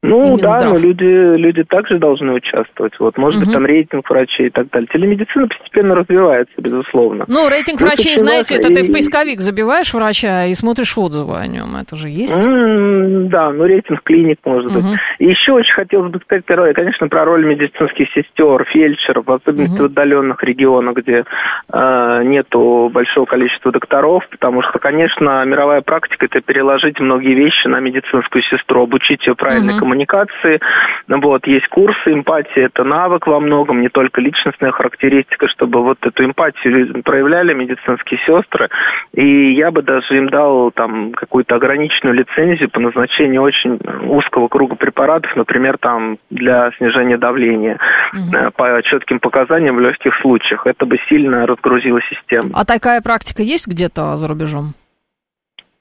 Ну 0.00 0.36
да, 0.38 0.60
но 0.64 0.78
люди, 0.78 1.02
люди 1.02 1.64
также 1.64 1.98
должны 1.98 2.32
участвовать. 2.32 2.92
Вот, 3.00 3.18
может 3.18 3.40
угу. 3.40 3.46
быть, 3.46 3.54
там 3.54 3.66
рейтинг 3.66 4.08
врачей 4.08 4.46
и 4.46 4.50
так 4.50 4.70
далее. 4.70 4.88
Телемедицина 4.92 5.48
постепенно 5.48 5.96
развивается, 5.96 6.54
безусловно. 6.56 7.24
Ну, 7.26 7.48
рейтинг 7.48 7.80
ну, 7.80 7.88
врачей, 7.88 8.16
знаете, 8.16 8.54
это 8.54 8.68
и... 8.68 8.74
ты 8.74 8.82
в 8.84 8.92
поисковик 8.92 9.40
забиваешь 9.40 9.92
врача 9.92 10.44
и 10.44 10.54
смотришь 10.54 10.96
отзывы 10.96 11.36
о 11.36 11.46
нем. 11.48 11.74
Это 11.74 11.96
же 11.96 12.08
есть? 12.10 12.32
Mm, 12.32 13.26
да, 13.28 13.50
ну 13.50 13.64
рейтинг 13.64 14.04
клиник, 14.04 14.38
может 14.44 14.70
угу. 14.70 14.82
быть. 14.82 14.84
И 15.18 15.26
еще 15.26 15.50
очень 15.50 15.74
хотелось 15.74 16.12
бы 16.12 16.20
сказать, 16.20 16.44
первое, 16.44 16.74
конечно, 16.74 17.08
про 17.08 17.24
роль 17.24 17.44
медицинских 17.44 18.06
сестер, 18.14 18.64
фельдшеров, 18.72 19.28
особенно 19.28 19.64
угу. 19.64 19.82
в 19.82 19.84
отдаленных 19.86 20.44
регионах, 20.44 20.96
где 20.98 21.24
э, 21.72 22.22
нету 22.24 22.88
большого 22.94 23.24
количества 23.24 23.72
докторов, 23.72 24.22
потому 24.30 24.62
что, 24.62 24.78
конечно, 24.78 25.44
мировая 25.44 25.80
практика 25.80 26.26
это 26.26 26.40
переложить 26.40 27.00
многие 27.00 27.34
вещи 27.34 27.66
на 27.66 27.80
медицинскую 27.80 28.42
сестру, 28.44 28.84
обучить 28.84 29.26
ее 29.26 29.34
правильной 29.34 29.74
угу 29.74 29.87
коммуникации. 29.88 30.60
Вот, 31.08 31.46
есть 31.46 31.66
курсы 31.68 32.12
эмпатии, 32.12 32.62
это 32.62 32.84
навык 32.84 33.26
во 33.26 33.40
многом, 33.40 33.80
не 33.80 33.88
только 33.88 34.20
личностная 34.20 34.72
характеристика, 34.72 35.48
чтобы 35.48 35.82
вот 35.82 35.98
эту 36.02 36.24
эмпатию 36.24 37.02
проявляли 37.02 37.54
медицинские 37.54 38.20
сестры. 38.26 38.68
И 39.14 39.54
я 39.54 39.70
бы 39.70 39.82
даже 39.82 40.16
им 40.16 40.28
дал 40.28 40.70
там 40.70 41.12
какую-то 41.12 41.56
ограниченную 41.56 42.14
лицензию 42.14 42.70
по 42.70 42.80
назначению 42.80 43.42
очень 43.42 43.78
узкого 44.06 44.48
круга 44.48 44.76
препаратов, 44.76 45.34
например, 45.36 45.78
там 45.78 46.18
для 46.30 46.70
снижения 46.78 47.16
давления 47.16 47.78
угу. 48.12 48.52
по 48.56 48.82
четким 48.82 49.20
показаниям 49.20 49.76
в 49.76 49.80
легких 49.80 50.14
случаях. 50.20 50.66
Это 50.66 50.84
бы 50.84 50.98
сильно 51.08 51.46
разгрузило 51.46 52.00
систему. 52.02 52.52
А 52.54 52.64
такая 52.64 53.00
практика 53.00 53.42
есть 53.42 53.66
где-то 53.66 54.16
за 54.16 54.28
рубежом? 54.28 54.74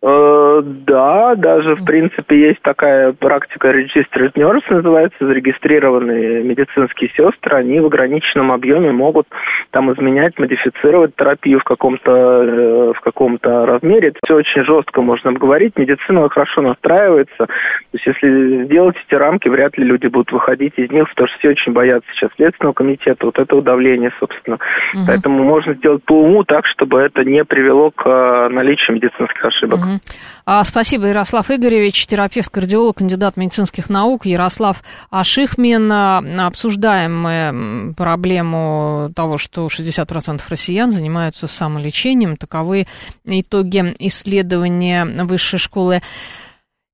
Э, 0.02 0.47
да, 0.62 1.36
даже 1.36 1.76
в 1.76 1.86
принципе 1.86 2.50
есть 2.50 2.62
такая 2.62 3.14
практика 3.14 3.70
Registered 3.70 4.34
Nurse, 4.34 4.64
называется, 4.70 5.26
зарегистрированные 5.26 6.44
медицинские 6.44 7.10
сестры, 7.16 7.58
они 7.58 7.80
в 7.80 7.86
ограниченном 7.86 8.52
объеме 8.52 8.92
могут 8.92 9.28
там 9.72 9.92
изменять, 9.94 10.38
модифицировать 10.40 11.16
терапию 11.16 11.60
в 11.60 11.64
каком-то 11.64 12.12
э, 12.12 12.94
в 12.96 13.02
каком-то 13.02 13.66
размере. 13.66 14.10
Это 14.10 14.20
все 14.24 14.36
очень 14.36 14.64
жестко 14.64 15.02
можно 15.02 15.30
обговорить. 15.32 15.78
Медицина 15.78 16.30
хорошо 16.30 16.62
настраивается. 16.62 17.38
То 17.38 17.94
есть 17.94 18.06
если 18.06 18.66
сделать 18.66 18.96
эти 19.08 19.16
рамки, 19.16 19.48
вряд 19.50 19.78
ли 19.78 19.86
люди 19.86 20.08
будут 20.08 20.32
выходить 20.32 20.74
из 20.78 20.90
них, 20.92 21.10
потому 21.10 21.28
что 21.28 21.38
все 21.40 21.50
очень 21.50 21.74
боятся 21.74 22.08
сейчас 22.14 22.32
Следственного 22.36 22.74
комитета, 22.74 23.26
вот 23.26 23.38
этого 23.40 23.62
давления, 23.62 24.12
собственно. 24.20 24.58
Угу. 24.94 25.04
Поэтому 25.08 25.44
можно 25.44 25.74
сделать 25.74 26.04
по 26.04 26.14
уму 26.14 26.44
так, 26.44 26.66
чтобы 26.66 27.00
это 27.00 27.24
не 27.24 27.44
привело 27.44 27.92
к 27.92 28.06
э, 28.06 28.50
наличию 28.50 28.96
медицинских 28.96 29.44
ошибок. 29.44 29.80
Угу. 29.80 30.00
А, 30.50 30.64
спасибо, 30.64 31.08
Ярослав 31.08 31.52
Игоревич, 31.52 32.08
терапевт-кардиолог, 32.08 33.00
кандидат 33.00 33.36
медицинских 33.36 33.90
наук. 33.90 34.26
Ярослав 34.26 34.82
Ашихмен. 35.10 35.92
Обсуждаем 35.92 37.22
мы 37.22 37.94
проблему 37.98 39.12
того, 39.14 39.38
что 39.38 39.68
60% 39.68 40.42
россиян 40.48 40.90
занимаются 40.90 41.48
самолечением. 41.48 42.38
Таковы 42.38 42.88
итоги 43.26 43.94
исследования 44.00 45.04
Высшей 45.26 45.60
школы 45.60 46.02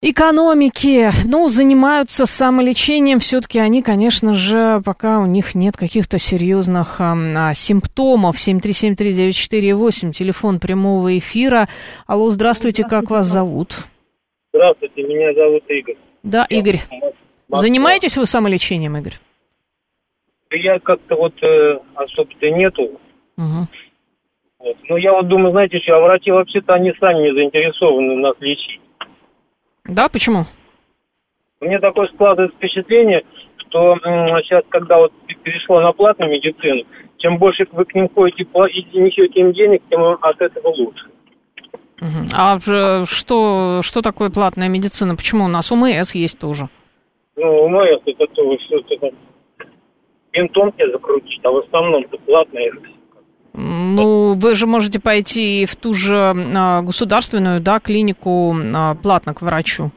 экономики, 0.04 1.10
ну, 1.26 1.48
занимаются 1.48 2.26
самолечением, 2.26 3.20
все-таки 3.20 3.58
они, 3.58 3.82
конечно 3.82 4.34
же, 4.34 4.82
пока 4.86 5.20
у 5.20 5.26
них 5.26 5.56
нет 5.56 5.78
каких-то 5.78 6.20
серьезных 6.20 7.00
а, 7.00 7.54
симптомов. 7.54 8.36
7373948, 8.36 10.12
телефон 10.12 10.60
прямого 10.60 11.18
эфира. 11.18 11.68
Алло, 12.06 12.30
здравствуйте, 12.32 12.84
как 12.84 13.10
вас 13.10 13.28
зовут? 13.28 13.70
Здравствуйте, 14.54 15.04
меня 15.04 15.34
зовут 15.34 15.64
Игорь. 15.70 15.96
Да, 16.22 16.46
Я 16.50 16.60
Игорь. 16.60 16.80
Занимаетесь 17.50 18.18
вы 18.18 18.26
самолечением, 18.26 18.98
Игорь? 18.98 19.14
Я 20.52 20.80
как-то 20.80 21.16
вот 21.16 21.34
э, 21.42 21.80
особо-то 21.96 22.50
нету. 22.52 22.84
Угу. 23.38 23.68
Вот. 24.60 24.78
Но 24.90 24.98
я 24.98 25.14
вот 25.14 25.28
думаю, 25.28 25.52
знаете, 25.52 25.80
что 25.80 25.96
а 25.96 26.02
врачи 26.02 26.32
вообще-то 26.32 26.74
они 26.74 26.94
сами 27.00 27.24
не 27.24 27.34
заинтересованы 27.34 28.16
нас 28.18 28.36
лечить. 28.40 28.82
Да, 29.86 30.08
почему? 30.10 30.46
Мне 31.60 31.80
такое 31.80 32.08
складывается 32.08 32.56
впечатление, 32.58 33.24
что 33.58 33.96
сейчас, 34.44 34.64
когда 34.70 34.98
вот 34.98 35.12
перешло 35.44 35.82
на 35.82 35.92
платную 35.92 36.32
медицину, 36.32 36.84
чем 37.18 37.38
больше 37.38 37.66
вы 37.72 37.86
к 37.86 37.94
ним 37.96 38.10
ходите 38.14 38.44
и 38.44 38.98
несете 38.98 39.40
им 39.40 39.54
денег, 39.54 39.82
тем 39.90 40.04
от 40.04 40.42
этого 40.42 40.70
лучше. 40.70 41.06
А 42.36 42.60
что, 43.06 43.82
что 43.82 44.02
такое 44.02 44.30
платная 44.30 44.68
медицина? 44.68 45.16
Почему 45.16 45.46
у 45.46 45.48
нас 45.48 45.72
УМС 45.72 46.16
есть 46.16 46.40
тоже? 46.40 46.68
Ну, 47.36 47.66
УМС 47.66 48.02
это 48.06 48.28
то, 48.28 48.58
что 48.60 48.78
это 48.90 49.16
бинтом 50.34 50.72
тебе 50.74 50.92
закрутить, 50.92 51.40
а 51.44 51.52
в 51.52 51.58
основном 51.58 52.04
это 52.04 52.18
платная 52.18 52.72
ну, 53.54 54.34
вы 54.34 54.56
же 54.56 54.66
можете 54.66 55.00
пойти 55.00 55.66
в 55.66 55.76
ту 55.76 55.94
же 55.94 56.16
а, 56.16 56.82
государственную, 56.82 57.62
да, 57.62 57.80
клинику 57.80 58.56
а, 58.76 58.96
платно 58.96 59.34
к 59.34 59.42
врачу. 59.42 59.92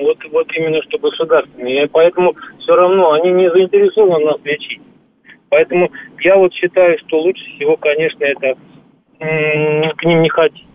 Вот, 0.00 0.18
вот 0.32 0.46
именно 0.56 0.82
что 0.82 0.98
государственные. 0.98 1.84
И 1.84 1.88
поэтому 1.88 2.34
все 2.60 2.74
равно 2.74 3.12
они 3.12 3.32
не 3.32 3.50
заинтересованы 3.50 4.24
нас 4.24 4.38
лечить. 4.44 4.80
Поэтому 5.50 5.90
я 6.20 6.36
вот 6.36 6.52
считаю, 6.52 6.98
что 7.06 7.20
лучше 7.20 7.44
всего, 7.54 7.76
конечно, 7.76 8.24
это 8.24 8.54
к 9.18 10.04
ним 10.04 10.22
не 10.22 10.28
ходить. 10.28 10.66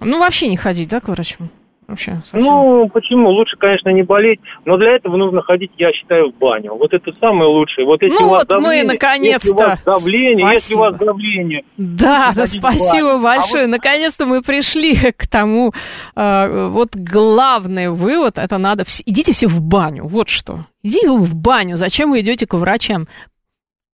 Ну, 0.00 0.18
вообще 0.18 0.48
не 0.48 0.56
ходить, 0.56 0.88
да, 0.90 1.00
к 1.00 1.08
врачу? 1.08 1.44
Вообще, 1.92 2.22
ну, 2.32 2.88
почему? 2.88 3.28
Лучше, 3.28 3.58
конечно, 3.58 3.90
не 3.90 4.02
болеть, 4.02 4.40
но 4.64 4.78
для 4.78 4.96
этого 4.96 5.18
нужно 5.18 5.42
ходить, 5.42 5.72
я 5.76 5.92
считаю, 5.92 6.32
в 6.32 6.38
баню. 6.38 6.74
Вот 6.74 6.94
это 6.94 7.12
самое 7.20 7.50
лучшее. 7.50 7.84
Вот 7.84 8.00
если 8.00 8.16
ну 8.18 8.28
у 8.28 8.30
вас 8.30 8.44
вот 8.44 8.48
давление, 8.48 8.84
мы 8.84 8.92
наконец-то. 8.94 9.48
Если 9.48 9.52
у 9.52 9.56
вас 9.56 9.82
давление, 9.84 10.46
спасибо. 10.46 10.54
если 10.54 10.74
у 10.74 10.78
вас 10.78 10.96
давление. 10.96 11.62
Да, 11.76 12.32
да 12.34 12.46
спасибо 12.46 13.18
большое. 13.18 13.64
А 13.64 13.66
вот... 13.66 13.72
Наконец-то 13.72 14.24
мы 14.24 14.40
пришли 14.40 14.94
к 15.16 15.26
тому, 15.26 15.74
э, 16.16 16.68
вот 16.68 16.96
главный 16.96 17.90
вывод, 17.90 18.38
это 18.38 18.56
надо, 18.56 18.84
идите 19.04 19.34
все 19.34 19.48
в 19.48 19.60
баню, 19.60 20.04
вот 20.04 20.30
что. 20.30 20.60
Идите 20.82 21.10
вы 21.10 21.18
в 21.18 21.34
баню, 21.34 21.76
зачем 21.76 22.10
вы 22.10 22.20
идете 22.20 22.46
к 22.46 22.54
врачам? 22.54 23.06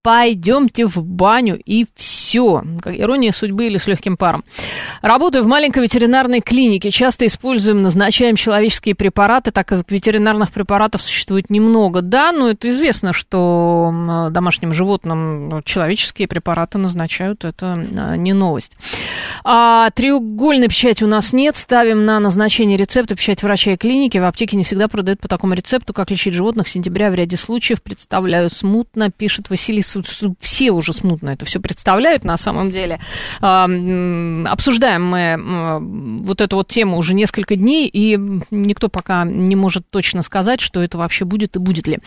Пойдемте 0.03 0.87
в 0.87 1.03
баню 1.03 1.61
и 1.65 1.87
все. 1.95 2.63
Ирония 2.87 3.33
судьбы 3.33 3.67
или 3.67 3.79
с 3.79 3.87
легким 3.87 4.17
паром. 4.17 4.45
Работаю 5.03 5.45
в 5.45 5.47
маленькой 5.47 5.83
ветеринарной 5.83 6.41
клинике. 6.41 6.91
Часто 6.91 7.27
используем, 7.27 7.83
назначаем 7.83 8.37
человеческие 8.37 8.95
препараты, 8.95 9.51
так 9.51 9.67
как 9.67 9.91
ветеринарных 9.91 10.53
препаратов 10.53 11.03
существует 11.03 11.51
немного. 11.51 12.01
Да, 12.01 12.33
но 12.33 12.51
это 12.51 12.71
известно, 12.71 13.13
что 13.13 14.29
домашним 14.31 14.73
животным 14.73 15.63
человеческие 15.65 16.29
препараты 16.29 16.79
назначают. 16.79 17.45
Это 17.45 17.85
а, 17.97 18.17
не 18.17 18.33
новость. 18.33 18.77
А, 19.45 19.91
треугольной 19.91 20.69
печати 20.69 21.05
у 21.05 21.09
нас 21.09 21.33
нет. 21.33 21.57
Ставим 21.57 22.05
на 22.05 22.21
назначение 22.21 22.77
рецепта 22.77 23.17
печать 23.17 23.43
врача 23.43 23.73
и 23.73 23.77
клиники. 23.77 24.19
В 24.19 24.25
аптеке 24.25 24.57
не 24.57 24.65
всегда 24.65 24.89
продают 24.89 25.21
по 25.21 25.29
такому 25.29 25.55
рецепту. 25.55 25.93
Как 25.93 26.11
лечить 26.11 26.35
животных 26.35 26.67
в 26.67 26.71
сентябре 26.71 27.11
в 27.11 27.15
ряде 27.15 27.37
случаев 27.37 27.83
представляю 27.83 28.49
смутно, 28.51 29.11
пишет 29.11 29.51
Василий 29.51 29.83
все 30.41 30.71
уже 30.71 30.93
смутно 30.93 31.31
это 31.31 31.45
все 31.45 31.61
представляют 31.61 32.25
на 32.25 32.37
самом 32.37 32.71
деле. 32.71 32.99
Обсуждаем 33.41 35.05
мы 35.05 36.19
вот 36.23 36.41
эту 36.41 36.57
вот 36.57 36.69
тему 36.69 36.99
уже 36.99 37.15
несколько 37.15 37.57
дней, 37.57 37.89
и 37.89 38.19
никто 38.51 38.89
пока 38.89 39.25
не 39.25 39.57
может 39.57 39.89
точно 39.91 40.23
сказать, 40.23 40.61
что 40.61 40.83
это 40.83 40.99
вообще 40.99 41.25
будет 41.25 41.57
и 41.57 41.59
будет 41.59 41.87
ли. 41.87 41.99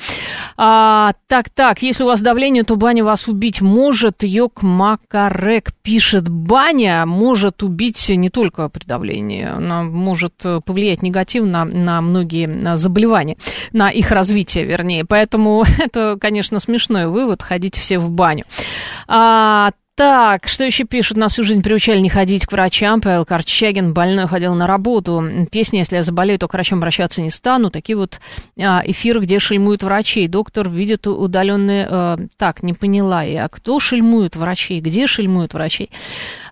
А, 0.58 1.14
так, 1.28 1.50
так, 1.50 1.82
если 1.82 2.04
у 2.04 2.08
вас 2.08 2.22
давление, 2.22 2.64
то 2.64 2.76
баня 2.76 3.04
вас 3.04 3.28
убить 3.28 3.62
может. 3.62 4.24
Йок 4.24 4.62
Макарек 4.64 5.74
пишет, 5.82 6.30
баня 6.30 7.06
может 7.06 7.64
убить 7.64 8.10
не 8.10 8.30
только 8.30 8.70
при 8.70 8.86
давлении, 8.86 9.46
она 9.46 9.84
может 9.84 10.34
повлиять 10.66 11.02
негативно 11.02 11.66
на 11.66 12.02
многие 12.02 12.76
заболевания, 12.76 13.38
на 13.72 13.90
их 13.90 14.12
развитие, 14.12 14.66
вернее. 14.66 15.06
Поэтому 15.06 15.64
это, 15.80 16.18
конечно, 16.20 16.60
смешной 16.60 17.08
вывод, 17.08 17.42
ходить 17.42 17.71
все 17.78 18.00
в 18.00 18.10
баню. 18.10 18.46
А, 19.08 19.72
так, 19.96 20.48
что 20.48 20.64
еще 20.64 20.86
пишут? 20.86 21.18
Нас 21.18 21.34
всю 21.34 21.44
жизнь 21.44 21.62
приучали 21.62 22.00
не 22.00 22.10
ходить 22.10 22.46
к 22.46 22.52
врачам. 22.54 23.02
Павел 23.02 23.26
Корчагин 23.26 23.94
больной 23.94 24.28
ходил 24.28 24.56
на 24.56 24.66
работу. 24.66 25.24
Песня 25.52 25.80
«Если 25.80 25.98
я 25.98 26.02
заболею, 26.02 26.40
то 26.40 26.48
к 26.48 26.54
врачам 26.54 26.80
обращаться 26.80 27.22
не 27.22 27.30
стану». 27.30 27.70
Такие 27.70 27.98
вот 27.98 28.20
а, 28.58 28.82
эфиры, 28.86 29.20
где 29.20 29.38
шельмуют 29.38 29.84
врачей. 29.84 30.28
Доктор 30.28 30.70
видит 30.70 31.06
удаленные... 31.06 31.88
А, 31.88 32.18
так, 32.38 32.64
не 32.64 32.74
поняла 32.74 33.22
я. 33.22 33.48
Кто 33.48 33.80
шельмует 33.80 34.36
врачей? 34.36 34.80
Где 34.80 35.08
шельмуют 35.08 35.54
врачей? 35.54 35.92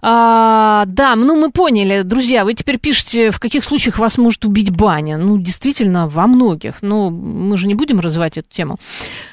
А, 0.02 0.86
да, 0.88 1.16
ну 1.16 1.36
мы 1.36 1.52
поняли. 1.52 2.02
Друзья, 2.04 2.46
вы 2.46 2.54
теперь 2.54 2.80
пишете, 2.80 3.32
в 3.32 3.40
каких 3.40 3.64
случаях 3.64 4.00
вас 4.00 4.18
может 4.18 4.46
убить 4.46 4.72
баня. 4.72 5.18
Ну, 5.18 5.38
действительно, 5.38 6.08
во 6.08 6.28
многих. 6.28 6.82
Но 6.82 7.10
мы 7.10 7.58
же 7.58 7.68
не 7.68 7.76
будем 7.76 8.00
развивать 8.00 8.38
эту 8.38 8.48
тему. 8.50 8.78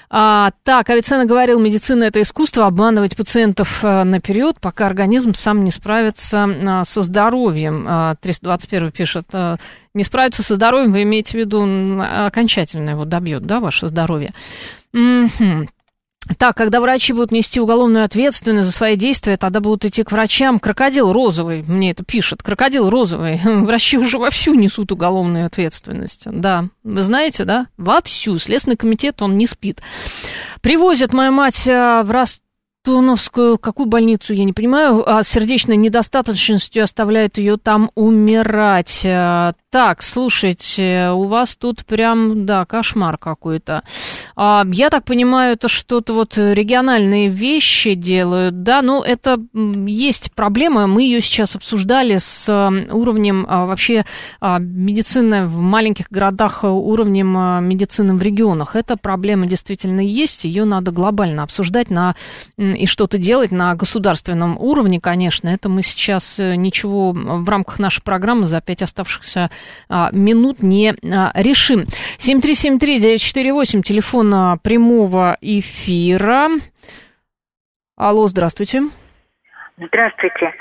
А, 0.09 0.51
так, 0.63 0.89
Авиценна 0.89 1.25
говорил, 1.25 1.59
медицина 1.59 2.05
это 2.05 2.23
искусство, 2.23 2.67
обманывать 2.67 3.17
пациентов 3.17 3.81
а, 3.83 4.05
наперед, 4.05 4.57
пока 4.61 4.87
организм 4.87 5.35
сам 5.35 5.65
не 5.65 5.71
справится 5.71 6.49
а, 6.49 6.85
со 6.85 7.03
здоровьем. 7.03 7.85
А, 7.89 8.15
321 8.21 8.93
пишет, 8.93 9.27
а, 9.33 9.57
не 9.95 10.05
справится 10.05 10.43
со 10.43 10.55
здоровьем, 10.55 10.93
вы 10.93 11.03
имеете 11.03 11.33
в 11.33 11.35
виду 11.35 11.67
окончательно 12.01 12.91
его 12.91 13.05
добьет, 13.05 13.43
да, 13.43 13.61
ваше 13.61 13.89
здоровье. 13.89 14.33
Угу. 14.95 15.69
Так, 16.39 16.57
когда 16.57 16.81
врачи 16.81 17.13
будут 17.13 17.31
нести 17.31 17.61
уголовную 17.61 18.05
ответственность 18.05 18.67
за 18.67 18.73
свои 18.73 18.97
действия, 18.97 19.37
тогда 19.37 19.61
будут 19.61 19.85
идти 19.85 20.03
к 20.03 20.13
врачам. 20.13 20.59
Крокодил 20.59 21.13
розовый, 21.13 21.63
мне 21.63 21.93
это 21.93 22.05
пишет. 22.05 22.43
Крокодил 22.43 22.91
розовый. 22.91 23.41
Врачи 23.45 23.97
уже 23.97 24.19
вовсю 24.19 24.55
несут 24.55 24.93
уголовную 24.93 25.47
ответственность. 25.47 26.25
Да, 26.27 26.67
вы 26.83 27.03
знаете, 27.03 27.45
да? 27.45 27.69
Вовсю. 27.77 28.39
Следственный 28.39 28.77
комитет, 28.77 29.23
он 29.23 29.37
не 29.37 29.47
спит. 29.47 29.81
Привозят 30.61 31.13
мою 31.13 31.33
мать 31.33 31.67
э, 31.67 32.03
в 32.03 32.11
Ростов 32.11 32.46
Антоновскую, 32.87 33.59
какую 33.59 33.87
больницу, 33.87 34.33
я 34.33 34.45
не 34.45 34.53
понимаю, 34.53 35.03
а 35.05 35.25
сердечной 35.25 35.77
недостаточностью 35.77 36.85
оставляет 36.85 37.37
ее 37.37 37.57
там 37.57 37.91
умирать. 37.97 39.01
Э, 39.03 39.55
так, 39.77 40.03
слушайте, 40.03 41.11
у 41.13 41.25
вас 41.25 41.55
тут 41.55 41.85
прям, 41.85 42.47
да, 42.47 42.65
кошмар 42.65 43.19
какой-то. 43.19 43.83
А, 44.35 44.65
я 44.73 44.89
так 44.89 45.05
понимаю, 45.05 45.53
это 45.53 45.69
что-то 45.69 46.15
вот 46.15 46.39
региональные 46.39 47.29
вещи 47.29 47.93
делают, 47.93 48.63
да, 48.63 48.81
ну, 48.81 49.03
это 49.03 49.39
есть 49.53 50.33
проблема, 50.33 50.87
мы 50.87 51.03
ее 51.03 51.21
сейчас 51.21 51.57
обсуждали 51.57 52.17
с 52.17 52.49
уровнем 52.91 53.45
а, 53.47 53.67
вообще 53.67 54.07
а, 54.41 54.59
медицины 54.61 55.45
в 55.45 55.61
маленьких 55.61 56.07
городах, 56.09 56.65
уровнем 56.65 57.37
медицины 57.69 58.15
в 58.15 58.23
регионах. 58.23 58.77
Эта 58.77 58.97
проблема 58.97 59.45
действительно 59.45 60.01
есть, 60.01 60.45
ее 60.45 60.65
надо 60.65 60.91
глобально 60.91 61.43
обсуждать 61.43 61.91
на 61.91 62.15
и 62.77 62.87
что-то 62.87 63.19
делать 63.19 63.51
на 63.51 63.75
государственном 63.75 64.57
уровне, 64.59 65.01
конечно. 65.01 65.49
Это 65.49 65.69
мы 65.69 65.83
сейчас 65.83 66.39
э, 66.39 66.57
ничего 66.57 67.13
в 67.13 67.49
рамках 67.49 67.79
нашей 67.79 68.03
программы 68.03 68.47
за 68.47 68.61
пять 68.61 68.83
оставшихся 68.83 69.51
а, 69.89 70.11
минут 70.13 70.63
не 70.63 70.95
а, 71.13 71.33
решим. 71.35 71.85
7373948, 72.19 73.83
телефон 73.83 74.35
а, 74.35 74.57
прямого 74.59 75.37
эфира. 75.41 76.49
Алло, 77.97 78.29
здравствуйте. 78.29 78.83
Здравствуйте. 79.79 80.53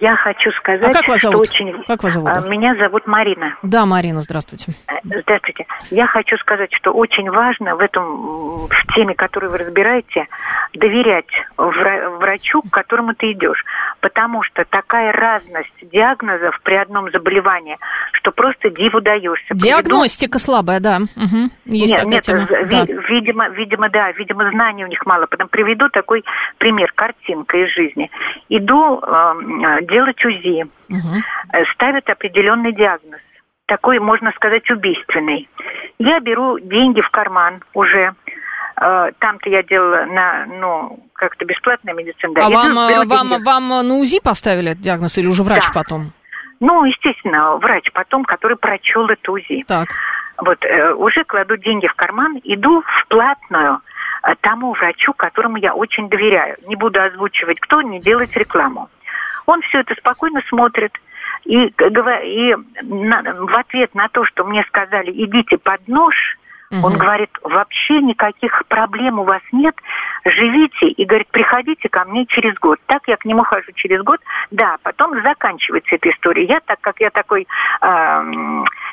Я 0.00 0.16
хочу 0.16 0.50
сказать, 0.52 0.88
а 0.88 0.92
как 0.92 1.08
вас 1.08 1.20
зовут? 1.20 1.46
что 1.46 1.54
очень... 1.54 1.82
Как 1.84 2.02
вас 2.02 2.12
зовут? 2.12 2.30
А, 2.30 2.40
меня 2.46 2.74
зовут 2.76 3.06
Марина. 3.06 3.56
Да, 3.62 3.86
Марина, 3.86 4.20
здравствуйте. 4.20 4.72
Э, 4.88 4.92
здравствуйте. 5.04 5.66
Я 5.90 6.06
хочу 6.06 6.36
сказать, 6.36 6.70
что 6.72 6.92
очень 6.92 7.28
важно 7.30 7.76
в 7.76 7.80
этом, 7.80 8.66
в 8.66 8.94
теме, 8.94 9.14
которую 9.14 9.50
вы 9.50 9.58
разбираете, 9.58 10.26
доверять 10.74 11.26
врачу, 11.56 12.62
к 12.62 12.70
которому 12.70 13.14
ты 13.14 13.32
идешь. 13.32 13.64
Потому 14.00 14.42
что 14.42 14.64
такая 14.68 15.12
разность 15.12 15.72
диагнозов 15.90 16.60
при 16.62 16.74
одном 16.76 17.10
заболевании, 17.10 17.76
что 18.12 18.30
просто 18.30 18.70
диву 18.70 19.00
даешься. 19.00 19.54
Диагностика 19.54 20.32
Приведу... 20.32 20.38
слабая, 20.38 20.80
да. 20.80 20.98
Угу. 21.16 21.50
Есть 21.66 21.94
нет, 21.94 22.04
нет, 22.06 22.22
тема. 22.22 22.46
Ви- 22.46 22.64
да. 22.70 22.84
видимо, 23.08 23.48
видимо, 23.48 23.88
да, 23.88 24.12
видимо, 24.12 24.50
знаний 24.50 24.84
у 24.84 24.88
них 24.88 25.04
мало. 25.06 25.26
Потом 25.26 25.48
приведу 25.48 25.88
такой 25.88 26.24
пример, 26.58 26.92
картинка 26.94 27.56
из 27.58 27.72
жизни. 27.72 28.10
Иду 28.48 29.00
э, 29.00 29.79
делать 29.80 30.24
УЗИ, 30.24 30.66
угу. 30.88 31.64
ставят 31.74 32.08
определенный 32.08 32.72
диагноз, 32.72 33.20
такой, 33.66 34.00
можно 34.00 34.32
сказать, 34.32 34.68
убийственный. 34.70 35.48
Я 35.98 36.20
беру 36.20 36.58
деньги 36.58 37.00
в 37.00 37.08
карман 37.10 37.62
уже, 37.72 38.14
э, 38.80 39.10
там-то 39.18 39.48
я 39.48 39.62
делала 39.62 40.06
на, 40.06 40.46
ну, 40.46 40.98
как-то 41.12 41.44
бесплатная 41.44 41.94
медицина. 41.94 42.34
Да. 42.34 42.46
А 42.46 42.50
вам, 42.50 42.74
беру, 42.88 43.08
вам, 43.08 43.44
вам 43.44 43.88
на 43.88 43.94
УЗИ 43.94 44.20
поставили 44.20 44.72
этот 44.72 44.82
диагноз 44.82 45.18
или 45.18 45.28
уже 45.28 45.44
врач 45.44 45.64
да. 45.68 45.82
потом? 45.82 46.12
Ну, 46.58 46.84
естественно, 46.84 47.56
врач 47.56 47.90
потом, 47.92 48.24
который 48.24 48.56
прочел 48.56 49.06
это 49.06 49.30
УЗИ. 49.30 49.64
Так. 49.68 49.88
Вот, 50.38 50.64
э, 50.64 50.92
уже 50.94 51.24
кладу 51.24 51.56
деньги 51.56 51.86
в 51.86 51.94
карман, 51.94 52.40
иду 52.42 52.82
в 52.82 53.06
платную 53.08 53.80
тому 54.40 54.72
врачу, 54.72 55.12
которому 55.12 55.56
я 55.56 55.74
очень 55.74 56.08
доверяю. 56.08 56.56
Не 56.66 56.76
буду 56.76 57.00
озвучивать 57.00 57.60
кто, 57.60 57.80
не 57.82 58.00
делать 58.00 58.36
рекламу. 58.36 58.88
Он 59.46 59.60
все 59.62 59.80
это 59.80 59.94
спокойно 59.94 60.40
смотрит. 60.48 60.92
И, 61.44 61.56
и 61.56 62.56
на, 62.82 63.22
в 63.22 63.56
ответ 63.56 63.94
на 63.94 64.08
то, 64.08 64.24
что 64.24 64.44
мне 64.44 64.62
сказали, 64.64 65.10
идите 65.10 65.56
под 65.58 65.86
нож, 65.88 66.14
Угу. 66.72 66.86
Он 66.86 66.98
говорит, 66.98 67.30
вообще 67.42 68.00
никаких 68.00 68.62
проблем 68.68 69.18
у 69.18 69.24
вас 69.24 69.42
нет, 69.50 69.74
живите 70.24 70.86
и, 70.86 71.04
говорит, 71.04 71.26
приходите 71.28 71.88
ко 71.88 72.04
мне 72.04 72.26
через 72.26 72.54
год. 72.58 72.78
Так 72.86 73.08
я 73.08 73.16
к 73.16 73.24
нему 73.24 73.42
хожу 73.42 73.72
через 73.74 74.02
год. 74.02 74.20
Да, 74.52 74.76
потом 74.84 75.20
заканчивается 75.20 75.96
эта 75.96 76.10
история. 76.10 76.44
Я, 76.44 76.60
так 76.60 76.80
как 76.80 77.00
я 77.00 77.10
такой 77.10 77.48
э, 77.80 78.22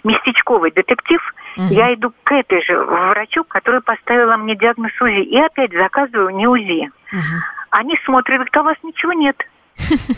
местечковый 0.04 0.72
детектив, 0.72 1.22
угу. 1.56 1.68
я 1.70 1.94
иду 1.94 2.12
к 2.24 2.32
этой 2.32 2.64
же 2.64 2.80
врачу, 2.80 3.44
которая 3.44 3.82
поставила 3.82 4.38
мне 4.38 4.56
диагноз 4.56 5.00
УЗИ, 5.00 5.22
и 5.22 5.38
опять 5.40 5.72
заказываю 5.72 6.32
не 6.32 6.48
УЗИ. 6.48 6.90
Угу. 7.14 7.22
Они 7.70 7.96
смотрят, 8.06 8.38
говорят, 8.38 8.58
а 8.58 8.62
у 8.62 8.64
вас 8.64 8.78
ничего 8.82 9.14
нет. 9.14 9.38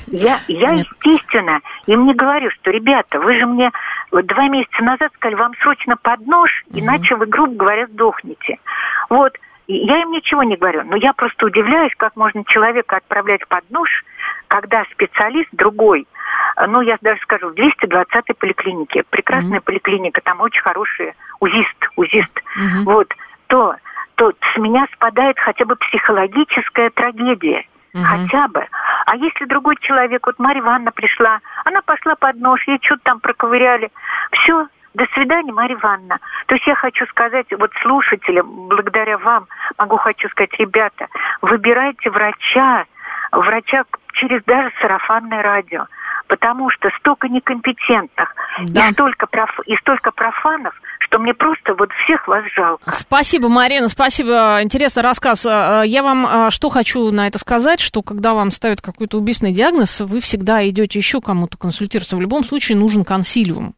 Я, 0.07 0.39
я 0.47 0.71
естественно, 0.71 1.59
им 1.85 2.05
не 2.05 2.13
говорю, 2.13 2.49
что, 2.51 2.71
ребята, 2.71 3.19
вы 3.19 3.37
же 3.37 3.45
мне 3.45 3.71
вот 4.11 4.25
два 4.25 4.47
месяца 4.47 4.83
назад 4.83 5.11
сказали, 5.15 5.35
вам 5.35 5.53
срочно 5.61 5.95
под 5.97 6.25
нож, 6.25 6.49
иначе 6.73 7.15
вы, 7.15 7.25
грубо 7.25 7.53
говоря, 7.55 7.87
сдохнете. 7.87 8.57
Вот, 9.09 9.37
я 9.67 10.01
им 10.01 10.11
ничего 10.11 10.43
не 10.43 10.55
говорю, 10.55 10.83
но 10.85 10.95
я 10.95 11.13
просто 11.13 11.45
удивляюсь, 11.45 11.93
как 11.97 12.15
можно 12.15 12.43
человека 12.45 12.97
отправлять 12.97 13.47
под 13.47 13.69
нож, 13.69 13.89
когда 14.47 14.83
специалист 14.85 15.49
другой, 15.51 16.07
ну, 16.67 16.81
я 16.81 16.97
даже 17.01 17.21
скажу, 17.21 17.49
в 17.49 17.53
220-й 17.53 18.33
поликлинике, 18.33 19.03
прекрасная 19.09 19.59
mm-hmm. 19.59 19.63
поликлиника, 19.63 20.21
там 20.21 20.41
очень 20.41 20.61
хороший 20.61 21.13
УЗИст, 21.39 21.89
УЗИст, 21.95 22.37
mm-hmm. 22.37 22.83
вот, 22.85 23.13
то, 23.47 23.75
то 24.15 24.31
с 24.31 24.57
меня 24.57 24.87
спадает 24.93 25.37
хотя 25.39 25.65
бы 25.65 25.75
психологическая 25.75 26.89
трагедия. 26.89 27.65
Угу. 27.93 28.03
Хотя 28.03 28.47
бы. 28.47 28.65
А 29.05 29.15
если 29.15 29.45
другой 29.45 29.75
человек, 29.81 30.25
вот 30.25 30.37
Марья 30.37 30.61
Ивановна 30.61 30.91
пришла, 30.91 31.39
она 31.65 31.81
пошла 31.81 32.15
под 32.15 32.35
нож, 32.37 32.67
ей 32.67 32.79
что-то 32.81 33.01
там 33.03 33.19
проковыряли. 33.19 33.91
Все, 34.31 34.67
до 34.93 35.05
свидания, 35.13 35.51
Марья 35.51 35.75
Ивановна. 35.75 36.19
То 36.47 36.55
есть 36.55 36.67
я 36.67 36.75
хочу 36.75 37.05
сказать, 37.07 37.47
вот 37.57 37.71
слушателям, 37.81 38.67
благодаря 38.67 39.17
вам, 39.17 39.47
могу 39.77 39.97
хочу 39.97 40.29
сказать, 40.29 40.53
ребята, 40.59 41.07
выбирайте 41.41 42.09
врача, 42.09 42.85
врача 43.31 43.83
через 44.13 44.43
даже 44.43 44.71
сарафанное 44.81 45.41
радио 45.41 45.87
потому 46.29 46.69
что 46.69 46.89
столько 46.99 47.27
некомпетентных 47.27 48.33
да. 48.61 48.87
и, 48.87 48.93
столько 48.93 49.25
проф, 49.27 49.49
и 49.65 49.75
столько 49.77 50.11
профанов, 50.11 50.79
что 50.99 51.19
мне 51.19 51.33
просто 51.33 51.73
вот 51.73 51.89
всех 52.03 52.27
вас 52.27 52.43
жалко. 52.55 52.91
Спасибо, 52.91 53.49
Марина, 53.49 53.89
спасибо. 53.89 54.59
Интересный 54.61 55.03
рассказ. 55.03 55.45
Э, 55.45 55.81
я 55.85 56.03
вам 56.03 56.25
э, 56.25 56.51
что 56.51 56.69
хочу 56.69 57.11
на 57.11 57.27
это 57.27 57.39
сказать, 57.39 57.79
что 57.79 58.03
когда 58.03 58.33
вам 58.33 58.51
ставят 58.51 58.79
какой-то 58.79 59.17
убийственный 59.17 59.53
диагноз, 59.53 60.01
вы 60.01 60.19
всегда 60.19 60.67
идете 60.69 60.99
еще 60.99 61.19
кому-то 61.19 61.57
консультироваться. 61.57 62.15
В 62.15 62.21
любом 62.21 62.43
случае 62.43 62.77
нужен 62.77 63.03
консилиум. 63.03 63.73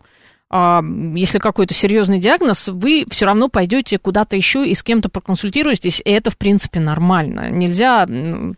А, 0.53 0.83
если 1.15 1.39
какой-то 1.39 1.73
серьезный 1.73 2.19
диагноз, 2.19 2.67
вы 2.67 3.05
все 3.09 3.25
равно 3.25 3.47
пойдете 3.47 3.97
куда-то 3.97 4.35
еще 4.35 4.67
и 4.67 4.75
с 4.75 4.83
кем-то 4.83 5.07
проконсультируетесь, 5.07 6.01
и 6.03 6.11
это, 6.11 6.29
в 6.29 6.37
принципе, 6.37 6.81
нормально. 6.81 7.49
Нельзя 7.49 8.05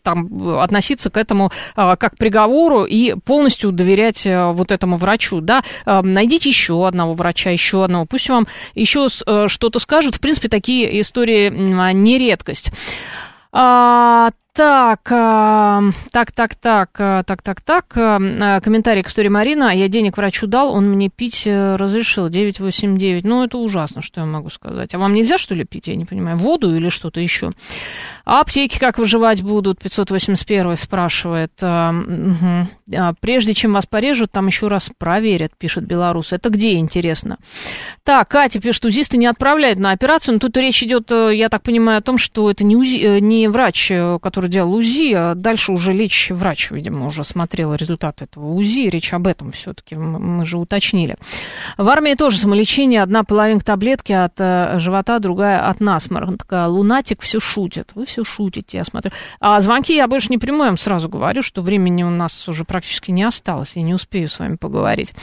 там 0.02 0.60
относиться 0.60 1.12
к 1.12 1.18
этому 1.18 1.52
а, 1.76 1.96
как 1.96 2.16
к 2.16 2.18
приговору 2.18 2.86
и 2.86 3.14
полностью 3.14 3.72
доверять 3.72 4.26
а, 4.26 4.54
вот 4.54 4.72
этому 4.72 4.98
врачу, 4.98 5.40
да. 5.40 5.62
Найдите 5.86 6.50
еще 6.50 6.88
одного 6.88 7.14
врача, 7.14 7.52
еще 7.52 7.84
одного, 7.84 8.08
пусть 8.08 8.28
вам 8.28 8.48
еще 8.74 9.08
что-то 9.10 9.78
скажут. 9.78 10.16
В 10.16 10.20
принципе, 10.20 10.50
такие 10.50 11.00
истории 11.00 11.50
не 11.94 12.18
редкость. 12.18 12.72
А, 13.52 14.32
так, 14.54 15.02
так, 16.12 16.32
так, 16.32 16.56
так, 16.56 17.26
так, 17.26 17.42
так, 17.42 17.62
так. 17.62 17.88
Комментарий 17.88 19.02
к 19.04 19.08
истории 19.08 19.30
Марина. 19.30 19.76
Я 19.76 19.88
денег 19.88 20.18
врачу 20.18 20.48
дал, 20.48 20.74
он 20.74 20.90
мне 20.90 21.10
пить 21.10 21.44
э, 21.46 21.76
разрешил. 21.76 22.30
989. 22.30 23.24
Ну, 23.24 23.44
это 23.44 23.58
ужасно, 23.58 24.02
что 24.02 24.22
я 24.22 24.28
могу 24.28 24.50
сказать. 24.50 24.94
А 24.94 25.00
вам 25.00 25.14
нельзя, 25.14 25.38
что 25.38 25.56
ли, 25.56 25.66
пить? 25.66 25.88
Я 25.88 25.96
не 25.96 26.06
понимаю. 26.06 26.38
Воду 26.38 26.76
или 26.76 26.90
что-то 26.90 27.20
еще? 27.20 27.52
А 28.26 28.42
аптеки 28.42 28.78
как 28.80 28.98
выживать 29.00 29.42
будут? 29.42 29.80
581 29.80 30.78
спрашивает. 30.78 31.52
Угу. 31.62 33.16
Прежде 33.20 33.54
чем 33.54 33.74
вас 33.74 33.86
порежут, 33.86 34.32
там 34.32 34.48
еще 34.48 34.68
раз 34.68 34.90
проверят, 34.98 35.52
пишет 35.58 35.86
белорус. 35.86 36.32
Это 36.32 36.50
где, 36.50 36.76
интересно? 36.76 37.38
Так, 38.04 38.30
Катя 38.30 38.62
пишет, 38.62 38.86
узисты 38.86 39.18
не 39.18 39.26
отправляют 39.26 39.80
на 39.80 39.92
операцию. 39.92 40.36
Но 40.36 40.40
тут 40.40 40.56
речь 40.58 40.84
идет, 40.84 41.12
э, 41.12 41.36
я 41.36 41.50
так 41.50 41.64
понимаю, 41.64 42.00
о 42.00 42.02
том, 42.02 42.18
что 42.18 42.50
это 42.50 42.64
не, 42.64 42.76
УЗИ, 42.76 42.98
э, 42.98 43.20
не 43.20 43.48
врач, 43.48 43.92
который 44.22 44.43
делал 44.48 44.74
УЗИ, 44.74 45.14
а 45.14 45.36
дальше 45.36 45.72
уже 45.72 45.94
лечащий 45.94 46.34
врач, 46.34 46.72
видимо, 46.72 47.08
уже 47.08 47.24
смотрел 47.24 47.74
результаты 47.74 48.26
этого 48.26 48.48
УЗИ, 48.54 48.90
речь 48.90 49.14
об 49.14 49.28
этом 49.28 49.52
все-таки 49.52 49.96
мы 49.96 50.46
же 50.46 50.58
уточнили. 50.58 51.16
В 51.78 51.88
армии 51.90 52.14
тоже 52.14 52.38
самолечение, 52.38 53.02
одна 53.02 53.24
половинка 53.24 53.66
таблетки 53.66 54.12
от 54.12 54.34
э, 54.40 54.80
живота, 54.80 55.20
другая 55.20 55.68
от 55.68 55.80
насморка. 55.80 56.68
Лунатик 56.68 57.22
все 57.22 57.40
шутит, 57.40 57.92
вы 57.96 58.06
все 58.06 58.24
шутите, 58.24 58.78
я 58.78 58.84
смотрю. 58.84 59.12
А 59.40 59.60
звонки 59.62 59.96
я 59.96 60.08
больше 60.08 60.28
не 60.30 60.38
приму, 60.38 60.64
я 60.64 60.70
вам 60.70 60.78
сразу 60.78 61.10
говорю, 61.10 61.42
что 61.42 61.62
времени 61.62 62.04
у 62.04 62.10
нас 62.10 62.48
уже 62.48 62.64
практически 62.66 63.12
не 63.12 63.24
осталось, 63.24 63.74
я 63.76 63.82
не 63.82 63.94
успею 63.94 64.30
с 64.30 64.40
вами 64.40 64.56
поговорить. 64.56 65.14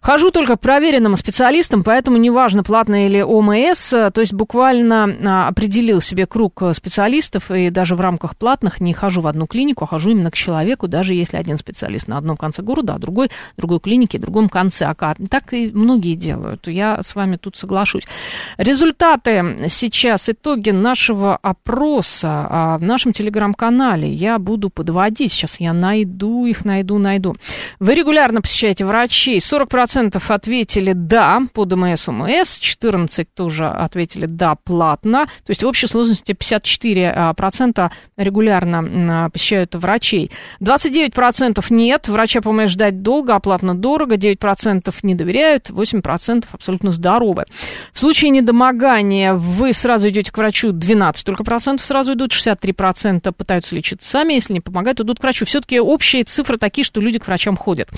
Хожу 0.00 0.30
только 0.30 0.56
к 0.56 0.60
проверенным 0.60 1.16
специалистам, 1.16 1.82
поэтому 1.82 2.16
неважно, 2.16 2.62
платно 2.62 3.06
или 3.06 3.20
ОМС, 3.20 3.90
то 3.90 4.20
есть 4.20 4.32
буквально 4.32 5.16
а, 5.24 5.48
определил 5.48 6.00
себе 6.00 6.26
круг 6.26 6.62
специалистов 6.72 7.50
и 7.50 7.70
даже 7.70 7.94
в 7.94 8.00
рамках 8.00 8.36
плат 8.36 8.57
платных 8.58 8.80
не 8.80 8.92
хожу 8.92 9.20
в 9.20 9.26
одну 9.26 9.46
клинику, 9.46 9.84
а 9.84 9.86
хожу 9.86 10.10
именно 10.10 10.30
к 10.30 10.34
человеку, 10.34 10.88
даже 10.88 11.14
если 11.14 11.36
один 11.36 11.58
специалист 11.58 12.08
на 12.08 12.18
одном 12.18 12.36
конце 12.36 12.62
города, 12.62 12.94
а 12.94 12.98
другой 12.98 13.30
другой 13.56 13.80
клинике, 13.80 14.18
другом 14.18 14.48
конце. 14.48 14.86
А 14.86 15.14
так 15.30 15.52
и 15.52 15.70
многие 15.72 16.14
делают. 16.14 16.68
Я 16.68 17.02
с 17.02 17.14
вами 17.14 17.36
тут 17.36 17.56
соглашусь. 17.56 18.04
Результаты 18.56 19.68
сейчас, 19.68 20.28
итоги 20.28 20.70
нашего 20.70 21.36
опроса 21.36 22.46
а, 22.50 22.78
в 22.78 22.82
нашем 22.82 23.12
телеграм-канале 23.12 24.12
я 24.12 24.38
буду 24.38 24.70
подводить. 24.70 25.32
Сейчас 25.32 25.60
я 25.60 25.72
найду 25.72 26.46
их, 26.46 26.64
найду, 26.64 26.98
найду. 26.98 27.36
Вы 27.80 27.94
регулярно 27.94 28.40
посещаете 28.40 28.84
врачей. 28.84 29.38
40% 29.38 30.22
ответили 30.28 30.92
«да» 30.94 31.40
по 31.52 31.64
ДМС, 31.64 32.08
УМС, 32.08 32.60
14% 32.60 33.26
тоже 33.34 33.66
ответили 33.66 34.26
«да» 34.26 34.56
платно. 34.56 35.26
То 35.44 35.50
есть 35.50 35.62
в 35.62 35.66
общей 35.66 35.86
сложности 35.86 36.32
54% 36.32 37.90
регулярно 38.16 38.47
регулярно 38.48 39.30
посещают 39.30 39.74
врачей. 39.74 40.30
29% 40.60 41.64
нет, 41.70 42.08
врача 42.08 42.40
помощь 42.40 42.70
ждать 42.70 43.02
долго, 43.02 43.34
оплатно 43.34 43.74
дорого, 43.74 44.16
9% 44.16 44.94
не 45.02 45.14
доверяют, 45.14 45.70
8% 45.70 46.46
абсолютно 46.52 46.92
здоровы. 46.92 47.44
В 47.92 47.98
случае 47.98 48.30
недомогания 48.30 49.34
вы 49.34 49.72
сразу 49.72 50.08
идете 50.08 50.32
к 50.32 50.38
врачу, 50.38 50.72
12 50.72 51.24
только 51.24 51.44
процентов 51.44 51.86
сразу 51.86 52.14
идут, 52.14 52.32
63% 52.32 53.32
пытаются 53.32 53.74
лечиться 53.74 54.08
сами, 54.08 54.34
если 54.34 54.54
не 54.54 54.60
помогают, 54.60 55.00
идут 55.00 55.18
к 55.18 55.22
врачу. 55.22 55.44
Все-таки 55.44 55.80
общие 55.80 56.24
цифры 56.24 56.56
такие, 56.56 56.84
что 56.84 57.00
люди 57.00 57.18
к 57.18 57.26
врачам 57.26 57.56
ходят. 57.56 57.88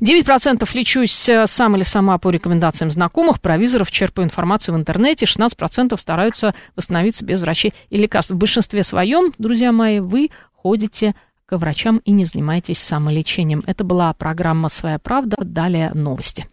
9% 0.00 0.68
лечусь 0.74 1.28
э, 1.28 1.46
сам 1.46 1.76
или 1.76 1.82
сама 1.82 2.18
по 2.18 2.30
рекомендациям 2.30 2.90
знакомых, 2.90 3.40
провизоров, 3.40 3.90
черпаю 3.90 4.26
информацию 4.26 4.74
в 4.74 4.78
интернете, 4.78 5.26
16% 5.26 5.96
стараются 5.98 6.54
восстановиться 6.76 7.24
без 7.24 7.40
врачей 7.40 7.72
и 7.90 7.96
лекарств. 7.96 8.32
В 8.32 8.36
большинстве 8.36 8.82
своем, 8.82 9.32
друзья 9.38 9.72
мои, 9.72 9.93
самое 9.94 10.00
вы 10.00 10.30
ходите 10.52 11.14
к 11.46 11.56
врачам 11.56 11.98
и 11.98 12.12
не 12.12 12.24
занимаетесь 12.24 12.78
самолечением. 12.78 13.62
Это 13.66 13.84
была 13.84 14.12
программа 14.14 14.68
«Своя 14.68 14.98
правда». 14.98 15.36
Далее 15.40 15.90
новости. 15.94 16.46